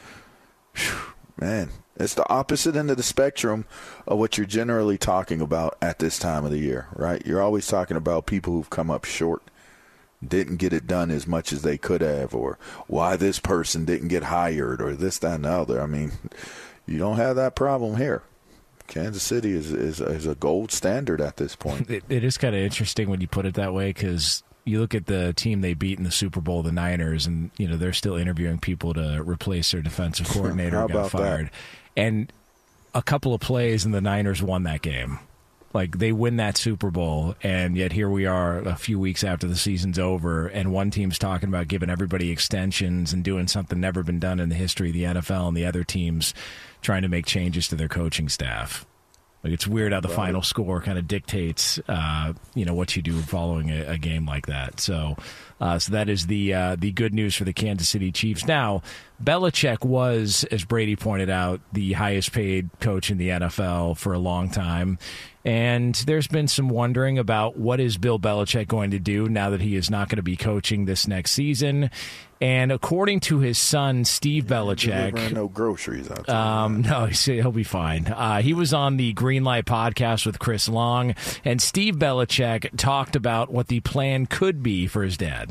phew, 0.73 1.13
man. 1.39 1.69
It's 1.97 2.13
the 2.13 2.29
opposite 2.29 2.75
end 2.75 2.91
of 2.91 2.97
the 2.97 3.03
spectrum 3.03 3.65
of 4.05 4.17
what 4.17 4.38
you're 4.38 4.45
generally 4.45 4.97
talking 4.97 5.39
about 5.39 5.77
at 5.81 5.99
this 5.99 6.19
time 6.19 6.43
of 6.43 6.51
the 6.51 6.58
year, 6.58 6.88
right? 6.93 7.25
You're 7.25 7.41
always 7.41 7.67
talking 7.67 7.95
about 7.95 8.25
people 8.25 8.53
who've 8.53 8.69
come 8.69 8.91
up 8.91 9.05
short, 9.05 9.41
didn't 10.25 10.58
get 10.58 10.73
it 10.73 10.88
done 10.88 11.10
as 11.10 11.25
much 11.25 11.53
as 11.53 11.62
they 11.62 11.77
could 11.77 12.01
have, 12.01 12.36
or 12.36 12.58
why 12.88 13.15
this 13.15 13.39
person 13.39 13.86
didn't 13.86 14.10
get 14.10 14.23
hired, 14.23 14.81
or 14.81 14.93
this, 14.93 15.19
that, 15.19 15.36
and 15.36 15.45
the 15.45 15.49
other. 15.49 15.81
I 15.81 15.86
mean, 15.86 16.12
you 16.86 16.97
don't 16.97 17.17
have 17.17 17.38
that 17.38 17.55
problem 17.55 17.95
here. 17.95 18.23
Kansas 18.88 19.23
City 19.23 19.51
is 19.51 19.71
is, 19.71 19.99
is 19.99 20.27
a 20.27 20.36
gold 20.36 20.71
standard 20.71 21.21
at 21.21 21.38
this 21.38 21.55
point. 21.55 21.89
it, 21.89 22.03
it 22.10 22.23
is 22.23 22.38
kind 22.38 22.55
of 22.55 22.62
interesting 22.62 23.10
when 23.10 23.21
you 23.21 23.27
put 23.27 23.45
it 23.45 23.55
that 23.55 23.73
way 23.73 23.89
because 23.89 24.43
you 24.65 24.79
look 24.79 24.95
at 24.95 25.05
the 25.05 25.34
team 25.34 25.62
they 25.62 25.73
beat 25.73 25.97
in 25.97 26.03
the 26.03 26.12
Super 26.12 26.41
Bowl, 26.41 26.63
the 26.63 26.71
Niners, 26.71 27.25
and 27.25 27.51
you 27.58 27.67
know 27.67 27.77
they're 27.77 27.93
still 27.93 28.15
interviewing 28.15 28.60
people 28.60 28.93
to 28.93 29.23
replace 29.23 29.71
their 29.71 29.81
defensive 29.81 30.27
coordinator 30.29 30.81
who 30.81 30.88
got 30.88 31.08
about 31.08 31.12
that? 31.12 31.51
And 31.95 32.31
a 32.93 33.01
couple 33.01 33.34
of 33.34 33.41
plays 33.41 33.86
and 33.86 33.93
the 33.93 34.01
Niners 34.01 34.41
won 34.41 34.63
that 34.63 34.81
game. 34.81 35.19
Like 35.73 35.97
they 35.97 36.13
win 36.13 36.38
that 36.38 36.55
Super 36.55 36.89
Bowl, 36.89 37.36
and 37.43 37.75
yet 37.75 37.91
here 37.91 38.10
we 38.10 38.25
are 38.25 38.60
a 38.60 38.77
few 38.77 38.97
weeks 38.97 39.25
after 39.25 39.45
the 39.45 39.58
season's 39.58 39.99
over, 39.99 40.47
and 40.47 40.71
one 40.71 40.89
team's 40.89 41.19
talking 41.19 41.49
about 41.49 41.67
giving 41.67 41.89
everybody 41.89 42.31
extensions 42.31 43.12
and 43.12 43.25
doing 43.25 43.49
something 43.49 43.77
never 43.77 44.01
been 44.01 44.19
done 44.19 44.39
in 44.39 44.47
the 44.47 44.55
history 44.55 44.88
of 44.88 44.93
the 44.93 45.03
NFL, 45.03 45.49
and 45.49 45.58
the 45.58 45.65
other 45.65 45.84
team's 45.84 46.34
trying 46.81 47.01
to 47.01 47.10
make 47.10 47.25
changes 47.25 47.67
to 47.67 47.75
their 47.75 47.89
coaching 47.89 48.29
staff. 48.29 48.86
Like 49.43 49.51
it's 49.51 49.67
weird 49.67 49.91
how 49.91 49.99
the 49.99 50.08
final 50.08 50.41
score 50.41 50.81
kind 50.81 50.97
of 50.97 51.10
dictates, 51.10 51.77
uh, 51.89 52.34
you 52.55 52.63
know, 52.63 52.73
what 52.73 52.95
you 52.95 53.01
do 53.01 53.21
following 53.21 53.69
a, 53.69 53.91
a 53.91 53.97
game 53.97 54.25
like 54.25 54.47
that. 54.47 54.79
So, 54.79 55.17
uh, 55.60 55.80
so 55.80 55.94
that 55.94 56.10
is 56.10 56.28
the 56.28 56.54
uh, 56.54 56.76
the 56.78 56.91
good 56.91 57.13
news 57.13 57.36
for 57.36 57.44
the 57.44 57.54
Kansas 57.54 57.88
City 57.88 58.12
Chiefs. 58.12 58.46
Now, 58.46 58.82
Belichick 59.24 59.86
was, 59.86 60.44
as 60.52 60.65
Brady 60.65 60.96
pointed 60.96 61.30
out, 61.30 61.62
the 61.72 61.94
highest 61.94 62.34
paid 62.34 62.70
coach 62.80 63.10
in 63.10 63.18
the 63.18 63.30
NFL 63.30 63.98
for 63.98 64.13
a 64.13 64.20
long 64.20 64.50
time, 64.50 65.00
and 65.46 65.96
there's 65.96 66.28
been 66.28 66.48
some 66.48 66.68
wondering 66.70 67.18
about 67.18 67.56
what 67.58 67.80
is 67.80 67.98
Bill 67.98 68.20
Belichick 68.20 68.68
going 68.68 68.91
to 68.91 69.00
do 69.00 69.30
now 69.30 69.52
that 69.52 69.62
he 69.62 69.76
is 69.76 69.89
not 69.89 70.10
going 70.10 70.18
to 70.18 70.24
be 70.24 70.36
coaching 70.36 70.86
this 70.86 71.08
next 71.08 71.32
season. 71.32 71.91
And 72.41 72.72
according 72.72 73.22
to 73.22 73.39
his 73.39 73.58
son, 73.58 74.04
Steve 74.04 74.46
Belichick, 74.46 75.32
no 75.32 75.48
groceries 75.48 76.12
out 76.12 76.28
um, 76.28 76.82
no, 76.82 77.06
he'll 77.06 77.52
be 77.52 77.63
fine. 77.63 78.08
Uh, 78.08 78.41
he 78.41 78.54
was 78.54 78.74
on 78.74 78.98
the 78.98 79.13
Greenlight 79.13 79.63
podcast 79.63 80.26
with 80.26 80.38
Chris 80.38 80.68
Long, 80.68 81.15
and 81.46 81.62
Steve 81.62 81.96
Belichick 81.96 82.76
talked 82.76 83.15
about 83.15 83.52
what 83.52 83.68
the 83.68 83.80
plan 83.82 84.26
could 84.26 84.62
be 84.62 84.86
for 84.88 85.04
his 85.04 85.15
dad. 85.15 85.44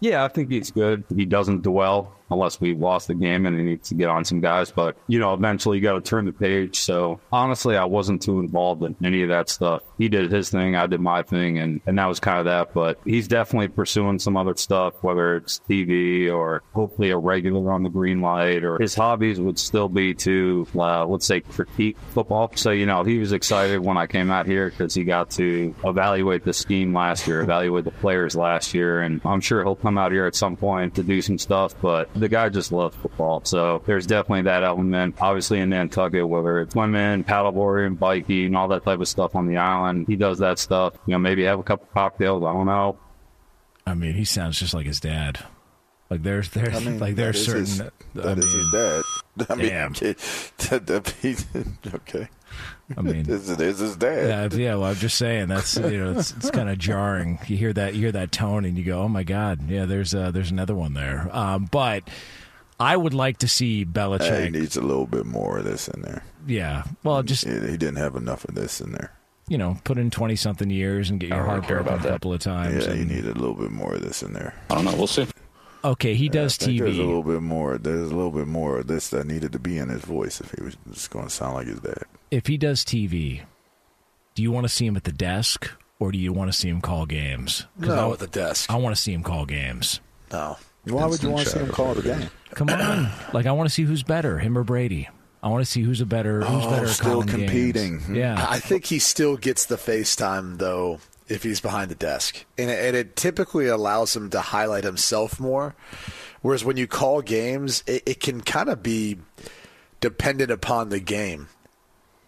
Yeah, 0.00 0.24
I 0.24 0.28
think 0.28 0.50
he's 0.50 0.70
good. 0.70 1.04
He 1.14 1.26
doesn't 1.26 1.62
dwell 1.62 2.19
unless 2.30 2.60
we 2.60 2.74
lost 2.74 3.08
the 3.08 3.14
game 3.14 3.46
and 3.46 3.56
he 3.56 3.64
needs 3.64 3.88
to 3.88 3.94
get 3.94 4.08
on 4.08 4.24
some 4.24 4.40
guys. 4.40 4.70
But, 4.70 4.96
you 5.08 5.18
know, 5.18 5.34
eventually 5.34 5.78
you 5.78 5.82
got 5.82 5.94
to 5.94 6.00
turn 6.00 6.24
the 6.24 6.32
page. 6.32 6.78
So 6.78 7.20
honestly, 7.32 7.76
I 7.76 7.84
wasn't 7.84 8.22
too 8.22 8.40
involved 8.40 8.82
in 8.82 8.96
any 9.04 9.22
of 9.22 9.28
that 9.28 9.48
stuff. 9.48 9.82
He 9.98 10.08
did 10.08 10.30
his 10.30 10.50
thing, 10.50 10.76
I 10.76 10.86
did 10.86 11.00
my 11.00 11.22
thing, 11.22 11.58
and, 11.58 11.80
and 11.86 11.98
that 11.98 12.06
was 12.06 12.20
kind 12.20 12.38
of 12.38 12.44
that. 12.46 12.72
But 12.74 12.98
he's 13.04 13.28
definitely 13.28 13.68
pursuing 13.68 14.18
some 14.18 14.36
other 14.36 14.56
stuff, 14.56 14.94
whether 15.02 15.36
it's 15.36 15.60
TV 15.68 16.32
or 16.32 16.62
hopefully 16.72 17.10
a 17.10 17.18
regular 17.18 17.72
on 17.72 17.82
the 17.82 17.90
green 17.90 18.20
light, 18.20 18.64
or 18.64 18.78
his 18.78 18.94
hobbies 18.94 19.40
would 19.40 19.58
still 19.58 19.88
be 19.88 20.14
to, 20.14 20.66
uh, 20.76 21.06
let's 21.06 21.26
say, 21.26 21.40
critique 21.40 21.96
football. 22.10 22.50
So, 22.54 22.70
you 22.70 22.86
know, 22.86 23.02
he 23.04 23.18
was 23.18 23.32
excited 23.32 23.80
when 23.80 23.96
I 23.96 24.06
came 24.06 24.30
out 24.30 24.46
here 24.46 24.70
because 24.70 24.94
he 24.94 25.04
got 25.04 25.30
to 25.32 25.74
evaluate 25.84 26.44
the 26.44 26.52
scheme 26.52 26.94
last 26.94 27.26
year, 27.26 27.40
evaluate 27.40 27.84
the 27.84 27.90
players 27.90 28.36
last 28.36 28.74
year. 28.74 29.00
And 29.02 29.20
I'm 29.24 29.40
sure 29.40 29.62
he'll 29.62 29.76
come 29.76 29.98
out 29.98 30.12
here 30.12 30.26
at 30.26 30.34
some 30.34 30.56
point 30.56 30.94
to 30.96 31.02
do 31.02 31.22
some 31.22 31.38
stuff. 31.38 31.74
But 31.80 32.08
the 32.20 32.28
guy 32.28 32.48
just 32.48 32.70
loves 32.72 32.94
football. 32.96 33.42
So 33.44 33.82
there's 33.86 34.06
definitely 34.06 34.42
that 34.42 34.62
element. 34.62 35.16
Obviously 35.20 35.58
in 35.60 35.70
Nantucket, 35.70 36.28
whether 36.28 36.60
it's 36.60 36.72
swimming, 36.72 37.24
paddleboarding, 37.24 37.98
biking, 37.98 38.54
all 38.54 38.68
that 38.68 38.84
type 38.84 39.00
of 39.00 39.08
stuff 39.08 39.34
on 39.34 39.46
the 39.46 39.56
island, 39.56 40.06
he 40.06 40.16
does 40.16 40.38
that 40.38 40.58
stuff. 40.58 40.94
You 41.06 41.12
know, 41.12 41.18
maybe 41.18 41.44
have 41.44 41.58
a 41.58 41.62
couple 41.64 41.88
cocktails. 41.92 42.44
I 42.44 42.52
don't 42.52 42.66
know. 42.66 42.98
I 43.86 43.94
mean, 43.94 44.14
he 44.14 44.24
sounds 44.24 44.58
just 44.58 44.74
like 44.74 44.86
his 44.86 45.00
dad. 45.00 45.40
Like 46.10 46.22
there's 46.22 46.50
there's 46.50 46.74
I 46.74 46.80
mean, 46.80 46.98
like 46.98 47.14
there's 47.14 47.46
that 47.46 47.56
is 47.56 47.76
certain 47.76 47.90
his, 48.14 48.24
I 48.24 48.34
that 48.34 48.38
is 48.38 48.44
mean, 48.54 48.58
his 48.58 48.70
dad. 48.72 49.02
I 49.48 49.54
mean, 49.54 49.66
damn. 49.68 49.92
that- 49.92 50.86
that- 50.86 51.14
he- 51.22 51.36
okay. 51.94 52.28
I 52.96 53.02
mean, 53.02 53.22
this 53.24 53.48
is, 53.48 53.56
this 53.56 53.74
is 53.74 53.80
his 53.80 53.96
dad. 53.96 54.52
Yeah, 54.52 54.58
yeah. 54.58 54.74
Well, 54.74 54.90
I'm 54.90 54.96
just 54.96 55.16
saying 55.18 55.48
that's 55.48 55.76
you 55.76 55.98
know 55.98 56.18
it's, 56.18 56.32
it's 56.32 56.50
kind 56.50 56.68
of 56.68 56.78
jarring. 56.78 57.38
You 57.46 57.56
hear 57.56 57.72
that 57.72 57.94
you 57.94 58.00
hear 58.02 58.12
that 58.12 58.32
tone 58.32 58.64
and 58.64 58.76
you 58.76 58.84
go, 58.84 59.02
oh 59.02 59.08
my 59.08 59.22
god, 59.22 59.68
yeah. 59.68 59.84
There's 59.84 60.14
uh, 60.14 60.30
there's 60.30 60.50
another 60.50 60.74
one 60.74 60.94
there. 60.94 61.28
Um, 61.32 61.66
but 61.70 62.04
I 62.78 62.96
would 62.96 63.14
like 63.14 63.38
to 63.38 63.48
see 63.48 63.84
Hey, 63.94 64.44
he 64.44 64.50
needs 64.50 64.76
a 64.76 64.80
little 64.80 65.06
bit 65.06 65.26
more 65.26 65.58
of 65.58 65.64
this 65.64 65.86
in 65.88 66.02
there. 66.02 66.24
yeah. 66.46 66.84
Well, 67.04 67.22
just 67.22 67.44
He, 67.44 67.52
he 67.52 67.76
didn't 67.76 67.96
have 67.96 68.16
enough 68.16 68.44
of 68.46 68.54
this 68.54 68.80
in 68.80 68.92
there. 68.92 69.12
you 69.48 69.58
know, 69.58 69.78
put 69.84 69.98
in 69.98 70.10
twenty 70.10 70.34
something 70.36 70.70
years 70.70 71.10
and 71.10 71.20
get 71.20 71.28
your 71.28 71.36
I 71.36 71.40
don't 71.40 71.48
heart 71.48 71.62
really 71.70 71.74
broken 71.82 71.88
about 71.94 72.00
a 72.00 72.02
that. 72.08 72.12
couple 72.14 72.32
of 72.32 72.40
times. 72.40 72.86
Yeah, 72.86 72.94
he 72.94 73.00
and- 73.02 73.10
needed 73.10 73.36
a 73.36 73.38
little 73.38 73.54
bit 73.54 73.70
more 73.70 73.94
of 73.94 74.00
this 74.02 74.22
in 74.22 74.32
there. 74.32 74.54
I 74.70 74.74
don't 74.76 74.84
know. 74.86 74.96
We'll 74.96 75.06
see. 75.06 75.26
okay, 75.84 76.14
he 76.14 76.24
Yeah, 76.26 76.30
does 76.32 76.60
I 76.62 76.66
think 76.66 76.78
There's 76.80 76.98
a 76.98 77.02
little 77.02 77.22
bit 77.22 77.42
more. 77.42 77.76
There's 77.78 78.10
a 78.10 78.14
little 78.16 78.30
bit 78.30 78.46
more 78.48 78.78
of 78.78 78.86
this 78.86 79.08
that 79.10 79.26
needed 79.26 79.52
to 79.52 79.58
be 79.58 79.76
in 79.78 79.88
his 79.90 80.02
voice 80.02 80.40
if 80.40 80.50
he 80.56 80.62
was 80.62 80.76
just 80.90 81.10
going 81.10 81.26
to 81.26 81.30
sound 81.30 81.54
like 81.54 81.66
his 81.66 81.80
dad. 81.80 82.04
If 82.30 82.46
he 82.46 82.56
does 82.56 82.84
TV, 82.84 83.42
do 84.34 84.42
you 84.42 84.52
want 84.52 84.64
to 84.64 84.68
see 84.68 84.86
him 84.86 84.96
at 84.96 85.04
the 85.04 85.12
desk 85.12 85.70
or 85.98 86.12
do 86.12 86.18
you 86.18 86.32
want 86.32 86.50
to 86.52 86.56
see 86.56 86.68
him 86.68 86.80
call 86.80 87.06
games? 87.06 87.66
No, 87.76 88.10
I, 88.10 88.12
at 88.12 88.18
the 88.20 88.26
desk. 88.26 88.70
I 88.70 88.76
want 88.76 88.94
to 88.94 89.00
see 89.00 89.12
him 89.12 89.22
call 89.22 89.44
games. 89.46 90.00
No. 90.32 90.56
Why 90.84 91.06
would 91.06 91.22
you 91.22 91.30
want 91.30 91.44
to 91.46 91.50
see 91.52 91.58
him 91.58 91.68
call 91.68 91.94
the 91.94 92.02
game? 92.02 92.30
Come 92.54 92.70
on, 92.70 93.10
like 93.34 93.46
I 93.46 93.52
want 93.52 93.68
to 93.68 93.74
see 93.74 93.82
who's 93.82 94.02
better, 94.02 94.38
him 94.38 94.56
or 94.56 94.64
Brady. 94.64 95.08
I 95.42 95.48
want 95.48 95.64
to 95.64 95.70
see 95.70 95.82
who's 95.82 96.00
a 96.00 96.06
better, 96.06 96.40
who's 96.42 96.64
Oh, 96.66 96.70
better 96.70 96.86
still 96.88 97.10
calling 97.12 97.26
games. 97.26 97.38
competing. 97.42 98.00
Hmm. 98.00 98.14
Yeah, 98.14 98.46
I 98.48 98.58
think 98.60 98.86
he 98.86 98.98
still 98.98 99.36
gets 99.36 99.66
the 99.66 99.76
FaceTime 99.76 100.58
though 100.58 101.00
if 101.28 101.42
he's 101.42 101.60
behind 101.60 101.90
the 101.90 101.94
desk, 101.94 102.44
and 102.58 102.70
it, 102.70 102.84
and 102.84 102.96
it 102.96 103.14
typically 103.16 103.66
allows 103.66 104.16
him 104.16 104.30
to 104.30 104.40
highlight 104.40 104.84
himself 104.84 105.38
more. 105.38 105.74
Whereas 106.42 106.64
when 106.64 106.76
you 106.78 106.86
call 106.86 107.20
games, 107.22 107.84
it, 107.86 108.02
it 108.06 108.20
can 108.20 108.40
kind 108.40 108.68
of 108.70 108.82
be 108.82 109.18
dependent 110.00 110.50
upon 110.50 110.88
the 110.88 111.00
game. 111.00 111.48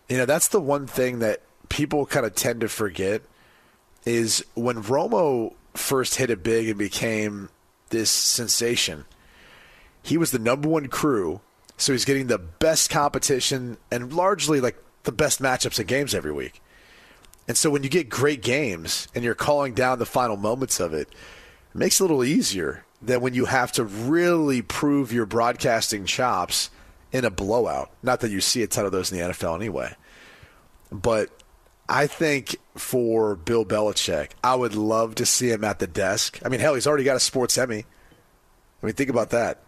You 0.08 0.18
know, 0.18 0.26
that's 0.26 0.48
the 0.48 0.60
one 0.60 0.86
thing 0.86 1.20
that 1.20 1.42
people 1.68 2.06
kind 2.06 2.26
of 2.26 2.34
tend 2.34 2.60
to 2.60 2.68
forget 2.68 3.22
is 4.04 4.44
when 4.54 4.82
Romo 4.82 5.54
first 5.74 6.16
hit 6.16 6.30
it 6.30 6.42
big 6.42 6.68
and 6.68 6.78
became 6.78 7.48
this 7.90 8.10
sensation. 8.10 9.04
He 10.02 10.16
was 10.16 10.32
the 10.32 10.38
number 10.38 10.68
one 10.68 10.88
crew, 10.88 11.40
so 11.76 11.92
he's 11.92 12.04
getting 12.04 12.26
the 12.26 12.38
best 12.38 12.90
competition 12.90 13.78
and 13.90 14.12
largely 14.12 14.60
like 14.60 14.76
the 15.04 15.12
best 15.12 15.40
matchups 15.40 15.78
and 15.78 15.88
games 15.88 16.14
every 16.14 16.32
week. 16.32 16.60
And 17.48 17.56
so 17.56 17.70
when 17.70 17.82
you 17.82 17.88
get 17.88 18.08
great 18.08 18.42
games 18.42 19.08
and 19.14 19.24
you're 19.24 19.34
calling 19.34 19.74
down 19.74 19.98
the 19.98 20.06
final 20.06 20.36
moments 20.36 20.80
of 20.80 20.94
it, 20.94 21.08
it 21.08 21.74
makes 21.74 22.00
it 22.00 22.04
a 22.04 22.06
little 22.06 22.24
easier 22.24 22.84
than 23.00 23.20
when 23.20 23.34
you 23.34 23.46
have 23.46 23.72
to 23.72 23.84
really 23.84 24.62
prove 24.62 25.12
your 25.12 25.26
broadcasting 25.26 26.06
chops 26.06 26.70
in 27.12 27.24
a 27.24 27.30
blowout. 27.30 27.90
Not 28.02 28.20
that 28.20 28.30
you 28.30 28.40
see 28.40 28.62
a 28.62 28.66
ton 28.66 28.84
of 28.86 28.92
those 28.92 29.12
in 29.12 29.18
the 29.18 29.24
NFL 29.24 29.54
anyway. 29.56 29.94
But 30.90 31.30
I 31.88 32.06
think 32.06 32.56
for 32.76 33.36
Bill 33.36 33.64
Belichick, 33.64 34.30
I 34.42 34.54
would 34.54 34.74
love 34.74 35.14
to 35.16 35.26
see 35.26 35.50
him 35.50 35.64
at 35.64 35.78
the 35.78 35.86
desk. 35.86 36.38
I 36.44 36.48
mean, 36.48 36.60
hell, 36.60 36.74
he's 36.74 36.86
already 36.86 37.04
got 37.04 37.16
a 37.16 37.20
sports 37.20 37.56
Emmy. 37.58 37.84
I 38.82 38.86
mean, 38.86 38.94
think 38.94 39.10
about 39.10 39.30
that. 39.30 39.62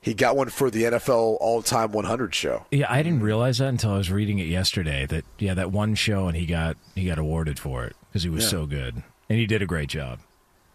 He 0.00 0.14
got 0.14 0.36
one 0.36 0.48
for 0.48 0.68
the 0.68 0.82
NFL 0.82 1.36
All 1.40 1.62
Time 1.62 1.92
100 1.92 2.34
show. 2.34 2.66
yeah. 2.72 2.86
I 2.90 3.02
didn't 3.04 3.22
realize 3.22 3.58
that 3.58 3.68
until 3.68 3.92
I 3.92 3.98
was 3.98 4.10
reading 4.10 4.40
it 4.40 4.48
yesterday. 4.48 5.06
That 5.06 5.24
yeah, 5.38 5.54
that 5.54 5.70
one 5.70 5.94
show 5.94 6.26
and 6.26 6.36
he 6.36 6.44
got 6.44 6.76
he 6.96 7.06
got 7.06 7.18
awarded 7.18 7.58
for 7.60 7.84
it 7.84 7.94
because 8.08 8.24
he 8.24 8.28
was 8.28 8.42
Yeah. 8.44 8.50
so 8.50 8.66
good 8.66 9.02
and 9.28 9.38
he 9.38 9.46
did 9.46 9.62
a 9.62 9.66
great 9.66 9.88
job. 9.88 10.18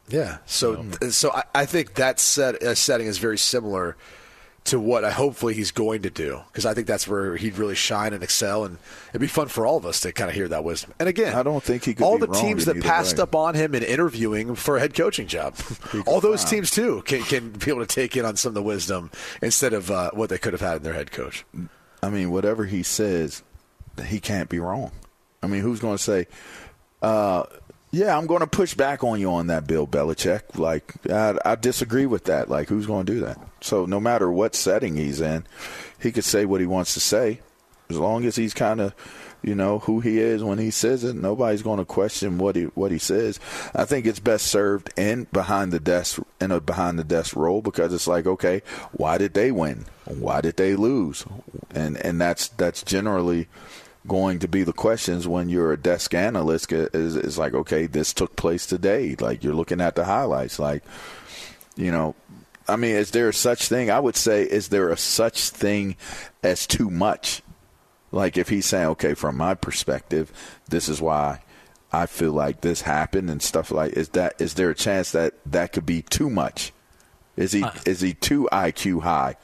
Yeah. 0.08 0.38
So, 0.46 0.86
so 1.10 1.32
I, 1.34 1.44
I 1.54 1.66
think 1.66 1.96
that 1.96 2.22
set 2.22 2.64
uh, 2.64 2.74
setting 2.74 3.08
is 3.08 3.18
very 3.18 3.38
similar 3.38 3.98
to 4.66 4.80
what 4.80 5.06
I 5.06 5.12
hopefully 5.12 5.54
he's 5.54 5.72
going 5.72 6.02
to 6.02 6.10
do 6.10 6.42
because 6.48 6.66
I 6.66 6.74
think 6.74 6.88
that's 6.88 7.08
where 7.08 7.38
he'd 7.38 7.58
really 7.58 7.76
shine 7.76 8.14
and 8.14 8.22
excel, 8.22 8.66
and 8.66 8.78
it'd 9.10 9.22
be 9.22 9.28
fun 9.28 9.48
for 9.48 9.66
all 9.66 9.78
of 9.78 9.86
us 9.86 10.02
to 10.02 10.12
kind 10.12 10.30
of 10.30 10.36
hear 10.36 10.48
that 10.50 10.64
wisdom. 10.64 10.94
And 11.00 11.08
again, 11.08 11.36
I 11.36 11.44
don't 11.44 11.64
think 11.64 11.86
he 11.86 11.94
could 11.94 12.04
all 12.04 12.18
the 12.18 12.28
teams 12.28 12.66
that 12.66 12.82
passed 12.82 13.18
way. 13.18 13.24
up 13.24 13.34
on 13.34 13.56
him 13.56 13.74
in 13.76 13.84
interviewing 13.84 14.56
for 14.56 14.78
a 14.78 14.80
head 14.80 14.94
coaching 14.94 15.28
job, 15.28 15.56
all 16.06 16.20
those 16.20 16.44
teams 16.44 16.70
too 16.70 17.02
can 17.04 17.24
can 17.24 17.52
be 17.52 17.72
able 17.72 17.86
to 17.86 17.88
take 17.88 18.18
in 18.18 18.26
on 18.26 18.36
some 18.36 18.50
of 18.50 18.56
the 18.56 18.64
wisdom 18.64 19.10
instead 19.42 19.74
of 19.74 19.90
uh, 19.90 20.12
what 20.14 20.30
they 20.30 20.38
could 20.38 20.54
have 20.54 20.62
had 20.62 20.78
in 20.78 20.84
their 20.84 20.94
head 20.94 21.12
coach. 21.12 21.46
I 22.04 22.10
mean, 22.10 22.32
whatever 22.32 22.66
he 22.66 22.84
says, 22.84 23.44
he 24.06 24.20
can't 24.20 24.50
be 24.50 24.60
wrong. 24.60 24.92
I 25.42 25.48
mean, 25.48 25.62
who's 25.62 25.80
going 25.80 25.98
to 25.98 26.04
say, 26.04 26.28
uh, 27.02 27.44
yeah, 27.92 28.18
I'm 28.18 28.28
going 28.28 28.42
to 28.42 28.48
push 28.48 28.74
back 28.74 29.04
on 29.04 29.20
you 29.20 29.32
on 29.32 29.48
that, 29.48 29.66
Bill 29.66 29.88
Belichick? 29.88 30.58
Like, 30.58 30.94
I, 31.10 31.38
I 31.46 31.56
disagree 31.56 32.06
with 32.06 32.26
that. 32.26 32.50
Like, 32.50 32.68
who's 32.70 32.86
going 32.86 33.06
to 33.06 33.14
do 33.14 33.20
that? 33.22 33.40
So, 33.62 33.86
no 33.86 34.00
matter 34.00 34.32
what 34.32 34.56
setting 34.56 34.96
he's 34.96 35.22
in, 35.22 35.46
he 36.00 36.12
could 36.12 36.24
say 36.24 36.46
what 36.46 36.62
he 36.62 36.68
wants 36.68 36.94
to 36.94 37.00
say. 37.00 37.42
As 37.90 37.98
long 37.98 38.26
as 38.26 38.36
he's 38.36 38.54
kind 38.54 38.82
of, 38.82 38.94
you 39.42 39.56
know, 39.56 39.80
who 39.80 40.02
he 40.02 40.20
is 40.20 40.44
when 40.44 40.58
he 40.58 40.72
says 40.72 41.04
it, 41.04 41.16
nobody's 41.16 41.62
going 41.62 41.80
to 41.80 41.86
question 41.86 42.38
what 42.38 42.56
he 42.56 42.64
what 42.64 42.92
he 42.92 42.98
says. 42.98 43.40
I 43.74 43.86
think 43.86 44.06
it's 44.06 44.20
best 44.20 44.48
served 44.48 44.92
in 44.98 45.28
behind 45.32 45.72
the 45.72 45.80
desk 45.80 46.20
in 46.42 46.52
a 46.52 46.60
behind 46.60 47.00
the 47.00 47.04
desk 47.04 47.36
role 47.36 47.62
because 47.62 47.94
it's 47.94 48.08
like, 48.08 48.26
okay, 48.28 48.62
why 48.92 49.18
did 49.18 49.34
they 49.34 49.52
win? 49.52 49.86
Why 50.06 50.42
did 50.42 50.58
they 50.58 50.76
lose? 50.76 51.26
And 51.74 51.98
and 51.98 52.20
that's 52.20 52.50
that's 52.50 52.84
generally 52.84 53.48
going 54.08 54.40
to 54.40 54.48
be 54.48 54.64
the 54.64 54.74
questions 54.74 55.28
when 55.28 55.50
you're 55.50 55.74
a 55.74 55.78
desk 55.78 56.14
analyst 56.14 56.72
is 56.72 57.16
is 57.16 57.38
like, 57.38 57.54
okay, 57.54 57.86
this 57.86 58.14
took 58.14 58.36
place 58.36 58.66
today. 58.66 59.16
Like 59.20 59.44
you're 59.44 59.54
looking 59.54 59.82
at 59.82 59.96
the 59.96 60.06
highlights, 60.06 60.60
like 60.60 60.84
you 61.76 61.92
know. 61.92 62.16
I 62.68 62.76
mean, 62.76 62.96
is 62.96 63.12
there 63.12 63.32
such 63.32 63.68
thing? 63.68 63.90
I 63.90 64.00
would 64.00 64.16
say, 64.16 64.44
is 64.44 64.70
there 64.70 64.90
a 64.90 64.98
such 64.98 65.50
thing 65.50 65.96
as 66.44 66.68
too 66.68 66.90
much? 66.90 67.42
Like 68.12 68.38
if 68.38 68.50
he's 68.50 68.66
saying, 68.66 68.88
okay, 68.88 69.14
from 69.14 69.38
my 69.38 69.54
perspective, 69.54 70.32
this 70.70 70.90
is 70.90 71.02
why 71.02 71.42
I 71.92 72.06
feel 72.06 72.32
like 72.32 72.62
this 72.62 72.82
happened 72.82 73.30
and 73.30 73.42
stuff 73.42 73.72
like 73.72 73.94
is 73.94 74.10
that 74.10 74.42
is 74.42 74.56
there 74.56 74.70
a 74.70 74.76
chance 74.76 75.12
that 75.12 75.36
that 75.46 75.74
could 75.74 75.86
be 75.86 76.02
too 76.02 76.30
much? 76.30 76.74
Is 77.36 77.52
he 77.52 77.66
is 77.86 78.02
he 78.02 78.14
too 78.14 78.48
IQ 78.52 79.04
high 79.04 79.36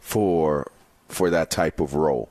for 0.00 0.70
for 1.08 1.30
that 1.30 1.50
type 1.50 1.80
of 1.80 1.94
role? 1.94 2.30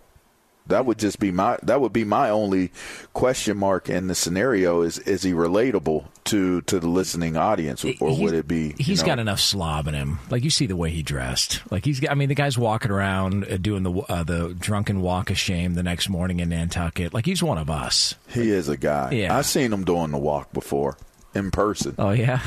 That 0.68 0.86
would 0.86 0.98
just 0.98 1.20
be 1.20 1.32
my 1.32 1.58
that 1.64 1.82
would 1.82 1.94
be 1.94 2.06
my 2.06 2.30
only 2.30 2.72
question 3.14 3.58
mark 3.58 3.90
in 3.90 4.08
the 4.08 4.16
scenario 4.16 4.82
is 4.82 4.98
is 5.00 5.24
he 5.24 5.34
relatable 5.34 6.06
to 6.26 6.62
to 6.62 6.80
the 6.80 6.88
listening 6.88 7.36
audience 7.36 7.84
or 7.84 7.90
He's- 7.90 8.20
would 8.20 8.34
it 8.34 8.48
be 8.48 8.74
He's 8.78 9.02
know, 9.02 9.08
got 9.08 9.20
enough 9.20 9.40
slob 9.40 9.88
in 9.88 9.94
him. 9.94 10.20
Like 10.30 10.44
you 10.44 10.50
see 10.50 10.66
the 10.66 10.76
way 10.76 10.90
he 10.90 11.04
dressed. 11.04 11.62
Like 11.72 11.84
he's. 11.86 12.08
I 12.08 12.14
mean, 12.14 12.30
the 12.30 12.36
guy's 12.36 12.58
walking 12.58 12.92
around 12.92 13.46
uh, 13.46 13.58
doing 13.58 13.84
the 13.84 13.92
uh, 13.92 14.24
the 14.24 14.56
drunken 14.58 15.02
walk 15.02 15.30
of 15.30 15.38
shame 15.38 15.74
the 15.74 15.84
next 15.84 16.10
morning 16.10 16.40
in 16.40 16.50
Nantucket. 16.50 17.14
Like 17.14 17.26
he's 17.26 17.44
one 17.44 17.58
of 17.58 17.70
us. 17.70 18.16
He 18.30 18.50
is 18.50 18.70
a 18.70 18.78
guy. 18.78 19.12
Yeah. 19.12 19.38
I've 19.38 19.46
seen 19.46 19.74
him 19.74 19.84
doing 19.84 20.12
the 20.12 20.18
walk 20.18 20.54
before 20.54 20.98
in 21.36 21.52
person. 21.52 21.96
Oh 21.98 22.12
yeah. 22.12 22.40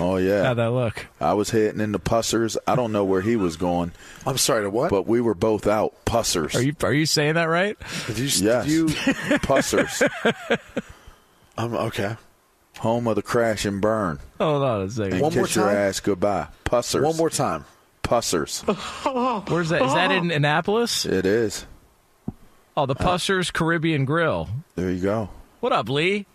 Oh 0.00 0.16
yeah. 0.16 0.44
How'd 0.44 0.58
that 0.58 0.70
look? 0.72 1.06
I 1.20 1.34
was 1.34 1.50
hitting 1.50 1.80
into 1.80 1.98
pussers. 1.98 2.56
I 2.66 2.76
don't 2.76 2.92
know 2.92 3.04
where 3.04 3.20
he 3.20 3.36
was 3.36 3.56
going. 3.56 3.92
I'm 4.26 4.38
sorry 4.38 4.62
to 4.64 4.70
what? 4.70 4.90
But 4.90 5.06
we 5.06 5.20
were 5.20 5.34
both 5.34 5.66
out 5.66 5.94
pussers. 6.04 6.54
Are 6.54 6.62
you 6.62 6.74
are 6.82 6.92
you 6.92 7.06
saying 7.06 7.34
that 7.34 7.44
right? 7.44 7.76
Did 8.06 8.18
you? 8.18 8.24
Yes. 8.46 8.66
Did 8.66 8.72
you 8.72 8.86
pussers? 9.38 10.02
um, 11.58 11.74
okay. 11.74 12.16
Home 12.80 13.06
of 13.06 13.14
the 13.16 13.22
crash 13.22 13.64
and 13.64 13.80
burn. 13.80 14.18
Hold 14.40 14.62
on 14.62 14.80
a 14.82 14.90
second. 14.90 15.12
And 15.14 15.22
One 15.22 15.34
more 15.34 15.44
kiss 15.44 15.56
your 15.56 15.66
time? 15.66 15.76
ass 15.76 16.00
goodbye. 16.00 16.48
Pussers. 16.64 17.02
One 17.04 17.16
more 17.16 17.30
time. 17.30 17.64
Pussers. 18.02 18.60
Where's 19.06 19.68
that? 19.70 19.80
Is 19.82 19.94
that 19.94 20.10
in 20.10 20.30
Annapolis? 20.30 21.06
It 21.06 21.24
is. 21.24 21.66
Oh, 22.76 22.86
the 22.86 22.96
Pusser's 22.96 23.52
Caribbean 23.52 24.04
Grille. 24.04 24.48
There 24.74 24.90
you 24.90 25.00
go. 25.00 25.28
What 25.60 25.72
up, 25.72 25.88
Lee? 25.88 26.26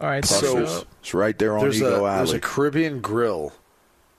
All 0.00 0.08
right, 0.08 0.22
Puzzles. 0.22 0.70
so 0.70 0.86
it's 1.00 1.14
right 1.14 1.36
there 1.38 1.56
on 1.56 1.62
There's 1.62 1.78
Ego 1.78 2.06
a, 2.06 2.16
there's 2.16 2.32
a 2.32 2.40
Caribbean 2.40 3.00
grill 3.00 3.52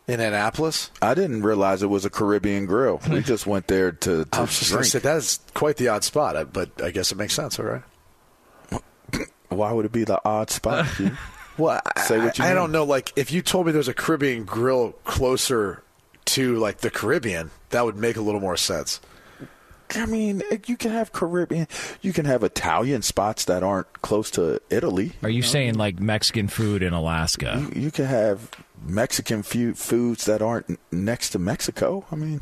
in 0.08 0.20
Annapolis. 0.20 0.92
I 1.02 1.14
didn't 1.14 1.44
realize 1.44 1.84
it 1.84 1.88
was 1.88 2.04
a 2.04 2.10
Caribbean 2.10 2.66
grill. 2.66 3.00
We 3.10 3.18
hmm. 3.18 3.22
just 3.22 3.48
went 3.48 3.68
there 3.68 3.92
to, 3.92 4.26
to 4.26 4.28
I 4.34 4.42
was 4.42 4.60
just 4.60 4.72
drink. 4.72 4.84
to 4.84 4.90
say 4.90 5.00
that 5.00 5.18
is 5.18 5.40
quite 5.54 5.78
the 5.78 5.88
odd 5.88 6.04
spot, 6.04 6.52
but 6.52 6.82
I 6.82 6.92
guess 6.92 7.12
it 7.12 7.18
makes 7.18 7.34
sense. 7.34 7.60
All 7.60 7.66
right. 7.66 7.84
Why 9.50 9.72
would 9.72 9.86
it 9.86 9.92
be 9.92 10.04
the 10.04 10.20
odd 10.26 10.50
spot? 10.50 10.86
Hugh? 10.98 11.16
Well, 11.58 11.82
Say 11.98 12.20
what 12.20 12.38
you 12.38 12.46
I, 12.46 12.52
I 12.52 12.54
don't 12.54 12.72
know. 12.72 12.86
Like, 12.86 13.14
if 13.16 13.32
you 13.32 13.42
told 13.42 13.66
me 13.66 13.72
there's 13.72 13.88
a 13.90 13.94
Caribbean 13.94 14.46
grill 14.46 14.94
closer 15.04 15.84
to 16.26 16.56
like 16.56 16.80
the 16.80 16.90
Caribbean, 16.90 17.52
that 17.70 17.86
would 17.86 17.98
make 17.98 18.16
a 18.16 18.22
little 18.22 18.40
more 18.40 18.58
sense. 18.58 19.02
I 19.96 20.06
mean, 20.06 20.44
you 20.68 20.78
can 20.78 20.92
have 20.92 21.12
Caribbean, 21.12 21.68
you 22.02 22.14
can 22.14 22.26
have 22.26 22.44
Italian 22.44 23.02
spots 23.02 23.46
that 23.46 23.64
aren't 23.64 24.02
close 24.02 24.30
to 24.32 24.62
Italy. 24.70 25.14
are 25.24 25.30
you 25.30 25.42
saying 25.42 25.76
like 25.76 26.00
Mexican 26.00 26.48
food 26.48 26.84
in 26.84 26.94
Alaska? 26.94 27.68
You, 27.74 27.82
you 27.84 27.92
can 27.92 28.06
have 28.06 28.52
Mexican 28.86 29.44
fu- 29.44 29.74
foods 29.74 30.26
that 30.26 30.42
aren't 30.42 30.80
next 30.92 31.32
to 31.32 31.40
Mexico. 31.40 32.06
I 32.12 32.16
mean, 32.16 32.42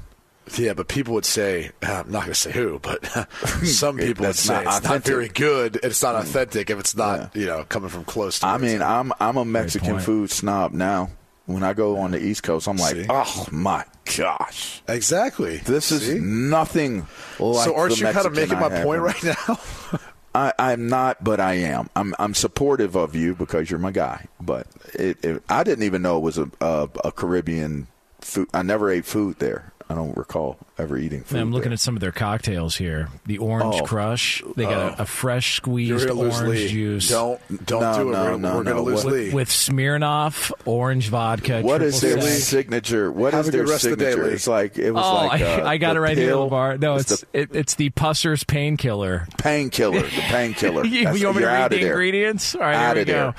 Yeah, 0.58 0.74
but 0.74 0.88
people 0.88 1.14
would 1.14 1.26
say, 1.26 1.72
uh, 1.84 2.04
I'm 2.06 2.12
not 2.12 2.22
going 2.22 2.34
to 2.34 2.36
say 2.36 2.52
who, 2.52 2.80
but 2.80 3.06
some 3.64 3.98
people 3.98 4.26
would 4.26 4.36
say 4.36 4.64
not 4.64 4.78
it's 4.78 4.86
not 4.86 5.04
very 5.04 5.30
good. 5.30 5.80
It's 5.84 6.02
not 6.02 6.16
mm. 6.16 6.20
authentic 6.20 6.70
if 6.70 6.80
it's 6.80 6.96
not, 6.96 7.36
you 7.36 7.46
know, 7.46 7.66
coming 7.68 7.90
from 7.90 8.06
close 8.06 8.40
to. 8.40 8.48
I 8.48 8.58
mean. 8.58 8.82
I'm 8.82 9.12
I'm 9.20 9.38
a 9.38 9.46
Mexican 9.46 10.00
food 10.00 10.32
snob 10.32 10.74
now. 10.74 11.12
When 11.48 11.64
I 11.64 11.74
go 11.74 11.98
on 11.98 12.12
the 12.12 12.20
East 12.20 12.44
Coast, 12.44 12.68
I'm 12.68 12.78
like, 12.78 12.96
See? 12.96 13.06
oh 13.10 13.46
my 13.52 13.86
gosh, 14.16 14.84
exactly. 14.88 15.58
this 15.58 15.92
is 15.92 16.06
See? 16.06 16.20
nothing 16.20 17.08
like 17.40 17.66
so 17.66 17.76
aren't 17.76 18.00
you 18.00 18.06
kind 18.08 18.28
of 18.28 18.36
making 18.36 18.58
I 18.58 18.70
my 18.70 18.84
point 18.84 19.02
right 19.02 19.24
now? 19.24 19.60
I, 20.36 20.54
I'm 20.60 20.88
not, 20.88 21.24
but 21.24 21.40
I 21.40 21.54
am. 21.54 21.90
I'm 21.96 22.14
I'm 22.20 22.36
supportive 22.36 22.96
of 22.96 23.16
you 23.16 23.34
because 23.34 23.72
you're 23.72 23.80
my 23.80 23.92
guy. 23.92 24.28
But 24.40 24.68
it, 24.94 25.24
it, 25.26 25.44
I 25.50 25.64
didn't 25.64 25.84
even 25.84 26.04
know 26.04 26.18
it 26.18 26.22
was 26.22 26.38
a, 26.38 26.52
a 26.62 26.90
a 27.06 27.12
Caribbean 27.12 27.88
food. 28.22 28.48
I 28.54 28.62
never 28.62 28.92
ate 28.92 29.06
food 29.06 29.40
there. 29.40 29.72
I 29.90 29.96
don't 29.96 30.16
recall 30.16 30.60
ever 30.80 30.98
eating 30.98 31.24
food. 31.24 31.40
I'm 31.40 31.52
looking 31.52 31.70
there. 31.70 31.74
at 31.74 31.80
some 31.80 31.96
of 31.96 32.02
their 32.02 32.12
cocktails 32.12 32.76
here. 32.76 33.10
The 33.26 33.38
Orange 33.40 33.82
Oh. 33.82 33.84
Crush. 33.84 34.44
They 34.56 34.64
got 34.66 35.00
a, 35.00 35.04
a 35.04 35.06
fresh 35.06 35.56
squeezed 35.56 36.06
going 36.06 36.08
to 36.08 36.14
lose 36.14 36.38
orange 36.42 36.50
Lee. 36.50 36.68
juice. 36.68 37.10
Don't 37.10 37.40
don't 37.66 37.82
No, 37.82 37.94
do 37.96 38.10
it. 38.10 38.12
no, 38.12 38.24
we're 38.24 38.38
no, 38.38 38.56
we're 38.58 38.64
no. 38.64 38.74
going 38.74 38.76
to 38.76 38.82
lose 38.82 39.04
What- 39.06 39.14
Lee. 39.14 39.34
with 39.34 39.50
Smirnoff, 39.50 40.52
orange 40.66 41.10
vodka. 41.10 41.62
What 41.62 41.82
is 41.82 42.00
their 42.02 42.22
sec. 42.22 42.32
signature? 42.42 43.12
What 43.12 43.34
Have 43.34 43.46
is 43.46 43.52
their 43.52 43.66
rest 43.66 43.86
of 43.86 43.92
the 43.92 43.98
day, 43.98 44.12
signature? 44.12 44.34
It's 44.34 44.48
like 44.48 44.78
it 44.78 44.92
was 44.92 45.04
Oh, 45.06 45.14
like 45.28 45.42
I, 45.42 45.62
uh, 45.62 45.68
I 45.68 45.78
got 45.78 45.94
the 45.94 46.00
it 46.00 46.04
right 46.04 46.18
here, 46.18 46.28
pill. 46.30 46.50
LeVar. 46.50 46.80
No, 46.80 46.96
it's 46.96 47.22
the 47.22 47.28
it, 47.34 47.56
it's 47.56 47.76
the 47.76 47.90
Pusser's 47.92 48.44
painkiller. 48.44 49.28
painkiller. 49.38 50.02
The 50.02 50.08
painkiller. 50.10 50.86
you, 50.86 51.04
That's- 51.06 51.20
you 51.20 51.26
want 51.28 51.38
me 51.38 51.44
to 51.44 51.48
read 51.50 51.72
the 51.72 51.78
there. 51.80 51.88
ingredients? 51.88 52.56
All 52.56 52.62
right, 52.62 52.76
Out 52.76 52.98
here 52.98 53.06
we 53.06 53.12
go. 53.12 53.34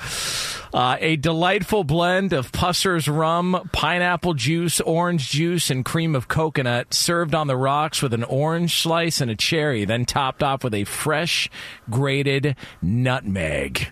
Uh, 0.71 0.97
a 0.99 1.15
delightful 1.15 1.83
blend 1.83 2.31
of 2.31 2.51
Pusser's 2.51 3.07
rum, 3.07 3.67
pineapple 3.73 4.35
juice, 4.35 4.79
orange 4.79 5.29
juice, 5.31 5.71
and 5.71 5.83
cream 5.83 6.13
of 6.15 6.27
coconut, 6.27 6.93
served 6.93 7.28
on 7.35 7.47
the 7.47 7.57
rocks 7.57 8.01
with 8.01 8.13
an 8.13 8.23
orange 8.23 8.81
slice 8.81 9.21
and 9.21 9.31
a 9.31 9.35
cherry, 9.35 9.85
then 9.85 10.05
topped 10.05 10.43
off 10.43 10.63
with 10.63 10.73
a 10.73 10.83
fresh 10.83 11.49
grated 11.89 12.55
nutmeg. 12.81 13.91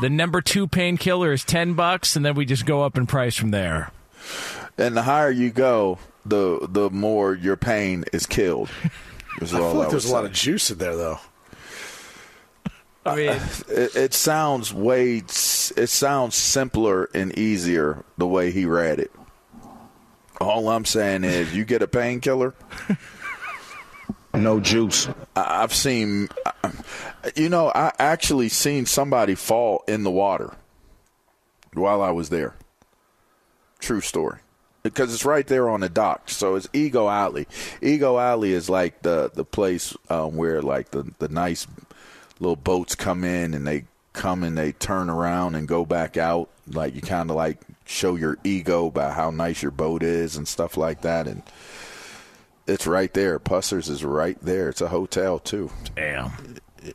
the 0.00 0.10
number 0.10 0.40
two 0.40 0.66
painkiller 0.66 1.32
is 1.32 1.44
ten 1.44 1.74
bucks, 1.74 2.16
and 2.16 2.24
then 2.24 2.34
we 2.34 2.44
just 2.44 2.66
go 2.66 2.82
up 2.82 2.96
in 2.96 3.06
price 3.06 3.36
from 3.36 3.50
there. 3.50 3.90
And 4.76 4.96
the 4.96 5.02
higher 5.02 5.30
you 5.30 5.50
go, 5.50 5.98
the 6.24 6.66
the 6.68 6.90
more 6.90 7.34
your 7.34 7.56
pain 7.56 8.04
is 8.12 8.26
killed. 8.26 8.70
Is 9.40 9.52
I 9.52 9.58
feel 9.58 9.74
like 9.74 9.88
I 9.88 9.90
there's 9.90 10.04
would 10.06 10.12
a 10.12 10.14
lot 10.14 10.24
of 10.24 10.32
juice 10.32 10.70
in 10.70 10.78
there, 10.78 10.96
though. 10.96 11.18
I 13.06 13.16
mean, 13.16 13.28
uh, 13.30 13.48
It, 13.68 13.96
it 13.96 14.14
sounds 14.14 14.72
way. 14.72 15.16
It 15.18 15.28
sounds 15.30 16.34
simpler 16.34 17.10
and 17.14 17.36
easier 17.38 18.04
the 18.16 18.26
way 18.26 18.50
he 18.50 18.64
read 18.64 18.98
it. 19.00 19.10
All 20.44 20.68
I'm 20.68 20.84
saying 20.84 21.24
is, 21.24 21.54
you 21.54 21.64
get 21.64 21.82
a 21.82 21.88
painkiller. 21.88 22.54
No 24.34 24.60
juice. 24.60 25.08
I- 25.36 25.62
I've 25.62 25.72
seen, 25.74 26.28
you 27.36 27.48
know, 27.48 27.68
I 27.74 27.92
actually 27.98 28.48
seen 28.48 28.84
somebody 28.84 29.34
fall 29.36 29.84
in 29.86 30.02
the 30.02 30.10
water 30.10 30.54
while 31.72 32.02
I 32.02 32.10
was 32.10 32.30
there. 32.30 32.54
True 33.78 34.00
story. 34.00 34.38
Because 34.82 35.14
it's 35.14 35.24
right 35.24 35.46
there 35.46 35.70
on 35.70 35.80
the 35.80 35.88
dock, 35.88 36.28
so 36.28 36.56
it's 36.56 36.68
Ego 36.74 37.08
Alley. 37.08 37.46
Ego 37.80 38.18
Alley 38.18 38.52
is 38.52 38.68
like 38.68 39.00
the 39.00 39.30
the 39.32 39.44
place 39.44 39.96
um, 40.10 40.36
where 40.36 40.60
like 40.60 40.90
the 40.90 41.10
the 41.20 41.28
nice 41.28 41.66
little 42.38 42.56
boats 42.56 42.94
come 42.94 43.24
in 43.24 43.54
and 43.54 43.66
they 43.66 43.84
come 44.12 44.42
and 44.44 44.58
they 44.58 44.72
turn 44.72 45.08
around 45.08 45.54
and 45.54 45.66
go 45.66 45.86
back 45.86 46.18
out. 46.18 46.50
Like 46.70 46.94
you 46.94 47.00
kind 47.00 47.30
of 47.30 47.36
like 47.36 47.60
show 47.84 48.16
your 48.16 48.38
ego 48.44 48.90
by 48.90 49.10
how 49.10 49.30
nice 49.30 49.62
your 49.62 49.70
boat 49.70 50.02
is 50.02 50.36
and 50.36 50.46
stuff 50.48 50.76
like 50.76 51.02
that. 51.02 51.26
And 51.26 51.42
it's 52.66 52.86
right 52.86 53.12
there. 53.12 53.38
Pussers 53.38 53.88
is 53.88 54.04
right 54.04 54.38
there. 54.40 54.68
It's 54.70 54.80
a 54.80 54.88
hotel 54.88 55.38
too. 55.38 55.70
damn. 55.94 56.32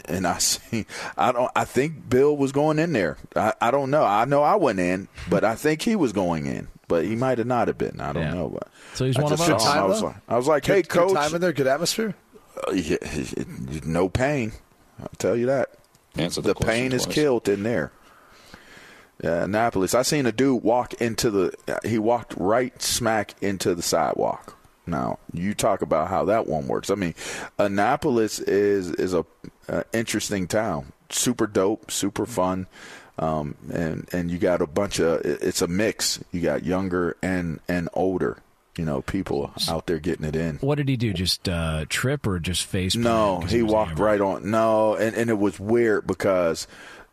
And 0.05 0.27
I 0.27 0.37
see. 0.39 0.85
I 1.17 1.31
don't. 1.31 1.51
I 1.55 1.65
think 1.65 2.09
Bill 2.09 2.35
was 2.37 2.51
going 2.51 2.77
in 2.79 2.93
there. 2.93 3.17
I, 3.35 3.53
I 3.59 3.71
don't 3.71 3.89
know. 3.89 4.03
I 4.03 4.25
know 4.25 4.43
I 4.43 4.55
went 4.55 4.79
in, 4.79 5.07
but 5.29 5.43
I 5.43 5.55
think 5.55 5.81
he 5.81 5.95
was 5.95 6.13
going 6.13 6.45
in. 6.45 6.67
But 6.87 7.05
he 7.05 7.15
might 7.15 7.37
have 7.39 7.47
not 7.47 7.67
have 7.67 7.77
been. 7.77 7.99
I 8.01 8.13
don't 8.13 8.23
Yeah. 8.23 8.33
know. 8.33 8.49
But 8.49 8.67
So 8.95 9.05
he's 9.05 9.17
I 9.17 9.21
one 9.23 9.31
of 9.33 9.39
just 9.39 9.49
us? 9.51 9.65
I 9.65 9.83
was 9.83 10.01
like, 10.03 10.15
I 10.27 10.37
was 10.37 10.47
like, 10.47 10.65
hey, 10.65 10.81
Good- 10.81 10.89
coach. 10.89 11.07
Good 11.09 11.15
time 11.17 11.35
in 11.35 11.41
there, 11.41 11.53
good 11.53 11.67
atmosphere. 11.67 12.15
Uh, 12.67 12.71
yeah, 12.71 12.97
no 13.85 14.09
pain. 14.09 14.51
I'll 14.99 15.07
tell 15.17 15.35
you 15.35 15.45
that. 15.47 15.69
Answer 16.15 16.41
the 16.41 16.49
the 16.49 16.53
question 16.55 16.73
pain 16.73 16.91
is 16.91 17.03
twice. 17.03 17.15
killed 17.15 17.47
in 17.47 17.63
there. 17.63 17.91
Yeah, 19.23 19.43
Annapolis. 19.43 19.93
I 19.93 20.01
seen 20.03 20.25
a 20.25 20.31
dude 20.31 20.63
walk 20.63 20.93
into 20.95 21.29
the. 21.29 21.79
He 21.83 21.97
walked 21.97 22.33
right 22.37 22.79
smack 22.81 23.35
into 23.41 23.75
the 23.75 23.81
sidewalk. 23.81 24.55
Now 24.87 25.19
you 25.33 25.53
talk 25.53 25.81
about 25.81 26.07
how 26.07 26.25
that 26.25 26.47
one 26.47 26.67
works. 26.67 26.89
I 26.89 26.95
mean, 26.95 27.13
Annapolis 27.57 28.39
is 28.39 28.89
is 28.91 29.13
a, 29.13 29.25
a 29.67 29.83
interesting 29.93 30.47
town. 30.47 30.93
Super 31.09 31.47
dope, 31.47 31.91
super 31.91 32.25
fun, 32.25 32.67
um, 33.17 33.55
and 33.73 34.07
and 34.13 34.31
you 34.31 34.37
got 34.37 34.61
a 34.61 34.67
bunch 34.67 34.99
of. 34.99 35.21
It's 35.25 35.61
a 35.61 35.67
mix. 35.67 36.23
You 36.31 36.41
got 36.41 36.63
younger 36.65 37.17
and 37.21 37.59
and 37.67 37.89
older. 37.93 38.37
You 38.77 38.85
know, 38.85 39.01
people 39.01 39.51
out 39.67 39.87
there 39.87 39.99
getting 39.99 40.25
it 40.25 40.37
in. 40.37 40.55
What 40.57 40.75
did 40.75 40.87
he 40.87 40.95
do? 40.95 41.11
Just 41.11 41.49
uh, 41.49 41.83
trip 41.89 42.25
or 42.25 42.39
just 42.39 42.63
face? 42.65 42.95
No, 42.95 43.39
'cause 43.41 43.51
he 43.51 43.61
walked 43.61 43.99
right 43.99 44.21
on. 44.21 44.49
No, 44.49 44.95
and, 44.95 45.13
and 45.15 45.29
it 45.29 45.37
was 45.37 45.59
weird 45.59 46.07
because 46.07 46.65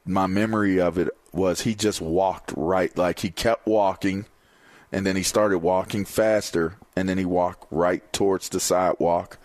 my 0.05 0.29
memory 0.29 0.79
of 0.81 0.97
it 0.97 1.09
was 1.37 1.63
he 1.63 1.75
just 1.75 2.01
walked 2.01 2.53
right, 2.57 2.97
like 2.97 3.21
he 3.21 3.31
kept 3.31 3.67
walking, 3.67 4.27
and 4.91 5.07
then 5.07 5.17
he 5.17 5.23
started 5.23 5.59
walking 5.59 6.05
faster, 6.05 6.77
and 6.97 7.09
then 7.09 7.19
he 7.19 7.25
walked 7.25 7.67
right 7.71 8.13
towards 8.13 8.49
the 8.49 8.61
sidewalk, 8.61 9.39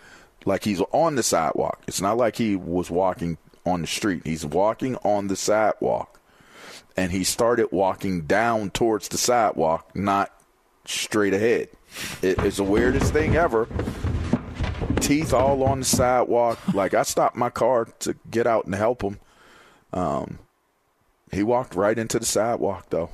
like 0.44 0.64
he's 0.64 0.80
on 0.92 1.14
the 1.14 1.22
sidewalk. 1.22 1.82
It's 1.86 2.00
not 2.00 2.16
like 2.16 2.36
he 2.36 2.56
was 2.56 2.90
walking 2.90 3.38
on 3.64 3.82
the 3.82 3.86
street. 3.86 4.22
He's 4.24 4.44
walking 4.44 4.96
on 4.96 5.28
the 5.28 5.36
sidewalk, 5.36 6.20
and 6.96 7.12
he 7.12 7.24
started 7.24 7.68
walking 7.70 8.22
down 8.22 8.70
towards 8.70 9.08
the 9.08 9.18
sidewalk, 9.18 9.94
not 9.94 10.32
straight 10.84 11.34
ahead. 11.34 11.68
It, 12.22 12.38
it's 12.38 12.56
the 12.56 12.64
weirdest 12.64 13.12
thing 13.12 13.36
ever 13.36 13.68
teeth 15.02 15.34
all 15.34 15.62
on 15.64 15.80
the 15.80 15.84
sidewalk. 15.84 16.58
Like 16.72 16.94
I 16.94 17.02
stopped 17.02 17.36
my 17.36 17.50
car 17.50 17.86
to 18.00 18.16
get 18.30 18.46
out 18.46 18.64
and 18.66 18.74
help 18.74 19.02
him. 19.02 19.18
Um, 19.92 20.38
he 21.32 21.42
walked 21.42 21.74
right 21.74 21.98
into 21.98 22.18
the 22.18 22.26
sidewalk 22.26 22.86
though. 22.90 23.10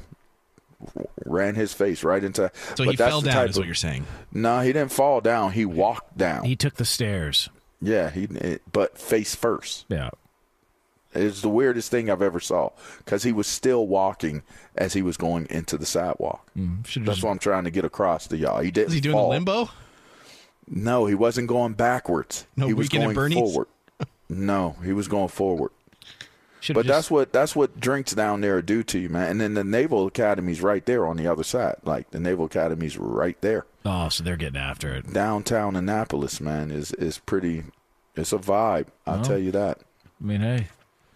Ran 1.25 1.55
his 1.57 1.73
face 1.73 2.05
right 2.05 2.23
into. 2.23 2.51
So 2.77 2.85
but 2.85 2.91
he 2.91 2.97
that's 2.97 3.11
fell 3.11 3.21
the 3.21 3.31
down, 3.31 3.49
is 3.49 3.57
of- 3.57 3.61
what 3.63 3.67
you're 3.67 3.75
saying. 3.75 4.07
No, 4.33 4.61
he 4.61 4.73
didn't 4.73 4.93
fall 4.93 5.21
down. 5.21 5.53
He 5.53 5.65
walked 5.65 6.17
down. 6.17 6.45
He 6.45 6.55
took 6.57 6.75
the 6.75 6.85
stairs. 6.85 7.49
yeah, 7.81 8.11
he 8.11 8.25
it, 8.25 8.63
but 8.71 8.97
face 8.99 9.35
first. 9.35 9.87
Yeah. 9.89 10.11
It's 11.15 11.41
the 11.41 11.49
weirdest 11.49 11.91
thing 11.91 12.11
I've 12.11 12.23
ever 12.23 12.39
saw 12.39 12.71
because 12.99 13.23
he 13.23 13.33
was 13.33 13.47
still 13.47 13.87
walking 13.87 14.43
as 14.77 14.93
he 14.93 15.01
was 15.03 15.17
going 15.17 15.47
into 15.51 15.77
the 15.79 15.87
sidewalk. 15.87 16.47
Mm, 16.57 16.83
That's 16.83 16.95
just- 16.95 17.23
what 17.25 17.31
I'm 17.31 17.39
trying 17.39 17.65
to 17.65 17.71
get 17.71 17.85
across 17.85 18.27
to 18.29 18.37
y'all. 18.37 18.61
He 18.61 18.71
didn't. 18.71 18.89
Is 18.89 18.95
he 18.95 19.01
doing 19.01 19.15
fall. 19.15 19.25
the 19.31 19.35
limbo? 19.37 19.71
No, 20.69 21.07
he 21.07 21.15
wasn't 21.15 21.49
going 21.49 21.73
backwards. 21.73 22.47
No 22.57 22.67
he 22.67 22.75
was 22.75 22.89
going 22.89 23.15
forward. 23.33 23.67
No, 24.31 24.77
he 24.85 24.93
was 24.93 25.09
going 25.09 25.29
forward. 25.29 25.71
Should've 26.61 26.75
But 26.75 26.87
just- 26.87 26.97
that's 26.97 27.11
what 27.11 27.33
that's 27.33 27.55
what 27.57 27.79
drinks 27.81 28.13
down 28.15 28.41
there 28.41 28.61
do 28.63 28.83
to 28.85 28.99
you, 28.99 29.09
man. 29.09 29.31
And 29.31 29.41
then 29.41 29.55
the 29.55 29.65
Naval 29.65 30.07
Academy's 30.07 30.61
right 30.63 30.85
there 30.87 31.07
on 31.07 31.17
the 31.17 31.27
other 31.27 31.45
side. 31.45 31.77
Like 31.85 32.11
the 32.11 32.21
Naval 32.21 32.47
Academy's 32.47 32.97
right 32.99 33.41
there. 33.41 33.65
Oh, 33.85 34.09
so 34.09 34.23
they're 34.25 34.37
getting 34.37 34.61
after 34.61 34.95
it. 34.95 35.13
Downtown 35.13 35.77
Annapolis, 35.77 36.41
man, 36.41 36.71
is 36.71 36.93
is 36.93 37.19
pretty. 37.19 37.65
It's 38.17 38.33
a 38.33 38.39
vibe. 38.39 38.87
I'll 39.07 39.21
Oh. 39.21 39.25
tell 39.25 39.39
you 39.39 39.53
that. 39.53 39.79
I 40.21 40.25
mean, 40.25 40.41
hey, 40.41 40.67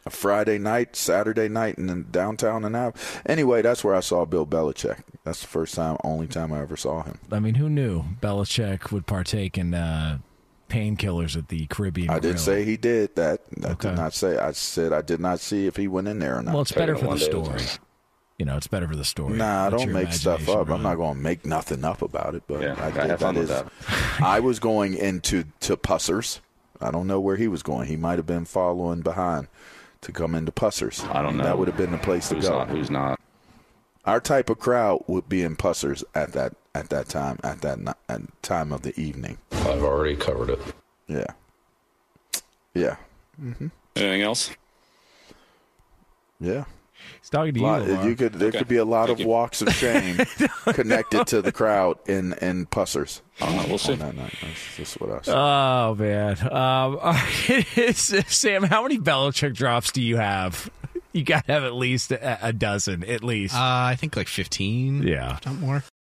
A 0.06 0.10
Friday 0.10 0.58
night, 0.58 0.96
Saturday 0.96 1.48
night, 1.48 1.78
in 1.78 1.86
the 1.86 1.96
downtown 1.96 2.64
Annapolis. 2.64 3.18
Anyway, 3.26 3.62
that's 3.62 3.82
where 3.84 3.94
I 3.94 4.00
saw 4.00 4.24
Bill 4.24 4.46
Belichick. 4.46 4.98
That's 5.24 5.40
the 5.40 5.46
first 5.48 5.74
time, 5.76 5.96
only 6.02 6.26
time 6.26 6.52
I 6.52 6.60
ever 6.60 6.76
saw 6.76 7.02
him. 7.02 7.18
I 7.30 7.38
mean, 7.40 7.54
who 7.54 7.68
knew 7.68 8.04
Belichick 8.20 8.90
would 8.90 9.06
partake 9.06 9.56
in 9.58 9.74
uh, 9.74 10.18
painkillers 10.72 11.36
at 11.36 11.48
the 11.48 11.66
Caribbean. 11.66 12.10
I 12.10 12.18
didn't 12.18 12.38
say 12.38 12.64
he 12.64 12.76
did 12.76 13.14
that. 13.16 13.40
I 13.64 13.72
Okay. 13.72 13.90
did 13.90 13.96
not 13.96 14.14
say. 14.14 14.38
I 14.38 14.52
said 14.52 14.92
I 14.92 15.02
did 15.02 15.20
not 15.20 15.40
see 15.40 15.66
if 15.66 15.76
he 15.76 15.86
went 15.88 16.08
in 16.08 16.18
there 16.18 16.38
or 16.38 16.42
not. 16.42 16.52
Well, 16.54 16.62
it's 16.62 16.72
better 16.72 16.94
for 16.96 17.02
the 17.02 17.08
One 17.08 17.18
day 17.18 17.24
at 17.26 17.34
a 17.34 17.44
story. 17.44 17.58
time. 17.58 17.78
You 18.38 18.46
know, 18.46 18.56
it's 18.56 18.66
better 18.66 18.88
for 18.88 18.96
the 18.96 19.04
story. 19.04 19.34
Nah, 19.36 19.66
I 19.66 19.70
don't 19.70 19.92
make 19.92 20.12
stuff 20.12 20.40
imagination 20.40 20.60
up. 20.60 20.70
I'm 20.70 20.82
not 20.82 20.94
going 20.96 21.14
to 21.16 21.20
make 21.20 21.44
nothing 21.46 21.84
up 21.84 22.02
about 22.02 22.34
it. 22.34 22.42
But 22.48 22.62
Yeah, 22.62 22.74
I 22.78 22.86
I 22.86 22.90
did, 22.90 23.10
have 23.10 23.20
fun 23.20 23.34
that 23.34 23.40
with 23.40 23.48
that. 23.50 23.66
I 24.22 24.40
was 24.40 24.58
going 24.58 24.94
into 24.94 25.44
to 25.60 25.76
Pussers. 25.76 26.40
I 26.80 26.90
don't 26.90 27.06
know 27.06 27.20
where 27.20 27.36
he 27.36 27.46
was 27.46 27.62
going. 27.62 27.86
He 27.86 27.96
might 27.96 28.18
have 28.18 28.26
been 28.26 28.44
following 28.46 29.00
behind 29.02 29.46
to 30.00 30.10
come 30.10 30.34
into 30.34 30.50
Pussers. 30.50 31.04
I 31.04 31.22
don't 31.22 31.36
know. 31.36 31.44
That 31.44 31.58
would 31.58 31.68
have 31.68 31.76
been 31.76 31.92
the 31.92 31.98
place 31.98 32.30
to 32.30 32.36
go. 32.40 32.58
not? 32.58 32.68
Who's 32.70 32.90
not? 32.90 33.20
Our 34.04 34.18
type 34.20 34.50
of 34.50 34.58
crowd 34.58 35.04
would 35.06 35.28
be 35.28 35.42
in 35.42 35.54
Pussers 35.54 36.02
at 36.12 36.32
that 36.32 36.54
at 36.74 36.88
that 36.90 37.08
time 37.08 37.38
at 37.44 37.60
that 37.62 37.78
ni- 37.80 37.92
at 38.08 38.20
time 38.42 38.72
of 38.72 38.82
the 38.82 38.98
evening. 39.00 39.38
I've 39.52 39.82
already 39.82 40.16
covered 40.16 40.50
it. 40.50 40.60
Yeah. 41.08 41.26
Yeah. 42.74 42.96
Mm-hmm. 43.42 43.68
Anything 43.96 44.22
else? 44.22 44.50
Yeah. 46.40 46.64
He's 47.20 47.30
talking 47.30 47.54
to 47.54 47.60
you. 47.60 47.66
Lot- 47.66 47.82
Lamar. 47.86 48.08
you 48.08 48.14
could 48.16 48.34
there 48.34 48.48
Okay. 48.48 48.58
could 48.58 48.68
be 48.68 48.76
a 48.76 48.84
lot 48.84 49.06
Thank 49.06 49.18
of 49.18 49.20
you. 49.22 49.28
walks 49.28 49.60
of 49.62 49.72
shame 49.74 50.16
connected 50.66 51.26
to 51.28 51.42
the 51.42 51.52
crowd 51.52 51.98
in 52.06 52.32
in 52.34 52.66
Pussers. 52.66 53.22
Uh, 53.40 53.64
we'll 53.68 53.78
see. 53.78 53.94
That 53.96 54.14
night. 54.14 54.34
That's 54.40 54.76
just 54.76 55.00
what 55.00 55.10
I 55.10 55.20
said. 55.22 55.34
Oh 55.36 55.94
man, 55.96 56.52
um, 56.52 56.98
Sam, 58.26 58.62
how 58.62 58.82
many 58.82 58.98
Belichick 58.98 59.54
drops 59.54 59.90
do 59.92 60.00
you 60.02 60.16
have? 60.16 60.70
You 61.12 61.24
got 61.24 61.46
to 61.46 61.52
have 61.52 61.64
at 61.64 61.74
least 61.74 62.10
a, 62.12 62.46
a 62.48 62.52
dozen, 62.52 63.04
at 63.04 63.22
least. 63.22 63.54
Uh, 63.54 63.58
I 63.60 63.96
think 63.96 64.16
like 64.16 64.28
15. 64.28 65.02
yeah. 65.02 65.38
Not 65.44 65.56
more. 65.58 65.84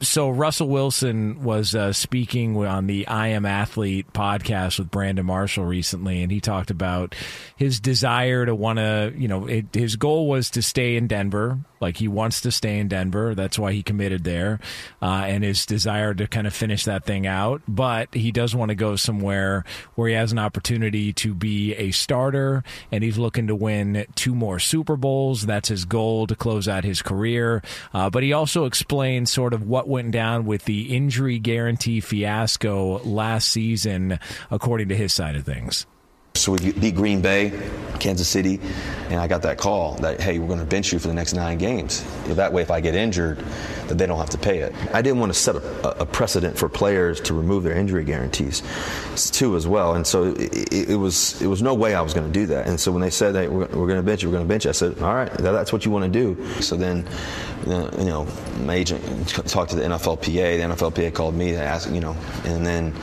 So 0.00 0.30
Russell 0.30 0.68
Wilson 0.68 1.42
was 1.42 1.74
uh, 1.74 1.92
speaking 1.92 2.56
on 2.56 2.86
the 2.86 3.08
I 3.08 3.28
Am 3.28 3.44
Athlete 3.44 4.12
podcast 4.12 4.78
with 4.78 4.92
Brandon 4.92 5.26
Marshall 5.26 5.64
recently, 5.64 6.22
and 6.22 6.30
he 6.30 6.40
talked 6.40 6.70
about 6.70 7.16
his 7.56 7.80
desire 7.80 8.46
to 8.46 8.54
want 8.54 8.78
to, 8.78 9.12
you 9.16 9.26
know, 9.26 9.46
it, 9.46 9.66
his 9.72 9.96
goal 9.96 10.28
was 10.28 10.50
to 10.50 10.62
stay 10.62 10.94
in 10.94 11.08
Denver. 11.08 11.58
Like 11.80 11.96
he 11.96 12.08
wants 12.08 12.40
to 12.40 12.50
stay 12.50 12.78
in 12.78 12.88
Denver. 12.88 13.34
That's 13.34 13.58
why 13.58 13.72
he 13.72 13.82
committed 13.84 14.24
there, 14.24 14.58
uh, 15.00 15.24
and 15.26 15.44
his 15.44 15.64
desire 15.64 16.12
to 16.14 16.26
kind 16.26 16.46
of 16.46 16.54
finish 16.54 16.84
that 16.84 17.04
thing 17.04 17.26
out. 17.26 17.62
But 17.68 18.14
he 18.14 18.32
does 18.32 18.54
want 18.54 18.70
to 18.70 18.74
go 18.74 18.96
somewhere 18.96 19.64
where 19.94 20.08
he 20.08 20.14
has 20.14 20.32
an 20.32 20.40
opportunity 20.40 21.12
to 21.14 21.34
be 21.34 21.74
a 21.74 21.92
starter, 21.92 22.64
and 22.90 23.04
he's 23.04 23.18
looking 23.18 23.46
to 23.46 23.54
win 23.54 24.06
two 24.16 24.34
more 24.34 24.58
Super 24.58 24.96
Bowls. 24.96 25.46
That's 25.46 25.68
his 25.68 25.84
goal 25.84 26.26
to 26.26 26.34
close 26.34 26.66
out 26.66 26.82
his 26.82 27.00
career. 27.00 27.62
Uh, 27.94 28.10
but 28.10 28.24
he 28.24 28.32
also 28.32 28.64
explained 28.64 29.28
sort 29.28 29.54
of 29.54 29.62
what 29.62 29.87
went 29.88 30.12
down 30.12 30.44
with 30.44 30.64
the 30.64 30.94
injury 30.94 31.38
guarantee 31.38 32.00
fiasco 32.00 32.98
last 32.98 33.48
season, 33.48 34.20
according 34.50 34.88
to 34.88 34.96
his 34.96 35.12
side 35.12 35.34
of 35.34 35.44
things. 35.44 35.86
So 36.34 36.52
we 36.52 36.72
beat 36.72 36.94
Green 36.94 37.20
Bay, 37.20 37.52
Kansas 37.98 38.28
City, 38.28 38.60
and 39.10 39.20
I 39.20 39.26
got 39.26 39.42
that 39.42 39.58
call 39.58 39.94
that, 39.96 40.20
hey, 40.20 40.38
we're 40.38 40.46
going 40.46 40.60
to 40.60 40.64
bench 40.64 40.92
you 40.92 40.98
for 40.98 41.08
the 41.08 41.14
next 41.14 41.32
nine 41.32 41.58
games. 41.58 42.04
That 42.28 42.52
way, 42.52 42.62
if 42.62 42.70
I 42.70 42.80
get 42.80 42.94
injured, 42.94 43.38
that 43.88 43.98
they 43.98 44.06
don't 44.06 44.18
have 44.18 44.30
to 44.30 44.38
pay 44.38 44.58
it. 44.58 44.72
I 44.94 45.02
didn't 45.02 45.18
want 45.18 45.32
to 45.32 45.38
set 45.38 45.56
a, 45.56 46.02
a 46.02 46.06
precedent 46.06 46.56
for 46.56 46.68
players 46.68 47.20
to 47.22 47.34
remove 47.34 47.64
their 47.64 47.74
injury 47.76 48.04
guarantees 48.04 48.62
too 49.30 49.56
as 49.56 49.66
well. 49.66 49.94
And 49.94 50.06
so 50.06 50.34
it, 50.38 50.90
it, 50.90 50.96
was 50.96 51.40
it 51.42 51.46
was 51.46 51.62
no 51.62 51.74
way 51.74 51.94
I 51.94 52.00
was 52.00 52.14
going 52.14 52.26
to 52.26 52.32
do 52.32 52.46
that. 52.46 52.66
And 52.66 52.78
so 52.78 52.92
when 52.92 53.00
they 53.00 53.10
said 53.10 53.34
that 53.34 53.50
we're, 53.50 53.66
we're 53.66 53.86
going 53.86 53.96
to 53.96 54.02
bench 54.02 54.22
you, 54.22 54.28
we're 54.28 54.36
going 54.36 54.46
to 54.46 54.48
bench 54.48 54.64
you, 54.64 54.70
I 54.70 54.72
said, 54.72 55.00
all 55.00 55.14
right, 55.14 55.32
that's 55.32 55.72
what 55.72 55.84
you 55.84 55.90
want 55.90 56.04
to 56.04 56.10
do. 56.10 56.60
So 56.60 56.76
then, 56.76 57.06
you 57.66 58.04
know, 58.04 58.26
my 58.60 58.74
agent 58.74 59.28
talked 59.28 59.70
to 59.70 59.76
the 59.76 59.82
NFLPA. 59.82 60.22
The 60.24 60.74
NFLPA 60.74 61.14
called 61.14 61.34
me 61.34 61.52
to 61.52 61.62
ask, 61.62 61.90
you 61.90 62.00
know, 62.00 62.16
and 62.44 62.64
then 62.64 62.94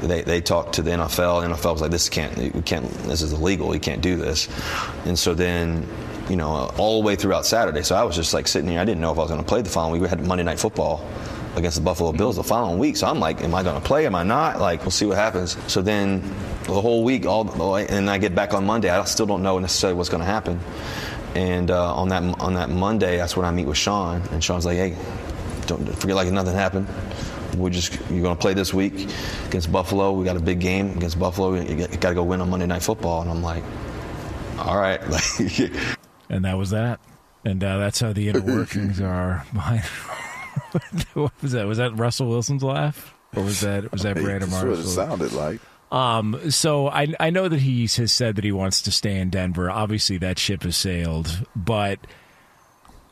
they, 0.00 0.22
they 0.22 0.40
talked 0.40 0.74
to 0.74 0.82
the 0.82 0.90
NFL. 0.90 1.42
The 1.42 1.54
NFL 1.54 1.72
was 1.72 1.80
like, 1.80 1.90
"This 1.90 2.08
can't, 2.08 2.36
we 2.36 2.62
can't. 2.62 2.88
This 3.04 3.22
is 3.22 3.32
illegal. 3.32 3.74
You 3.74 3.80
can't 3.80 4.02
do 4.02 4.16
this." 4.16 4.48
And 5.04 5.18
so 5.18 5.34
then, 5.34 5.86
you 6.28 6.36
know, 6.36 6.70
all 6.76 7.00
the 7.00 7.06
way 7.06 7.16
throughout 7.16 7.46
Saturday. 7.46 7.82
So 7.82 7.94
I 7.96 8.04
was 8.04 8.14
just 8.16 8.34
like 8.34 8.48
sitting 8.48 8.68
here. 8.70 8.80
I 8.80 8.84
didn't 8.84 9.00
know 9.00 9.12
if 9.12 9.18
I 9.18 9.22
was 9.22 9.30
going 9.30 9.42
to 9.42 9.46
play 9.46 9.62
the 9.62 9.70
following 9.70 9.92
week. 9.92 10.02
We 10.02 10.08
had 10.08 10.24
Monday 10.24 10.44
Night 10.44 10.58
Football 10.58 11.06
against 11.56 11.78
the 11.78 11.82
Buffalo 11.82 12.12
Bills 12.12 12.36
the 12.36 12.44
following 12.44 12.78
week. 12.78 12.96
So 12.96 13.06
I'm 13.06 13.20
like, 13.20 13.42
"Am 13.42 13.54
I 13.54 13.62
going 13.62 13.80
to 13.80 13.86
play? 13.86 14.06
Am 14.06 14.14
I 14.14 14.22
not?" 14.22 14.60
Like, 14.60 14.82
we'll 14.82 14.90
see 14.90 15.06
what 15.06 15.16
happens. 15.16 15.56
So 15.72 15.82
then, 15.82 16.20
the 16.64 16.80
whole 16.80 17.02
week, 17.02 17.26
all 17.26 17.76
and 17.76 18.10
I 18.10 18.18
get 18.18 18.34
back 18.34 18.54
on 18.54 18.66
Monday. 18.66 18.90
I 18.90 19.02
still 19.04 19.26
don't 19.26 19.42
know 19.42 19.58
necessarily 19.58 19.96
what's 19.96 20.10
going 20.10 20.22
to 20.22 20.26
happen. 20.26 20.60
And 21.34 21.70
uh, 21.70 21.94
on 21.94 22.08
that 22.08 22.22
on 22.40 22.54
that 22.54 22.70
Monday, 22.70 23.16
that's 23.16 23.36
when 23.36 23.46
I 23.46 23.50
meet 23.50 23.66
with 23.66 23.76
Sean, 23.76 24.22
and 24.30 24.42
Sean's 24.42 24.64
like, 24.64 24.76
"Hey, 24.76 24.96
don't 25.66 25.86
forget 25.98 26.16
like 26.16 26.30
nothing 26.30 26.54
happened." 26.54 26.86
We 27.58 27.70
just 27.70 27.92
you're 28.10 28.22
going 28.22 28.36
to 28.36 28.40
play 28.40 28.54
this 28.54 28.72
week 28.72 29.08
against 29.46 29.70
Buffalo. 29.72 30.12
We 30.12 30.24
got 30.24 30.36
a 30.36 30.40
big 30.40 30.60
game 30.60 30.96
against 30.96 31.18
Buffalo. 31.18 31.54
You 31.54 31.86
got 31.86 32.08
to 32.08 32.14
go 32.14 32.24
win 32.24 32.40
on 32.40 32.50
Monday 32.50 32.66
Night 32.66 32.82
Football. 32.82 33.22
And 33.22 33.30
I'm 33.30 33.42
like, 33.42 33.64
all 34.58 34.76
right. 34.76 35.00
and 36.28 36.44
that 36.44 36.56
was 36.56 36.70
that. 36.70 37.00
And 37.44 37.62
uh, 37.62 37.78
that's 37.78 38.00
how 38.00 38.12
the 38.12 38.28
inner 38.28 38.40
workings 38.56 39.00
are 39.00 39.44
behind. 39.52 39.82
what 41.14 41.32
was 41.42 41.52
that? 41.52 41.66
Was 41.66 41.78
that 41.78 41.96
Russell 41.96 42.28
Wilson's 42.28 42.62
laugh, 42.62 43.14
or 43.36 43.44
was 43.44 43.60
that 43.60 43.92
was 43.92 44.02
that 44.02 44.14
Brandon 44.14 44.50
That's 44.50 44.52
Marshall? 44.52 44.70
what 44.70 44.78
it 44.78 44.88
sounded 44.88 45.32
like. 45.32 45.60
Um, 45.92 46.50
so 46.50 46.88
I 46.88 47.14
I 47.20 47.30
know 47.30 47.48
that 47.48 47.60
he 47.60 47.82
has 47.82 48.10
said 48.10 48.36
that 48.36 48.44
he 48.44 48.52
wants 48.52 48.82
to 48.82 48.90
stay 48.90 49.16
in 49.18 49.30
Denver. 49.30 49.70
Obviously, 49.70 50.18
that 50.18 50.38
ship 50.38 50.64
has 50.64 50.76
sailed, 50.76 51.46
but 51.54 52.00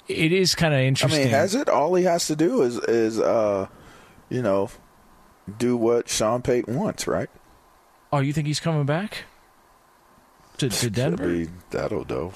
it 0.09 0.33
is 0.33 0.55
kind 0.55 0.75
of 0.75 0.81
interesting. 0.81 1.21
I 1.21 1.25
mean, 1.25 1.33
has 1.33 1.55
it? 1.55 1.69
All 1.69 1.95
he 1.95 2.05
has 2.05 2.27
to 2.27 2.37
do 2.37 2.63
is 2.63 2.79
is 2.79 3.21
uh, 3.21 3.69
you 4.35 4.43
know, 4.43 4.69
do 5.59 5.77
what 5.77 6.09
Sean 6.09 6.43
Payton 6.43 6.75
wants, 6.75 7.07
right? 7.07 7.31
Oh, 8.13 8.19
you 8.19 8.33
think 8.33 8.49
he's 8.49 8.59
coming 8.59 8.85
back 8.85 9.25
to 10.59 10.69
to 10.69 10.91
Denver? 10.91 11.29
Be, 11.29 11.49
that'll 11.71 12.05
do. 12.05 12.33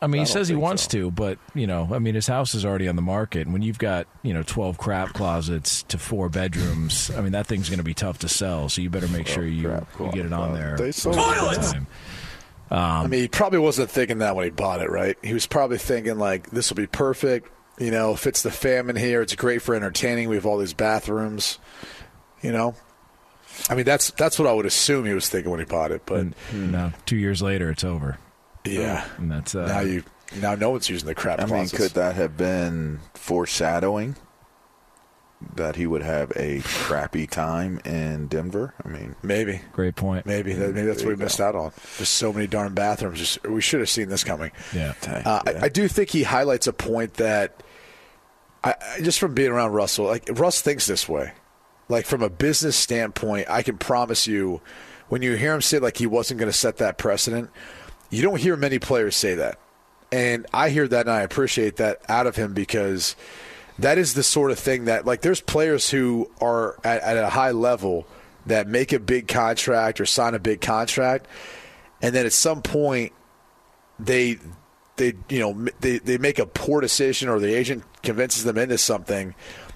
I 0.00 0.08
mean, 0.08 0.22
I 0.22 0.24
he 0.24 0.26
says 0.26 0.48
he 0.48 0.54
think 0.54 0.64
wants 0.64 0.88
to, 0.88 1.12
but 1.12 1.38
you 1.54 1.68
know, 1.68 1.88
I 1.92 2.00
mean, 2.00 2.16
his 2.16 2.26
house 2.26 2.56
is 2.56 2.64
already 2.64 2.88
on 2.88 2.96
the 2.96 3.02
market. 3.02 3.42
And 3.42 3.52
when 3.52 3.62
you've 3.62 3.78
got 3.78 4.08
you 4.24 4.34
know 4.34 4.42
twelve 4.42 4.78
crap 4.78 5.12
closets 5.12 5.84
to 5.84 5.98
four 5.98 6.28
bedrooms, 6.28 7.12
I 7.16 7.20
mean, 7.20 7.32
that 7.32 7.46
thing's 7.46 7.68
going 7.68 7.78
to 7.78 7.84
be 7.84 7.94
tough 7.94 8.18
to 8.18 8.28
sell. 8.28 8.68
So 8.68 8.82
you 8.82 8.90
better 8.90 9.06
make 9.06 9.28
sure 9.28 9.46
you, 9.46 9.70
you 10.00 10.10
get 10.12 10.26
it 10.26 10.32
on 10.32 10.54
there. 10.54 10.76
They 10.76 10.90
sold 10.90 11.14
before 11.14 11.52
it. 11.52 11.60
the 11.60 11.72
time. 11.72 11.86
Um, 12.72 12.78
I 12.80 13.06
mean, 13.06 13.20
he 13.20 13.28
probably 13.28 13.60
wasn't 13.60 13.90
thinking 13.90 14.18
that 14.18 14.34
when 14.34 14.44
he 14.44 14.50
bought 14.50 14.82
it, 14.82 14.90
right? 14.90 15.16
He 15.22 15.34
was 15.34 15.46
probably 15.46 15.78
thinking 15.78 16.18
like, 16.18 16.50
"This 16.50 16.68
will 16.68 16.76
be 16.78 16.88
perfect." 16.88 17.48
You 17.78 17.90
know, 17.90 18.14
fits 18.14 18.42
the 18.42 18.50
famine 18.50 18.96
here. 18.96 19.22
It's 19.22 19.34
great 19.34 19.62
for 19.62 19.74
entertaining. 19.74 20.28
We 20.28 20.36
have 20.36 20.46
all 20.46 20.58
these 20.58 20.74
bathrooms. 20.74 21.58
You 22.42 22.52
know, 22.52 22.74
I 23.70 23.74
mean, 23.74 23.84
that's 23.84 24.10
that's 24.12 24.38
what 24.38 24.46
I 24.48 24.52
would 24.52 24.66
assume 24.66 25.06
he 25.06 25.14
was 25.14 25.28
thinking 25.28 25.50
when 25.50 25.60
he 25.60 25.66
bought 25.66 25.90
it. 25.90 26.02
But 26.04 26.26
no, 26.52 26.92
two 27.06 27.16
years 27.16 27.40
later, 27.42 27.70
it's 27.70 27.84
over. 27.84 28.18
yeah, 28.64 29.04
and 29.16 29.30
that's 29.30 29.54
uh, 29.54 29.66
now 29.66 29.80
you 29.80 30.04
now 30.40 30.54
no 30.54 30.70
one's 30.70 30.88
using 30.88 31.06
the 31.06 31.14
crap 31.14 31.40
I 31.40 31.46
mean, 31.46 31.68
could 31.68 31.92
that 31.92 32.14
have 32.16 32.36
been 32.36 33.00
foreshadowing 33.14 34.16
that 35.56 35.76
he 35.76 35.86
would 35.86 36.02
have 36.02 36.32
a 36.36 36.60
crappy 36.64 37.26
time 37.26 37.80
in 37.84 38.26
Denver? 38.26 38.74
I 38.84 38.88
mean, 38.88 39.16
maybe. 39.22 39.60
Great 39.72 39.96
point. 39.96 40.26
Maybe 40.26 40.52
that, 40.54 40.74
maybe 40.74 40.86
that's 40.86 41.02
what 41.02 41.10
you 41.10 41.16
we 41.16 41.24
missed 41.24 41.40
out 41.40 41.54
on. 41.54 41.72
There's 41.98 42.08
so 42.08 42.32
many 42.32 42.46
darn 42.46 42.74
bathrooms. 42.74 43.18
Just 43.18 43.46
we 43.46 43.60
should 43.60 43.80
have 43.80 43.88
seen 43.88 44.08
this 44.08 44.24
coming. 44.24 44.52
Yeah. 44.74 44.94
Uh, 45.06 45.42
I, 45.46 45.54
I 45.62 45.68
do 45.68 45.88
think 45.88 46.10
he 46.10 46.22
highlights 46.22 46.66
a 46.66 46.72
point 46.72 47.14
that 47.14 47.62
I, 48.64 48.74
I 48.80 49.00
just 49.00 49.18
from 49.18 49.34
being 49.34 49.50
around 49.50 49.72
Russell, 49.72 50.06
like 50.06 50.28
Russ 50.32 50.60
thinks 50.60 50.86
this 50.86 51.08
way. 51.08 51.32
Like 51.88 52.06
from 52.06 52.22
a 52.22 52.30
business 52.30 52.76
standpoint, 52.76 53.50
I 53.50 53.62
can 53.62 53.76
promise 53.76 54.26
you, 54.26 54.62
when 55.08 55.20
you 55.20 55.34
hear 55.34 55.54
him 55.54 55.60
say 55.60 55.78
like 55.78 55.96
he 55.96 56.06
wasn't 56.06 56.38
going 56.40 56.50
to 56.50 56.56
set 56.56 56.78
that 56.78 56.96
precedent, 56.96 57.50
you 58.08 58.22
don't 58.22 58.40
hear 58.40 58.56
many 58.56 58.78
players 58.78 59.16
say 59.16 59.34
that, 59.34 59.58
and 60.10 60.46
I 60.54 60.70
hear 60.70 60.88
that 60.88 61.06
and 61.06 61.10
I 61.10 61.22
appreciate 61.22 61.76
that 61.76 62.00
out 62.08 62.26
of 62.26 62.36
him 62.36 62.54
because 62.54 63.16
that 63.78 63.98
is 63.98 64.14
the 64.14 64.22
sort 64.22 64.50
of 64.50 64.58
thing 64.58 64.86
that 64.86 65.06
like 65.06 65.22
there's 65.22 65.40
players 65.40 65.90
who 65.90 66.30
are 66.40 66.76
at, 66.84 67.02
at 67.02 67.16
a 67.16 67.30
high 67.30 67.50
level 67.50 68.06
that 68.46 68.66
make 68.66 68.92
a 68.92 68.98
big 68.98 69.28
contract 69.28 70.00
or 70.00 70.06
sign 70.06 70.34
a 70.34 70.38
big 70.38 70.60
contract, 70.60 71.26
and 72.00 72.14
then 72.14 72.26
at 72.26 72.32
some 72.32 72.62
point 72.62 73.12
they 73.98 74.38
they 74.96 75.14
you 75.28 75.38
know 75.38 75.68
they, 75.80 75.98
they 75.98 76.18
make 76.18 76.38
a 76.38 76.46
poor 76.46 76.80
decision 76.80 77.28
or 77.28 77.38
the 77.38 77.54
agent 77.54 77.84
convinces 78.02 78.44
them 78.44 78.58
into 78.58 78.78
something 78.78 79.34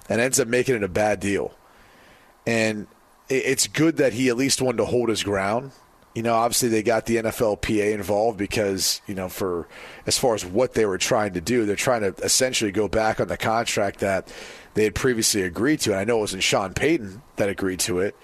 and 0.09 0.21
ends 0.21 0.39
up 0.39 0.47
making 0.47 0.75
it 0.75 0.83
a 0.83 0.89
bad 0.89 1.19
deal. 1.19 1.53
And 2.45 2.87
it's 3.29 3.67
good 3.67 3.97
that 3.97 4.13
he 4.13 4.29
at 4.29 4.37
least 4.37 4.61
wanted 4.61 4.77
to 4.77 4.85
hold 4.85 5.09
his 5.09 5.21
ground 5.21 5.71
you 6.17 6.23
know 6.23 6.33
obviously 6.33 6.67
they 6.67 6.81
got 6.81 7.05
the 7.05 7.17
nflpa 7.17 7.93
involved 7.93 8.39
because 8.39 9.01
you 9.05 9.13
know 9.13 9.29
for 9.29 9.67
as 10.07 10.17
far 10.17 10.33
as 10.33 10.43
what 10.43 10.73
they 10.73 10.83
were 10.85 10.97
trying 10.97 11.33
to 11.33 11.41
do 11.41 11.63
they're 11.63 11.75
trying 11.75 12.01
to 12.01 12.13
essentially 12.23 12.71
go 12.71 12.87
back 12.87 13.19
on 13.19 13.27
the 13.27 13.37
contract 13.37 13.99
that 13.99 14.27
they 14.73 14.83
had 14.83 14.95
previously 14.95 15.43
agreed 15.43 15.79
to 15.79 15.91
and 15.91 15.99
i 15.99 16.03
know 16.03 16.17
it 16.17 16.21
wasn't 16.21 16.41
sean 16.41 16.73
payton 16.73 17.21
that 17.35 17.49
agreed 17.49 17.79
to 17.79 17.99
it 17.99 18.15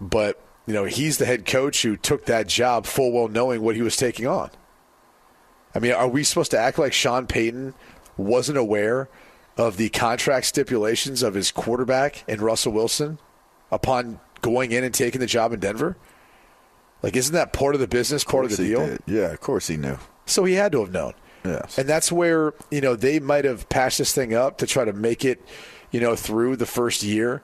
but 0.00 0.42
you 0.66 0.72
know 0.72 0.84
he's 0.84 1.18
the 1.18 1.26
head 1.26 1.44
coach 1.44 1.82
who 1.82 1.94
took 1.94 2.24
that 2.24 2.46
job 2.48 2.86
full 2.86 3.12
well 3.12 3.28
knowing 3.28 3.60
what 3.60 3.76
he 3.76 3.82
was 3.82 3.96
taking 3.96 4.26
on 4.26 4.50
I 5.76 5.78
mean, 5.78 5.92
are 5.92 6.08
we 6.08 6.24
supposed 6.24 6.52
to 6.52 6.58
act 6.58 6.78
like 6.78 6.94
Sean 6.94 7.26
Payton 7.26 7.74
wasn't 8.16 8.56
aware 8.56 9.10
of 9.58 9.76
the 9.76 9.90
contract 9.90 10.46
stipulations 10.46 11.22
of 11.22 11.34
his 11.34 11.50
quarterback 11.50 12.24
and 12.26 12.40
Russell 12.40 12.72
Wilson 12.72 13.18
upon 13.70 14.18
going 14.40 14.72
in 14.72 14.84
and 14.84 14.94
taking 14.94 15.20
the 15.20 15.26
job 15.26 15.52
in 15.52 15.60
Denver? 15.60 15.98
Like, 17.02 17.16
isn't 17.16 17.34
that 17.34 17.52
part 17.52 17.74
of 17.74 17.80
the 17.80 17.88
business, 17.88 18.24
part 18.24 18.44
of 18.46 18.50
the 18.50 18.56
deal? 18.56 18.86
did. 18.86 19.02
Yeah, 19.06 19.32
of 19.32 19.40
course 19.40 19.66
he 19.68 19.76
knew. 19.76 19.98
So 20.24 20.44
he 20.44 20.54
had 20.54 20.72
to 20.72 20.80
have 20.80 20.92
known. 20.92 21.12
Yes. 21.44 21.78
And 21.78 21.88
that's 21.88 22.10
where, 22.10 22.54
you 22.70 22.80
know, 22.80 22.96
they 22.96 23.20
might 23.20 23.44
have 23.44 23.68
patched 23.68 23.98
this 23.98 24.12
thing 24.12 24.34
up 24.34 24.58
to 24.58 24.66
try 24.66 24.84
to 24.84 24.92
make 24.92 25.24
it, 25.24 25.40
you 25.92 26.00
know, 26.00 26.16
through 26.16 26.56
the 26.56 26.66
first 26.66 27.02
year 27.02 27.42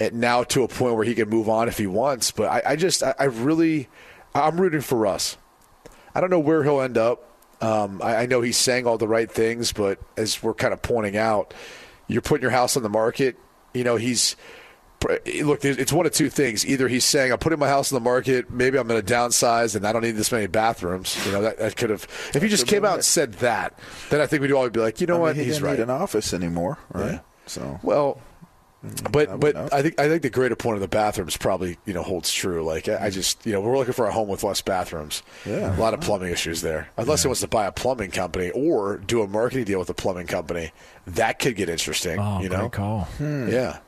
and 0.00 0.14
now 0.14 0.44
to 0.44 0.62
a 0.62 0.68
point 0.68 0.94
where 0.94 1.04
he 1.04 1.14
can 1.14 1.28
move 1.28 1.48
on 1.48 1.68
if 1.68 1.76
he 1.76 1.86
wants. 1.86 2.30
But 2.30 2.50
I, 2.50 2.72
I 2.72 2.76
just, 2.76 3.02
I, 3.02 3.14
I 3.18 3.24
really, 3.24 3.88
I'm 4.34 4.60
rooting 4.60 4.80
for 4.80 4.96
Russ. 4.96 5.36
I 6.14 6.20
don't 6.20 6.30
know 6.30 6.38
where 6.38 6.62
he'll 6.62 6.80
end 6.80 6.96
up. 6.96 7.24
Um, 7.60 8.00
I, 8.02 8.16
I 8.16 8.26
know 8.26 8.40
he's 8.40 8.56
saying 8.56 8.86
all 8.86 8.98
the 8.98 9.08
right 9.08 9.30
things, 9.30 9.72
but 9.72 9.98
as 10.16 10.42
we're 10.42 10.54
kind 10.54 10.72
of 10.72 10.80
pointing 10.80 11.16
out, 11.16 11.52
you're 12.06 12.22
putting 12.22 12.42
your 12.42 12.52
house 12.52 12.76
on 12.76 12.82
the 12.82 12.88
market. 12.88 13.36
You 13.74 13.84
know, 13.84 13.96
he's 13.96 14.36
look. 15.42 15.64
It's 15.64 15.92
one 15.92 16.06
of 16.06 16.12
two 16.12 16.28
things. 16.30 16.66
Either 16.66 16.88
he's 16.88 17.04
saying, 17.04 17.32
"I'm 17.32 17.38
putting 17.38 17.58
my 17.58 17.68
house 17.68 17.92
on 17.92 17.96
the 17.96 18.04
market. 18.04 18.50
Maybe 18.50 18.78
I'm 18.78 18.86
going 18.88 19.00
to 19.04 19.12
downsize, 19.14 19.76
and 19.76 19.86
I 19.86 19.92
don't 19.92 20.02
need 20.02 20.12
this 20.16 20.32
many 20.32 20.46
bathrooms." 20.46 21.16
You 21.26 21.32
know, 21.32 21.42
that, 21.42 21.58
that 21.58 21.76
could 21.76 21.90
have. 21.90 22.06
If 22.34 22.42
he 22.42 22.48
just 22.48 22.66
came 22.66 22.84
out 22.84 22.94
and 22.94 23.04
said 23.04 23.34
that, 23.34 23.78
then 24.10 24.20
I 24.20 24.26
think 24.26 24.42
we'd 24.42 24.52
all 24.52 24.68
be 24.70 24.80
like, 24.80 25.00
"You 25.00 25.06
know 25.06 25.14
I 25.14 25.16
mean, 25.18 25.22
what? 25.22 25.36
he 25.36 25.44
he's 25.44 25.54
didn't 25.54 25.66
right." 25.66 25.78
need 25.78 25.82
an 25.84 25.90
office 25.90 26.32
anymore, 26.34 26.78
right? 26.92 27.12
Yeah. 27.12 27.18
So 27.46 27.80
Well, 27.82 28.20
but 29.10 29.40
but 29.40 29.54
know. 29.54 29.68
I 29.72 29.82
think 29.82 29.98
I 30.00 30.08
think 30.08 30.22
the 30.22 30.30
greater 30.30 30.54
point 30.54 30.76
of 30.76 30.80
the 30.80 30.88
bathrooms 30.88 31.36
probably 31.36 31.78
you 31.84 31.92
know 31.94 32.02
holds 32.02 32.32
true. 32.32 32.64
Like 32.64 32.88
I 32.88 33.06
I 33.06 33.10
just 33.10 33.44
you 33.46 33.52
know 33.52 33.60
we're 33.60 33.76
looking 33.76 33.94
for 33.94 34.06
a 34.06 34.12
home 34.12 34.28
with 34.28 34.44
less 34.44 34.60
bathrooms. 34.60 35.22
Yeah. 35.46 35.76
a 35.76 35.80
lot 35.80 35.94
of 35.94 36.00
plumbing 36.00 36.30
issues 36.32 36.60
there. 36.62 36.88
Unless 36.96 37.22
he 37.22 37.28
wants 37.28 37.40
to 37.40 37.48
buy 37.48 37.66
a 37.66 37.72
plumbing 37.72 38.10
company 38.10 38.50
or 38.50 38.98
do 38.98 39.22
a 39.22 39.26
marketing 39.26 39.64
deal 39.64 39.78
with 39.78 39.90
a 39.90 39.94
plumbing 39.94 40.26
company, 40.28 40.72
that 41.08 41.38
could 41.38 41.56
get 41.56 41.68
interesting. 41.68 42.18
Oh, 42.20 42.40
you 42.40 42.48
great 42.48 42.58
know, 42.60 42.68
call. 42.68 43.00
Hmm. 43.18 43.48
yeah. 43.48 43.78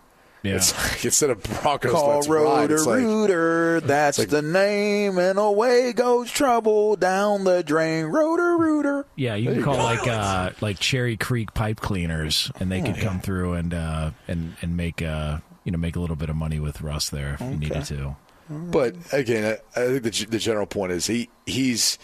Yeah. 0.42 0.56
It's 0.56 0.72
like, 0.76 1.04
instead 1.04 1.30
of 1.30 1.42
Broncos, 1.42 1.92
Call 1.92 2.14
let's 2.14 2.28
ride. 2.28 2.70
It's 2.70 2.86
like, 2.86 3.00
Rooter, 3.00 3.80
that's 3.80 4.24
the 4.24 4.40
name, 4.40 5.18
and 5.18 5.38
away 5.38 5.92
goes 5.92 6.30
trouble 6.30 6.96
down 6.96 7.44
the 7.44 7.62
drain. 7.62 8.06
Roto-Rooter. 8.06 9.04
Yeah, 9.16 9.34
you 9.34 9.44
There 9.46 9.52
can 9.54 9.58
you 9.60 9.64
call 9.64 9.76
go. 9.76 9.82
like 9.82 10.08
uh, 10.08 10.50
like 10.62 10.78
Cherry 10.78 11.16
Creek 11.18 11.52
pipe 11.52 11.80
cleaners, 11.80 12.50
and 12.58 12.72
they 12.72 12.80
could 12.80 12.96
come 12.96 13.20
through 13.20 13.52
and 13.54 13.74
uh, 13.74 14.10
and 14.28 14.54
and 14.62 14.76
make 14.76 15.02
uh, 15.02 15.38
you 15.64 15.72
know 15.72 15.78
make 15.78 15.96
a 15.96 16.00
little 16.00 16.16
bit 16.16 16.30
of 16.30 16.36
money 16.36 16.58
with 16.58 16.80
Russ 16.80 17.10
there 17.10 17.34
if 17.34 17.40
you 17.40 17.56
needed 17.56 17.84
to. 17.86 18.16
But 18.48 18.96
again, 19.12 19.58
I, 19.76 19.80
I 19.80 19.86
think 19.86 20.02
the, 20.04 20.26
the 20.30 20.38
general 20.38 20.66
point 20.66 20.92
is 20.92 21.06
he 21.06 21.28
he's 21.46 21.98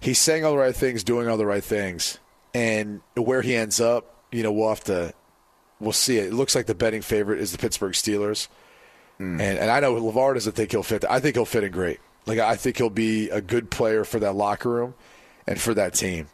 he's 0.00 0.18
saying 0.20 0.44
all 0.44 0.52
the 0.52 0.58
right 0.58 0.74
things, 0.74 1.02
doing 1.04 1.28
all 1.28 1.36
the 1.36 1.46
right 1.46 1.64
things, 1.64 2.18
and 2.54 3.00
where 3.14 3.42
he 3.42 3.56
ends 3.56 3.80
up, 3.80 4.22
you 4.30 4.42
know, 4.42 4.52
we'll 4.52 4.68
have 4.68 4.84
to 4.84 5.12
we'll 5.80 5.92
see 5.92 6.18
it. 6.18 6.26
It 6.26 6.32
looks 6.34 6.54
like 6.54 6.66
the 6.66 6.74
betting 6.74 7.02
favorite 7.02 7.40
is 7.40 7.52
the 7.52 7.58
Pittsburgh 7.58 7.92
Steelers, 7.92 8.48
and 9.18 9.40
and 9.40 9.70
I 9.70 9.80
know 9.80 9.94
LeVar 9.94 10.34
doesn't 10.34 10.52
think 10.52 10.70
he'll 10.72 10.82
fit. 10.82 11.04
I 11.08 11.20
think 11.20 11.36
he'll 11.36 11.44
fit 11.44 11.64
in 11.64 11.72
great. 11.72 12.00
Like 12.26 12.38
I 12.38 12.56
think 12.56 12.76
he'll 12.76 12.90
be 12.90 13.30
a 13.30 13.40
good 13.40 13.70
player 13.70 14.04
for 14.04 14.18
that 14.20 14.34
locker 14.34 14.68
room 14.68 14.94
and 15.46 15.60
for 15.60 15.74
that 15.74 15.94
team. 15.94 16.28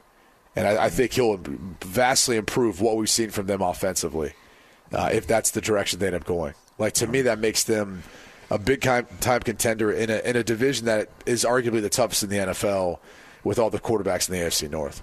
and 0.56 0.66
I, 0.66 0.84
I 0.86 0.90
think 0.90 1.12
he'll 1.12 1.38
vastly 1.82 2.36
improve 2.36 2.80
what 2.80 2.96
we've 2.96 3.10
seen 3.10 3.30
from 3.30 3.46
them 3.46 3.60
offensively, 3.62 4.32
uh, 4.92 5.10
if 5.12 5.26
that's 5.26 5.50
the 5.52 5.60
direction 5.60 5.98
they 5.98 6.06
end 6.06 6.16
up 6.16 6.24
going. 6.24 6.54
Like 6.78 6.94
to 6.94 7.06
me, 7.06 7.22
that 7.22 7.38
makes 7.38 7.64
them 7.64 8.02
a 8.50 8.58
big 8.58 8.80
time 8.80 9.06
time 9.20 9.40
contender 9.40 9.92
in 9.92 10.10
a 10.10 10.18
in 10.28 10.36
a 10.36 10.42
division 10.42 10.86
that 10.86 11.08
is 11.26 11.44
arguably 11.44 11.80
the 11.82 11.88
toughest 11.88 12.22
in 12.22 12.30
the 12.30 12.36
NFL 12.38 12.98
with 13.44 13.58
all 13.58 13.70
the 13.70 13.78
quarterbacks 13.80 14.28
in 14.28 14.34
the 14.34 14.40
AFC 14.44 14.70
North. 14.70 15.02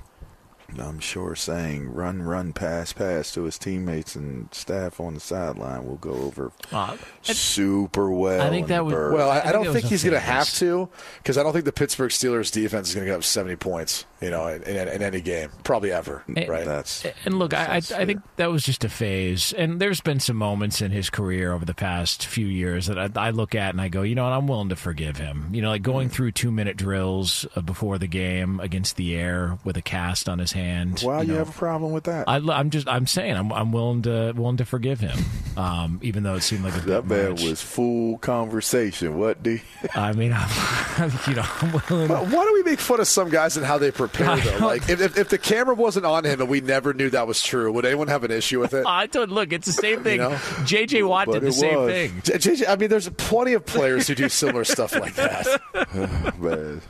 I'm 0.78 1.00
sure 1.00 1.36
saying 1.36 1.94
run, 1.94 2.22
run, 2.22 2.54
pass, 2.54 2.94
pass 2.94 3.32
to 3.34 3.44
his 3.44 3.58
teammates 3.58 4.16
and 4.16 4.54
staff 4.54 5.00
on 5.00 5.14
the 5.16 5.20
sideline 5.20 5.86
will 5.88 5.96
go 5.98 6.12
over 6.12 6.52
Uh, 6.72 6.98
super 7.24 8.12
well. 8.12 8.42
I 8.46 8.50
think 8.50 8.68
that 8.68 8.78
the 8.78 8.84
would- 8.86 8.92
bird. 8.94 9.14
Well, 9.14 9.30
I, 9.30 9.40
I 9.40 9.50
I, 9.50 9.52
don't 9.52 9.68
it 9.68 9.74
think 9.74 9.86
he's 9.86 10.04
going 10.04 10.14
to 10.14 10.20
have 10.20 10.52
to 10.56 10.90
because 11.18 11.38
I 11.38 11.44
don't 11.44 11.54
think 11.54 11.66
the 11.66 11.72
Pittsburgh 11.72 12.12
Steelers 12.12 12.52
defense 12.52 12.90
is 12.90 12.96
going 12.96 13.06
to 13.06 13.12
get 13.12 13.18
up 13.18 13.24
70 13.24 13.56
points, 13.56 14.06
you 14.22 14.30
know, 14.30 14.48
in, 14.48 14.62
in, 14.64 14.88
in 14.88 15.02
any 15.02 15.22
game, 15.22 15.50
probably 15.64 15.92
ever, 15.92 16.24
right? 16.28 16.66
That's 16.66 17.06
And 17.26 17.40
look, 17.40 17.54
I, 17.54 17.66
I, 17.66 17.76
I 17.78 18.06
think 18.06 18.22
that 18.38 18.52
was 18.52 18.64
just 18.64 18.84
a 18.84 18.90
phase. 18.90 19.54
And 19.54 19.80
there's 19.80 20.02
been 20.02 20.20
some 20.20 20.36
moments 20.38 20.82
in 20.82 20.92
his 20.92 21.10
career 21.10 21.52
over 21.54 21.66
the 21.66 21.74
past 21.74 22.26
few 22.26 22.46
years 22.46 22.88
that 22.88 23.00
I, 23.18 23.28
I 23.28 23.30
look 23.32 23.56
at 23.56 23.72
and 23.72 23.82
I 23.82 23.88
go, 23.90 24.02
you 24.04 24.16
know 24.16 24.24
what, 24.24 24.34
I'm 24.34 24.48
willing 24.48 24.70
to 24.70 24.76
forgive 24.76 25.18
him. 25.18 25.50
You 25.52 25.62
know, 25.62 25.70
like 25.70 25.80
Mm. 25.82 25.86
going 25.86 26.10
through 26.10 26.32
two 26.34 26.52
minute 26.52 26.78
drills 26.78 27.48
uh, 27.56 27.62
before 27.62 27.98
the 27.98 28.08
game 28.08 28.60
against 28.60 28.96
the 28.98 29.16
air 29.16 29.58
with 29.64 29.78
a 29.78 29.82
cast 29.82 30.28
on 30.30 30.38
his 30.40 30.52
hand. 30.52 30.59
Why 31.02 31.22
you 31.22 31.30
know. 31.30 31.40
have 31.40 31.50
a 31.50 31.52
problem 31.52 31.92
with 31.92 32.06
that? 32.06 32.28
I, 32.28 32.38
am 32.38 32.70
just 32.70 32.88
I'm 32.88 33.08
saying 33.08 33.36
I'm 33.36 33.52
I'm 33.52 33.72
willing 33.72 34.04
to 34.04 34.34
willing 34.36 34.58
to 34.58 34.66
forgive 34.66 35.00
him, 35.00 35.18
um, 35.58 36.00
even 36.02 36.24
though 36.24 36.36
it 36.36 36.42
seemed 36.42 36.64
like 36.64 36.76
a 36.76 36.82
that 36.82 37.06
man 37.06 37.32
much. 37.32 37.44
was 37.44 37.62
full 37.62 38.18
conversation. 38.18 39.18
What 39.18 39.44
do? 39.44 39.60
I 39.96 40.14
mean, 40.14 40.34
I'm, 40.34 41.12
you 41.28 41.36
know, 41.36 41.46
I'm 41.46 41.82
willing. 41.90 42.08
But 42.08 42.28
why 42.28 42.46
do 42.46 42.54
we 42.54 42.64
make 42.64 42.80
fun 42.80 43.00
of 43.00 43.08
some 43.08 43.30
guys 43.30 43.58
and 43.58 43.66
how 43.66 43.78
they 43.78 43.92
prepare, 43.92 44.38
though? 44.38 44.66
Like, 44.66 44.90
if, 44.90 45.02
if, 45.02 45.18
if 45.18 45.30
the 45.30 45.38
camera 45.38 45.76
wasn't 45.76 46.06
on 46.06 46.26
him 46.26 46.42
and 46.42 46.50
we 46.50 46.62
never 46.62 46.94
knew 46.94 47.10
that 47.10 47.28
was 47.28 47.42
true, 47.42 47.72
would 47.72 47.86
anyone 47.86 48.08
have 48.08 48.24
an 48.24 48.32
issue 48.32 48.60
with 48.60 48.74
it? 48.74 48.86
I 48.86 49.08
told 49.08 49.30
look, 49.30 49.54
it's 49.54 49.68
the 49.68 49.74
same 49.74 50.04
thing. 50.04 50.20
know? 50.20 50.40
J.J. 50.66 51.04
Watt 51.04 51.28
But 51.28 51.34
did 51.34 51.44
the 51.44 51.52
same 51.52 51.80
was. 51.80 51.92
thing. 51.92 52.22
JJ, 52.22 52.70
I 52.70 52.76
mean, 52.76 52.90
there's 52.90 53.10
plenty 53.10 53.54
of 53.54 53.66
players 53.66 54.08
who 54.08 54.16
do 54.16 54.30
similar 54.30 54.64
stuff 54.64 54.96
like 54.96 55.16
that. 55.16 56.36
man. 56.40 56.82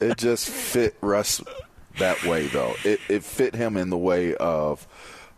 It 0.00 0.18
just 0.18 0.48
fit 0.48 0.96
Russ 1.00 1.40
that 1.98 2.22
way, 2.24 2.46
though. 2.46 2.74
It, 2.84 3.00
it 3.08 3.24
fit 3.24 3.54
him 3.54 3.76
in 3.76 3.90
the 3.90 3.98
way 3.98 4.34
of 4.36 4.86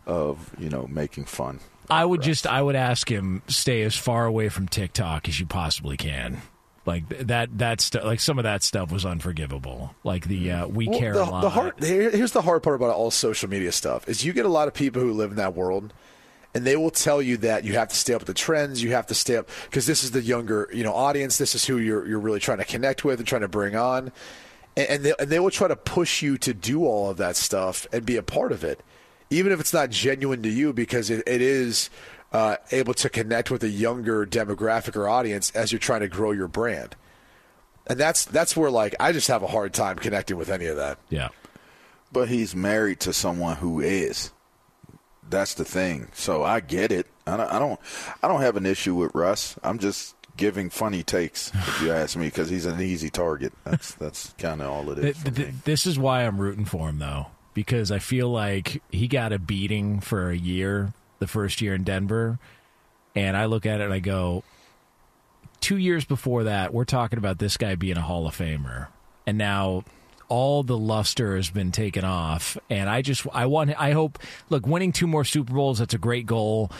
of 0.05 0.53
you 0.59 0.69
know 0.69 0.87
making 0.87 1.25
fun. 1.25 1.59
I 1.89 2.05
would 2.05 2.21
just 2.21 2.47
I 2.47 2.61
would 2.61 2.75
ask 2.75 3.09
him 3.11 3.41
stay 3.47 3.81
as 3.83 3.95
far 3.95 4.25
away 4.25 4.49
from 4.49 4.67
TikTok 4.67 5.27
as 5.27 5.39
you 5.39 5.45
possibly 5.45 5.97
can. 5.97 6.41
Like 6.85 7.07
that 7.27 7.59
that 7.59 7.79
stuff 7.81 8.03
like 8.05 8.19
some 8.19 8.39
of 8.39 8.43
that 8.43 8.63
stuff 8.63 8.91
was 8.91 9.05
unforgivable. 9.05 9.93
Like 10.03 10.27
the 10.27 10.51
uh, 10.51 10.67
we 10.67 10.87
Well, 10.87 10.99
care 10.99 11.13
the, 11.13 11.23
a 11.23 11.25
lot. 11.25 11.41
The 11.41 11.49
hard, 11.49 11.73
here's 11.79 12.31
the 12.31 12.41
hard 12.41 12.63
part 12.63 12.75
about 12.75 12.89
all 12.91 13.11
social 13.11 13.49
media 13.49 13.71
stuff 13.71 14.07
is 14.09 14.25
you 14.25 14.33
get 14.33 14.45
a 14.45 14.49
lot 14.49 14.67
of 14.67 14.73
people 14.73 15.01
who 15.01 15.11
live 15.13 15.29
in 15.31 15.37
that 15.37 15.53
world, 15.53 15.93
and 16.55 16.65
they 16.65 16.75
will 16.75 16.89
tell 16.89 17.21
you 17.21 17.37
that 17.37 17.65
you 17.65 17.73
have 17.73 17.89
to 17.89 17.95
stay 17.95 18.13
up 18.15 18.21
with 18.21 18.27
the 18.27 18.33
trends. 18.33 18.81
You 18.81 18.93
have 18.93 19.05
to 19.07 19.13
stay 19.13 19.35
up 19.35 19.47
because 19.65 19.85
this 19.85 20.03
is 20.03 20.09
the 20.11 20.21
younger 20.21 20.69
you 20.73 20.83
know 20.83 20.93
audience. 20.93 21.37
This 21.37 21.53
is 21.53 21.65
who 21.65 21.77
you're 21.77 22.07
you're 22.07 22.19
really 22.19 22.39
trying 22.39 22.57
to 22.59 22.65
connect 22.65 23.05
with 23.05 23.19
and 23.19 23.27
trying 23.27 23.41
to 23.41 23.47
bring 23.47 23.75
on, 23.75 24.11
and, 24.75 24.87
and 24.89 25.03
they 25.03 25.13
and 25.19 25.29
they 25.29 25.39
will 25.39 25.51
try 25.51 25.67
to 25.67 25.75
push 25.75 26.21
you 26.21 26.37
to 26.39 26.53
do 26.53 26.85
all 26.85 27.09
of 27.09 27.17
that 27.17 27.35
stuff 27.35 27.87
and 27.91 28.05
be 28.05 28.17
a 28.17 28.23
part 28.23 28.51
of 28.51 28.63
it, 28.63 28.81
even 29.29 29.51
if 29.51 29.59
it's 29.59 29.73
not 29.73 29.89
genuine 29.89 30.41
to 30.43 30.49
you 30.49 30.73
because 30.73 31.09
it, 31.09 31.23
it 31.27 31.41
is. 31.41 31.89
Uh, 32.33 32.55
able 32.71 32.93
to 32.93 33.09
connect 33.09 33.51
with 33.51 33.61
a 33.61 33.67
younger 33.67 34.25
demographic 34.25 34.95
or 34.95 35.09
audience 35.09 35.51
as 35.51 35.69
you're 35.73 35.79
trying 35.79 35.99
to 35.99 36.07
grow 36.07 36.31
your 36.31 36.47
brand, 36.47 36.95
and 37.87 37.99
that's 37.99 38.23
that's 38.23 38.55
where 38.55 38.71
like 38.71 38.95
I 39.01 39.11
just 39.11 39.27
have 39.27 39.43
a 39.43 39.47
hard 39.47 39.73
time 39.73 39.97
connecting 39.97 40.37
with 40.37 40.49
any 40.49 40.67
of 40.67 40.77
that. 40.77 40.97
yeah. 41.09 41.27
But 42.09 42.29
he's 42.29 42.55
married 42.55 43.01
to 43.01 43.11
someone 43.11 43.57
who 43.57 43.81
is. 43.81 44.31
That's 45.29 45.55
the 45.55 45.65
thing. 45.65 46.07
So 46.13 46.41
I 46.43 46.61
get 46.61 46.93
it. 46.93 47.07
I 47.27 47.35
don't. 47.35 47.51
I 47.51 47.59
don't, 47.59 47.79
I 48.23 48.29
don't 48.29 48.39
have 48.39 48.55
an 48.55 48.65
issue 48.65 48.95
with 48.95 49.13
Russ. 49.13 49.59
I'm 49.61 49.77
just 49.79 50.15
giving 50.37 50.69
funny 50.69 51.03
takes, 51.03 51.51
if 51.53 51.81
you 51.81 51.91
ask 51.91 52.15
me, 52.15 52.25
because 52.25 52.49
he's 52.49 52.65
an 52.65 52.81
easy 52.81 53.09
target. 53.09 53.53
That's 53.63 53.93
that's 53.95 54.33
kind 54.37 54.61
of 54.61 54.69
all 54.69 54.89
it 54.91 54.97
is. 54.99 55.03
Th- 55.03 55.15
for 55.15 55.31
th- 55.31 55.47
me. 55.49 55.53
this 55.65 55.85
is 55.85 55.97
why 55.99 56.25
I'm 56.25 56.39
rooting 56.39 56.65
for 56.65 56.89
him 56.89 56.99
though, 56.99 57.27
because 57.53 57.91
I 57.91 57.99
feel 57.99 58.29
like 58.29 58.81
he 58.91 59.07
got 59.07 59.33
a 59.33 59.39
beating 59.39 59.99
for 59.99 60.29
a 60.29 60.37
year, 60.37 60.93
the 61.19 61.27
first 61.27 61.61
year 61.61 61.73
in 61.73 61.83
Denver, 61.83 62.39
and 63.15 63.35
I 63.37 63.45
look 63.45 63.65
at 63.65 63.81
it 63.81 63.85
and 63.85 63.93
I 63.93 63.99
go, 63.99 64.43
two 65.59 65.77
years 65.77 66.05
before 66.05 66.45
that, 66.45 66.73
we're 66.73 66.85
talking 66.85 67.17
about 67.19 67.39
this 67.39 67.57
guy 67.57 67.75
being 67.75 67.97
a 67.97 68.01
Hall 68.01 68.27
of 68.27 68.35
Famer, 68.35 68.87
and 69.25 69.37
now 69.37 69.83
all 70.27 70.63
the 70.63 70.77
luster 70.77 71.35
has 71.35 71.49
been 71.49 71.71
taken 71.73 72.05
off, 72.05 72.57
and 72.69 72.89
I 72.89 73.01
just 73.01 73.27
I 73.33 73.45
want 73.47 73.71
I 73.79 73.91
hope 73.91 74.17
look 74.49 74.65
winning 74.65 74.91
two 74.93 75.07
more 75.07 75.25
Super 75.25 75.53
Bowls 75.53 75.79
that's 75.79 75.93
a 75.93 75.97
great 75.97 76.25
goal. 76.25 76.71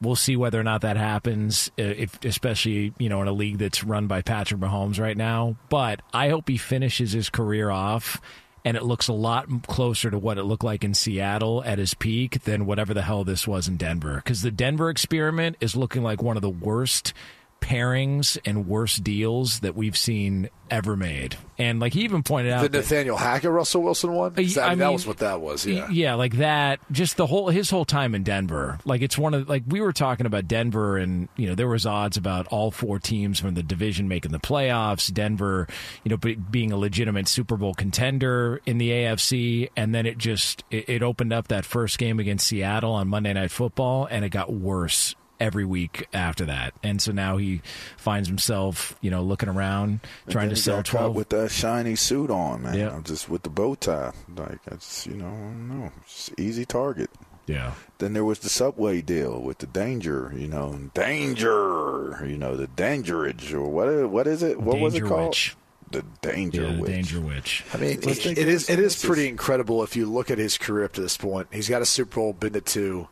We'll 0.00 0.16
see 0.16 0.36
whether 0.36 0.60
or 0.60 0.64
not 0.64 0.82
that 0.82 0.96
happens, 0.96 1.70
uh, 1.78 1.82
if 1.82 2.24
especially 2.24 2.92
you 2.98 3.08
know 3.08 3.20
in 3.22 3.28
a 3.28 3.32
league 3.32 3.58
that's 3.58 3.82
run 3.82 4.06
by 4.06 4.22
Patrick 4.22 4.60
Mahomes 4.60 5.00
right 5.00 5.16
now. 5.16 5.56
But 5.68 6.00
I 6.12 6.28
hope 6.28 6.48
he 6.48 6.56
finishes 6.56 7.12
his 7.12 7.30
career 7.30 7.70
off, 7.70 8.20
and 8.64 8.76
it 8.76 8.84
looks 8.84 9.08
a 9.08 9.12
lot 9.12 9.48
closer 9.66 10.10
to 10.10 10.18
what 10.18 10.38
it 10.38 10.44
looked 10.44 10.64
like 10.64 10.84
in 10.84 10.94
Seattle 10.94 11.64
at 11.64 11.78
his 11.78 11.94
peak 11.94 12.44
than 12.44 12.66
whatever 12.66 12.94
the 12.94 13.02
hell 13.02 13.24
this 13.24 13.48
was 13.48 13.66
in 13.66 13.76
Denver. 13.76 14.16
Because 14.16 14.42
the 14.42 14.50
Denver 14.52 14.88
experiment 14.88 15.56
is 15.60 15.74
looking 15.74 16.02
like 16.02 16.22
one 16.22 16.36
of 16.36 16.42
the 16.42 16.48
worst 16.48 17.12
pairings 17.60 18.38
and 18.44 18.66
worst 18.66 19.04
deals 19.04 19.60
that 19.60 19.74
we've 19.76 19.96
seen 19.96 20.48
ever 20.70 20.96
made. 20.96 21.36
And 21.56 21.80
like 21.80 21.94
he 21.94 22.02
even 22.02 22.22
pointed 22.22 22.52
out 22.52 22.62
The 22.62 22.68
that- 22.68 22.78
Nathaniel 22.78 23.16
Hackett 23.16 23.50
Russell 23.50 23.82
Wilson 23.82 24.12
one. 24.12 24.32
Uh, 24.36 24.42
I 24.60 24.64
I 24.64 24.68
mean, 24.70 24.78
that 24.80 24.92
was 24.92 25.06
what 25.06 25.18
that 25.18 25.40
was. 25.40 25.66
Yeah. 25.66 25.88
yeah, 25.90 26.14
like 26.14 26.36
that. 26.36 26.80
Just 26.92 27.16
the 27.16 27.26
whole 27.26 27.48
his 27.48 27.70
whole 27.70 27.84
time 27.84 28.14
in 28.14 28.22
Denver. 28.22 28.78
Like 28.84 29.02
it's 29.02 29.16
one 29.18 29.34
of 29.34 29.48
like 29.48 29.64
we 29.66 29.80
were 29.80 29.92
talking 29.92 30.26
about 30.26 30.46
Denver, 30.46 30.96
and 30.98 31.28
you 31.36 31.48
know 31.48 31.54
there 31.54 31.68
was 31.68 31.86
odds 31.86 32.16
about 32.16 32.46
all 32.48 32.70
four 32.70 32.98
teams 32.98 33.40
from 33.40 33.54
the 33.54 33.62
division 33.62 34.08
making 34.08 34.32
the 34.32 34.38
playoffs. 34.38 35.12
Denver, 35.12 35.66
you 36.04 36.10
know, 36.10 36.16
be, 36.16 36.34
being 36.34 36.70
a 36.72 36.76
legitimate 36.76 37.28
Super 37.28 37.56
Bowl 37.56 37.74
contender 37.74 38.60
in 38.66 38.78
the 38.78 38.90
AFC, 38.90 39.70
and 39.76 39.94
then 39.94 40.06
it 40.06 40.18
just 40.18 40.64
it, 40.70 40.88
it 40.88 41.02
opened 41.02 41.32
up 41.32 41.48
that 41.48 41.64
first 41.64 41.98
game 41.98 42.20
against 42.20 42.46
Seattle 42.46 42.92
on 42.92 43.08
Monday 43.08 43.32
Night 43.32 43.50
Football, 43.50 44.06
and 44.10 44.24
it 44.24 44.28
got 44.30 44.52
worse 44.52 45.14
every 45.40 45.64
week 45.64 46.06
after 46.12 46.44
that. 46.46 46.74
And 46.82 47.00
so 47.00 47.12
now 47.12 47.36
he 47.36 47.62
finds 47.96 48.28
himself, 48.28 48.96
you 49.00 49.10
know, 49.10 49.22
looking 49.22 49.48
around 49.48 50.00
And 50.26 50.32
trying 50.32 50.48
to 50.48 50.54
he 50.54 50.60
sell 50.60 50.76
got 50.78 50.86
twelve. 50.86 51.14
with 51.16 51.28
that 51.30 51.50
shiny 51.50 51.94
suit 51.96 52.30
on, 52.30 52.62
man. 52.62 52.74
Yeah. 52.74 53.00
Just 53.04 53.28
with 53.28 53.42
the 53.42 53.50
bow 53.50 53.74
tie. 53.74 54.12
Like 54.36 54.62
that's 54.64 55.06
you 55.06 55.14
know, 55.14 55.26
I 55.26 55.30
don't 55.30 55.68
know, 55.68 55.92
just 56.06 56.38
easy 56.38 56.64
target. 56.64 57.10
yeah. 57.46 57.72
Then 57.98 58.12
there 58.12 58.24
was 58.24 58.38
the 58.40 58.48
subway 58.48 59.00
deal 59.02 59.40
with 59.40 59.58
the 59.58 59.66
danger, 59.66 60.32
you 60.36 60.46
know, 60.48 60.90
danger, 60.94 62.24
you 62.26 62.36
know, 62.38 62.56
the 62.56 62.66
dangerage 62.68 63.52
or 63.52 63.62
what? 63.68 64.10
What 64.10 64.26
is 64.26 64.42
it? 64.42 64.60
What 64.60 64.80
was 64.80 64.94
it 64.94 65.04
called? 65.04 65.28
Witch. 65.30 65.56
The 65.90 66.04
danger 66.20 66.62
Yeah, 66.62 66.72
the 66.74 66.82
witch. 66.82 66.90
Dangerwich. 66.90 67.64
I 67.72 67.78
mean, 67.78 67.90
it, 67.92 68.06
it 68.06 68.38
it 68.38 68.48
is 68.48 68.66
to 68.66 68.72
it 68.74 68.78
is 68.78 69.02
pretty 69.02 69.26
incredible 69.26 69.82
if 69.82 69.96
you 69.96 70.04
look 70.04 70.30
at 70.30 70.36
his 70.36 70.58
career 70.58 70.84
up 70.84 70.92
to 70.94 71.00
this 71.00 71.16
point. 71.16 71.48
He's 71.50 71.68
got 71.68 71.80
a 71.80 71.86
Super 71.86 72.16
Bowl, 72.16 72.32
been 72.34 72.52
to 72.52 72.60
two. 72.60 73.08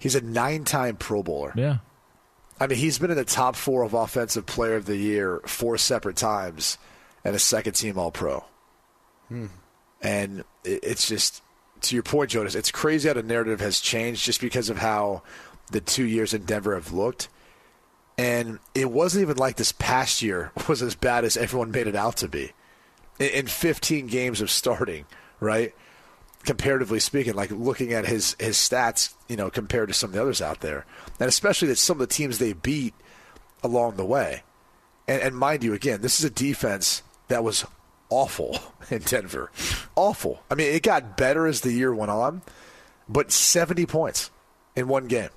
He's 0.00 0.16
a 0.16 0.20
nine-time 0.20 0.96
Pro 0.96 1.22
Bowler. 1.22 1.52
Yeah. 1.54 1.78
I 2.58 2.66
mean, 2.66 2.78
he's 2.78 2.98
been 2.98 3.10
in 3.10 3.16
the 3.16 3.24
top 3.24 3.54
four 3.54 3.84
of 3.84 3.94
Offensive 3.94 4.46
Player 4.46 4.74
of 4.74 4.86
the 4.86 4.96
Year 4.96 5.40
four 5.46 5.78
separate 5.78 6.16
times, 6.16 6.78
and 7.22 7.36
a 7.36 7.38
second-team 7.38 7.98
All-Pro. 7.98 8.44
Hmm. 9.28 9.46
And 10.02 10.44
it's 10.64 11.06
just 11.06 11.42
to 11.82 11.94
your 11.94 12.02
point, 12.02 12.30
Jonas. 12.30 12.54
It's 12.54 12.70
crazy 12.70 13.08
how 13.08 13.14
the 13.14 13.22
narrative 13.22 13.60
has 13.60 13.80
changed 13.80 14.24
just 14.24 14.40
because 14.40 14.70
of 14.70 14.78
how 14.78 15.22
the 15.70 15.80
two 15.80 16.04
years 16.04 16.34
in 16.34 16.44
Denver 16.44 16.74
have 16.74 16.92
looked. 16.92 17.28
And 18.18 18.58
it 18.74 18.90
wasn't 18.90 19.22
even 19.22 19.36
like 19.36 19.56
this 19.56 19.72
past 19.72 20.22
year 20.22 20.52
was 20.68 20.82
as 20.82 20.94
bad 20.94 21.24
as 21.24 21.36
everyone 21.36 21.70
made 21.70 21.86
it 21.86 21.96
out 21.96 22.16
to 22.18 22.28
be. 22.28 22.52
In, 23.18 23.28
in 23.30 23.46
15 23.46 24.06
games 24.06 24.40
of 24.40 24.50
starting, 24.50 25.04
right? 25.38 25.74
Comparatively 26.44 27.00
speaking, 27.00 27.34
like 27.34 27.50
looking 27.50 27.92
at 27.92 28.06
his 28.06 28.34
his 28.38 28.56
stats, 28.56 29.14
you 29.28 29.36
know, 29.36 29.50
compared 29.50 29.88
to 29.88 29.94
some 29.94 30.10
of 30.10 30.14
the 30.14 30.22
others 30.22 30.40
out 30.40 30.60
there, 30.60 30.86
and 31.18 31.28
especially 31.28 31.68
that 31.68 31.76
some 31.76 31.96
of 32.00 32.08
the 32.08 32.14
teams 32.14 32.38
they 32.38 32.54
beat 32.54 32.94
along 33.62 33.96
the 33.96 34.04
way. 34.04 34.42
And, 35.06 35.20
and 35.20 35.36
mind 35.36 35.62
you, 35.64 35.74
again, 35.74 36.00
this 36.00 36.18
is 36.18 36.24
a 36.24 36.30
defense 36.30 37.02
that 37.28 37.44
was 37.44 37.66
awful 38.08 38.58
in 38.90 39.00
Denver, 39.00 39.50
awful. 39.96 40.42
I 40.50 40.54
mean, 40.54 40.72
it 40.72 40.82
got 40.82 41.16
better 41.16 41.46
as 41.46 41.60
the 41.60 41.72
year 41.72 41.94
went 41.94 42.10
on, 42.10 42.42
but 43.08 43.30
70 43.32 43.86
points 43.86 44.30
in 44.74 44.88
one 44.88 45.08
game. 45.08 45.30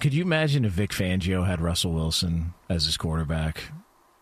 Could 0.00 0.12
you 0.12 0.22
imagine 0.22 0.64
if 0.64 0.72
Vic 0.72 0.90
Fangio 0.90 1.46
had 1.46 1.60
Russell 1.60 1.92
Wilson 1.92 2.52
as 2.68 2.86
his 2.86 2.96
quarterback? 2.96 3.70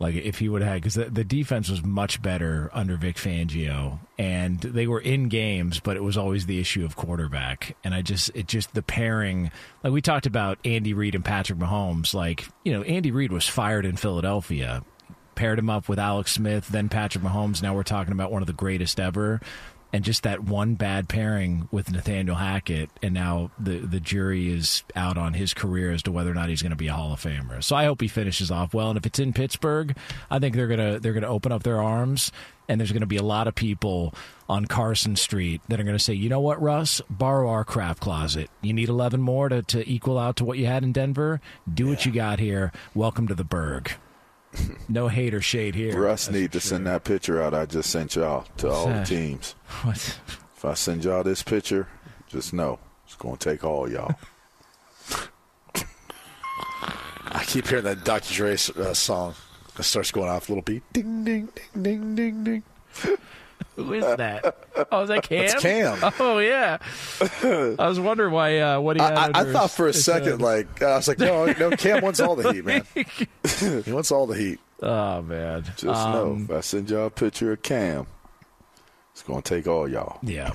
Like 0.03 0.17
if 0.17 0.41
he 0.41 0.49
would 0.49 0.63
have 0.63 0.75
because 0.75 0.95
the, 0.95 1.05
the 1.05 1.23
defense 1.23 1.69
was 1.71 1.85
much 1.85 2.21
better 2.21 2.71
under 2.73 2.97
Vic 2.97 3.15
Fangio, 3.15 4.01
and 4.19 4.59
they 4.59 4.89
were 4.89 4.99
in 4.99 5.29
games, 5.29 5.79
but 5.79 5.97
it 5.97 6.03
was 6.03 6.17
always 6.17 6.47
the 6.47 6.59
issue 6.59 6.85
of 6.85 6.97
quarterback. 6.97 7.77
And 7.85 7.95
I 7.95 8.03
just, 8.03 8.33
it 8.35 8.49
just 8.49 8.75
the 8.75 8.83
pairing, 8.83 9.53
like 9.85 9.93
we 9.93 10.03
talked 10.03 10.27
about 10.27 10.59
Andy 10.65 10.93
Reid 10.93 11.15
and 11.15 11.25
Patrick 11.25 11.61
Mahomes. 11.61 12.15
Like 12.15 12.49
you 12.65 12.73
know, 12.73 12.83
Andy 12.83 13.13
Reid 13.13 13.31
was 13.31 13.47
fired 13.47 13.87
in 13.87 13.97
Philadelphia, 13.97 14.83
paired 15.37 15.61
him 15.61 15.71
up 15.71 15.89
with 15.89 16.01
Alex 16.01 16.33
Smith, 16.33 16.67
then 16.67 16.89
Patrick 16.89 17.23
Mahomes. 17.23 17.63
Now 17.63 17.73
we're 17.73 17.85
talking 17.85 18.13
about 18.13 18.33
one 18.33 18.43
of 18.43 18.49
the 18.49 18.53
greatest 18.53 18.99
ever. 18.99 19.41
And 19.95 20.03
just 20.05 20.23
that 20.23 20.43
one 20.43 20.75
bad 20.75 21.07
pairing 21.07 21.69
with 21.71 21.93
Nathaniel 21.93 22.37
Hackett, 22.37 22.89
and 23.03 23.13
now 23.13 23.51
the 23.59 23.79
the 23.81 24.01
jury 24.01 24.51
is 24.51 24.85
out 24.97 25.19
on 25.19 25.35
his 25.35 25.53
career 25.53 25.93
as 25.93 26.03
to 26.05 26.11
whether 26.11 26.31
or 26.31 26.35
not 26.35 26.49
he's 26.49 26.63
going 26.63 26.71
to 26.71 26.77
be 26.77 26.87
a 26.87 26.95
Hall 26.95 27.13
of 27.13 27.21
Famer. 27.21 27.63
So 27.63 27.77
I 27.77 27.85
hope 27.85 28.01
he 28.01 28.09
finishes 28.09 28.51
off 28.51 28.73
well. 28.73 28.89
And 28.89 28.97
if 28.97 29.05
it's 29.05 29.19
in 29.19 29.35
Pittsburgh, 29.35 29.95
I 30.31 30.39
think 30.39 30.57
they're 30.57 30.67
gonna 30.67 30.99
they're 30.99 31.13
gonna 31.13 31.27
open 31.27 31.53
up 31.53 31.63
their 31.63 31.83
arms, 31.83 32.33
and 32.71 32.81
there's 32.81 32.91
going 32.93 33.03
to 33.03 33.07
be 33.07 33.19
a 33.19 33.23
lot 33.23 33.47
of 33.49 33.55
people 33.55 34.15
on 34.49 34.65
Carson 34.65 35.15
Street 35.15 35.61
that 35.69 35.79
are 35.79 35.85
going 35.85 35.97
to 35.97 36.03
say, 36.03 36.15
you 36.15 36.31
know 36.31 36.41
what, 36.41 36.61
Russ, 36.63 37.03
borrow 37.11 37.51
our 37.51 37.65
craft 37.65 38.01
closet. 38.01 38.49
You 38.63 38.73
need 38.73 38.89
eleven 38.89 39.21
more 39.21 39.51
to 39.51 39.61
to 39.61 39.87
equal 39.87 40.19
out 40.19 40.37
to 40.37 40.45
what 40.47 40.57
you 40.57 40.65
had 40.65 40.85
in 40.85 40.93
Denver. 40.93 41.43
Do 41.73 41.89
what 41.89 42.07
you 42.07 42.13
got 42.13 42.39
here. 42.39 42.73
Welcome 42.95 43.29
to 43.29 43.35
the 43.35 43.45
Burgh. 43.45 43.93
No 44.89 45.09
hate 45.09 45.33
or 45.33 45.41
shade 45.41 45.75
here. 45.75 45.99
Russ 45.99 46.29
need 46.31 46.53
to 46.53 46.61
send 46.61 46.87
that 46.87 47.05
picture 47.05 47.41
out 47.41 47.55
I 47.55 47.65
just 47.67 47.89
sent 47.91 48.17
y'all 48.17 48.45
to 48.59 48.67
What's 48.67 48.79
all 48.79 48.87
that? 48.89 49.07
the 49.07 49.15
teams. 49.17 49.55
What? 49.83 49.97
If 50.57 50.65
I 50.65 50.75
send 50.75 51.05
y'all 51.05 51.23
this 51.23 51.43
picture, 51.43 51.89
just 52.29 52.53
know 52.53 52.79
it's 53.07 53.15
going 53.17 53.37
to 53.39 53.51
take 53.51 53.65
all 53.65 53.91
y'all. 53.91 54.15
I 57.35 57.45
keep 57.47 57.67
hearing 57.69 57.85
that 57.85 58.05
Dr. 58.05 58.35
Dre 58.35 58.53
uh, 58.55 58.93
song. 58.95 59.35
It 59.79 59.83
starts 59.85 60.11
going 60.11 60.29
off 60.29 60.49
a 60.49 60.53
little 60.53 60.63
beat. 60.63 60.83
Ding, 60.93 61.25
ding, 61.25 61.49
ding, 61.81 61.83
ding, 61.83 62.15
ding, 62.15 62.45
ding. 62.45 62.63
Who 63.77 63.93
is 63.95 64.05
that? 64.05 64.57
Oh, 64.93 65.03
is 65.03 65.09
that 65.09 65.23
Cam? 65.23 65.47
That's 65.47 65.63
Cam. 65.63 66.13
Oh 66.21 66.39
yeah. 66.39 66.79
I 67.43 67.89
was 67.89 67.99
wondering 67.99 68.33
why 68.33 68.59
uh, 68.59 68.81
what 68.81 68.97
he 68.97 69.03
had. 69.03 69.15
I, 69.17 69.27
I, 69.27 69.41
I 69.43 69.53
thought 69.53 69.71
for 69.71 69.87
a 69.89 69.93
second, 69.93 70.31
head. 70.33 70.43
like, 70.43 70.83
I 70.83 70.97
was 70.97 71.09
like, 71.09 71.19
no, 71.19 71.47
no, 71.47 71.71
Cam 71.71 72.03
wants 72.03 72.21
all 72.21 72.37
the 72.37 72.53
heat, 72.53 72.65
man. 72.65 72.85
he 73.85 73.93
wants 73.93 74.13
all 74.13 74.27
the 74.27 74.37
heat. 74.37 74.61
Oh 74.83 75.23
man. 75.23 75.65
Just 75.77 75.85
know 75.85 76.33
Um, 76.33 76.45
if 76.45 76.57
I 76.57 76.61
send 76.61 76.91
y'all 76.91 77.07
a 77.07 77.11
picture 77.11 77.53
of 77.53 77.63
Cam, 77.63 78.07
it's 79.13 79.23
going 79.23 79.43
to 79.43 79.55
take 79.55 79.67
all 79.67 79.89
y'all. 79.89 80.19
Yeah. 80.23 80.55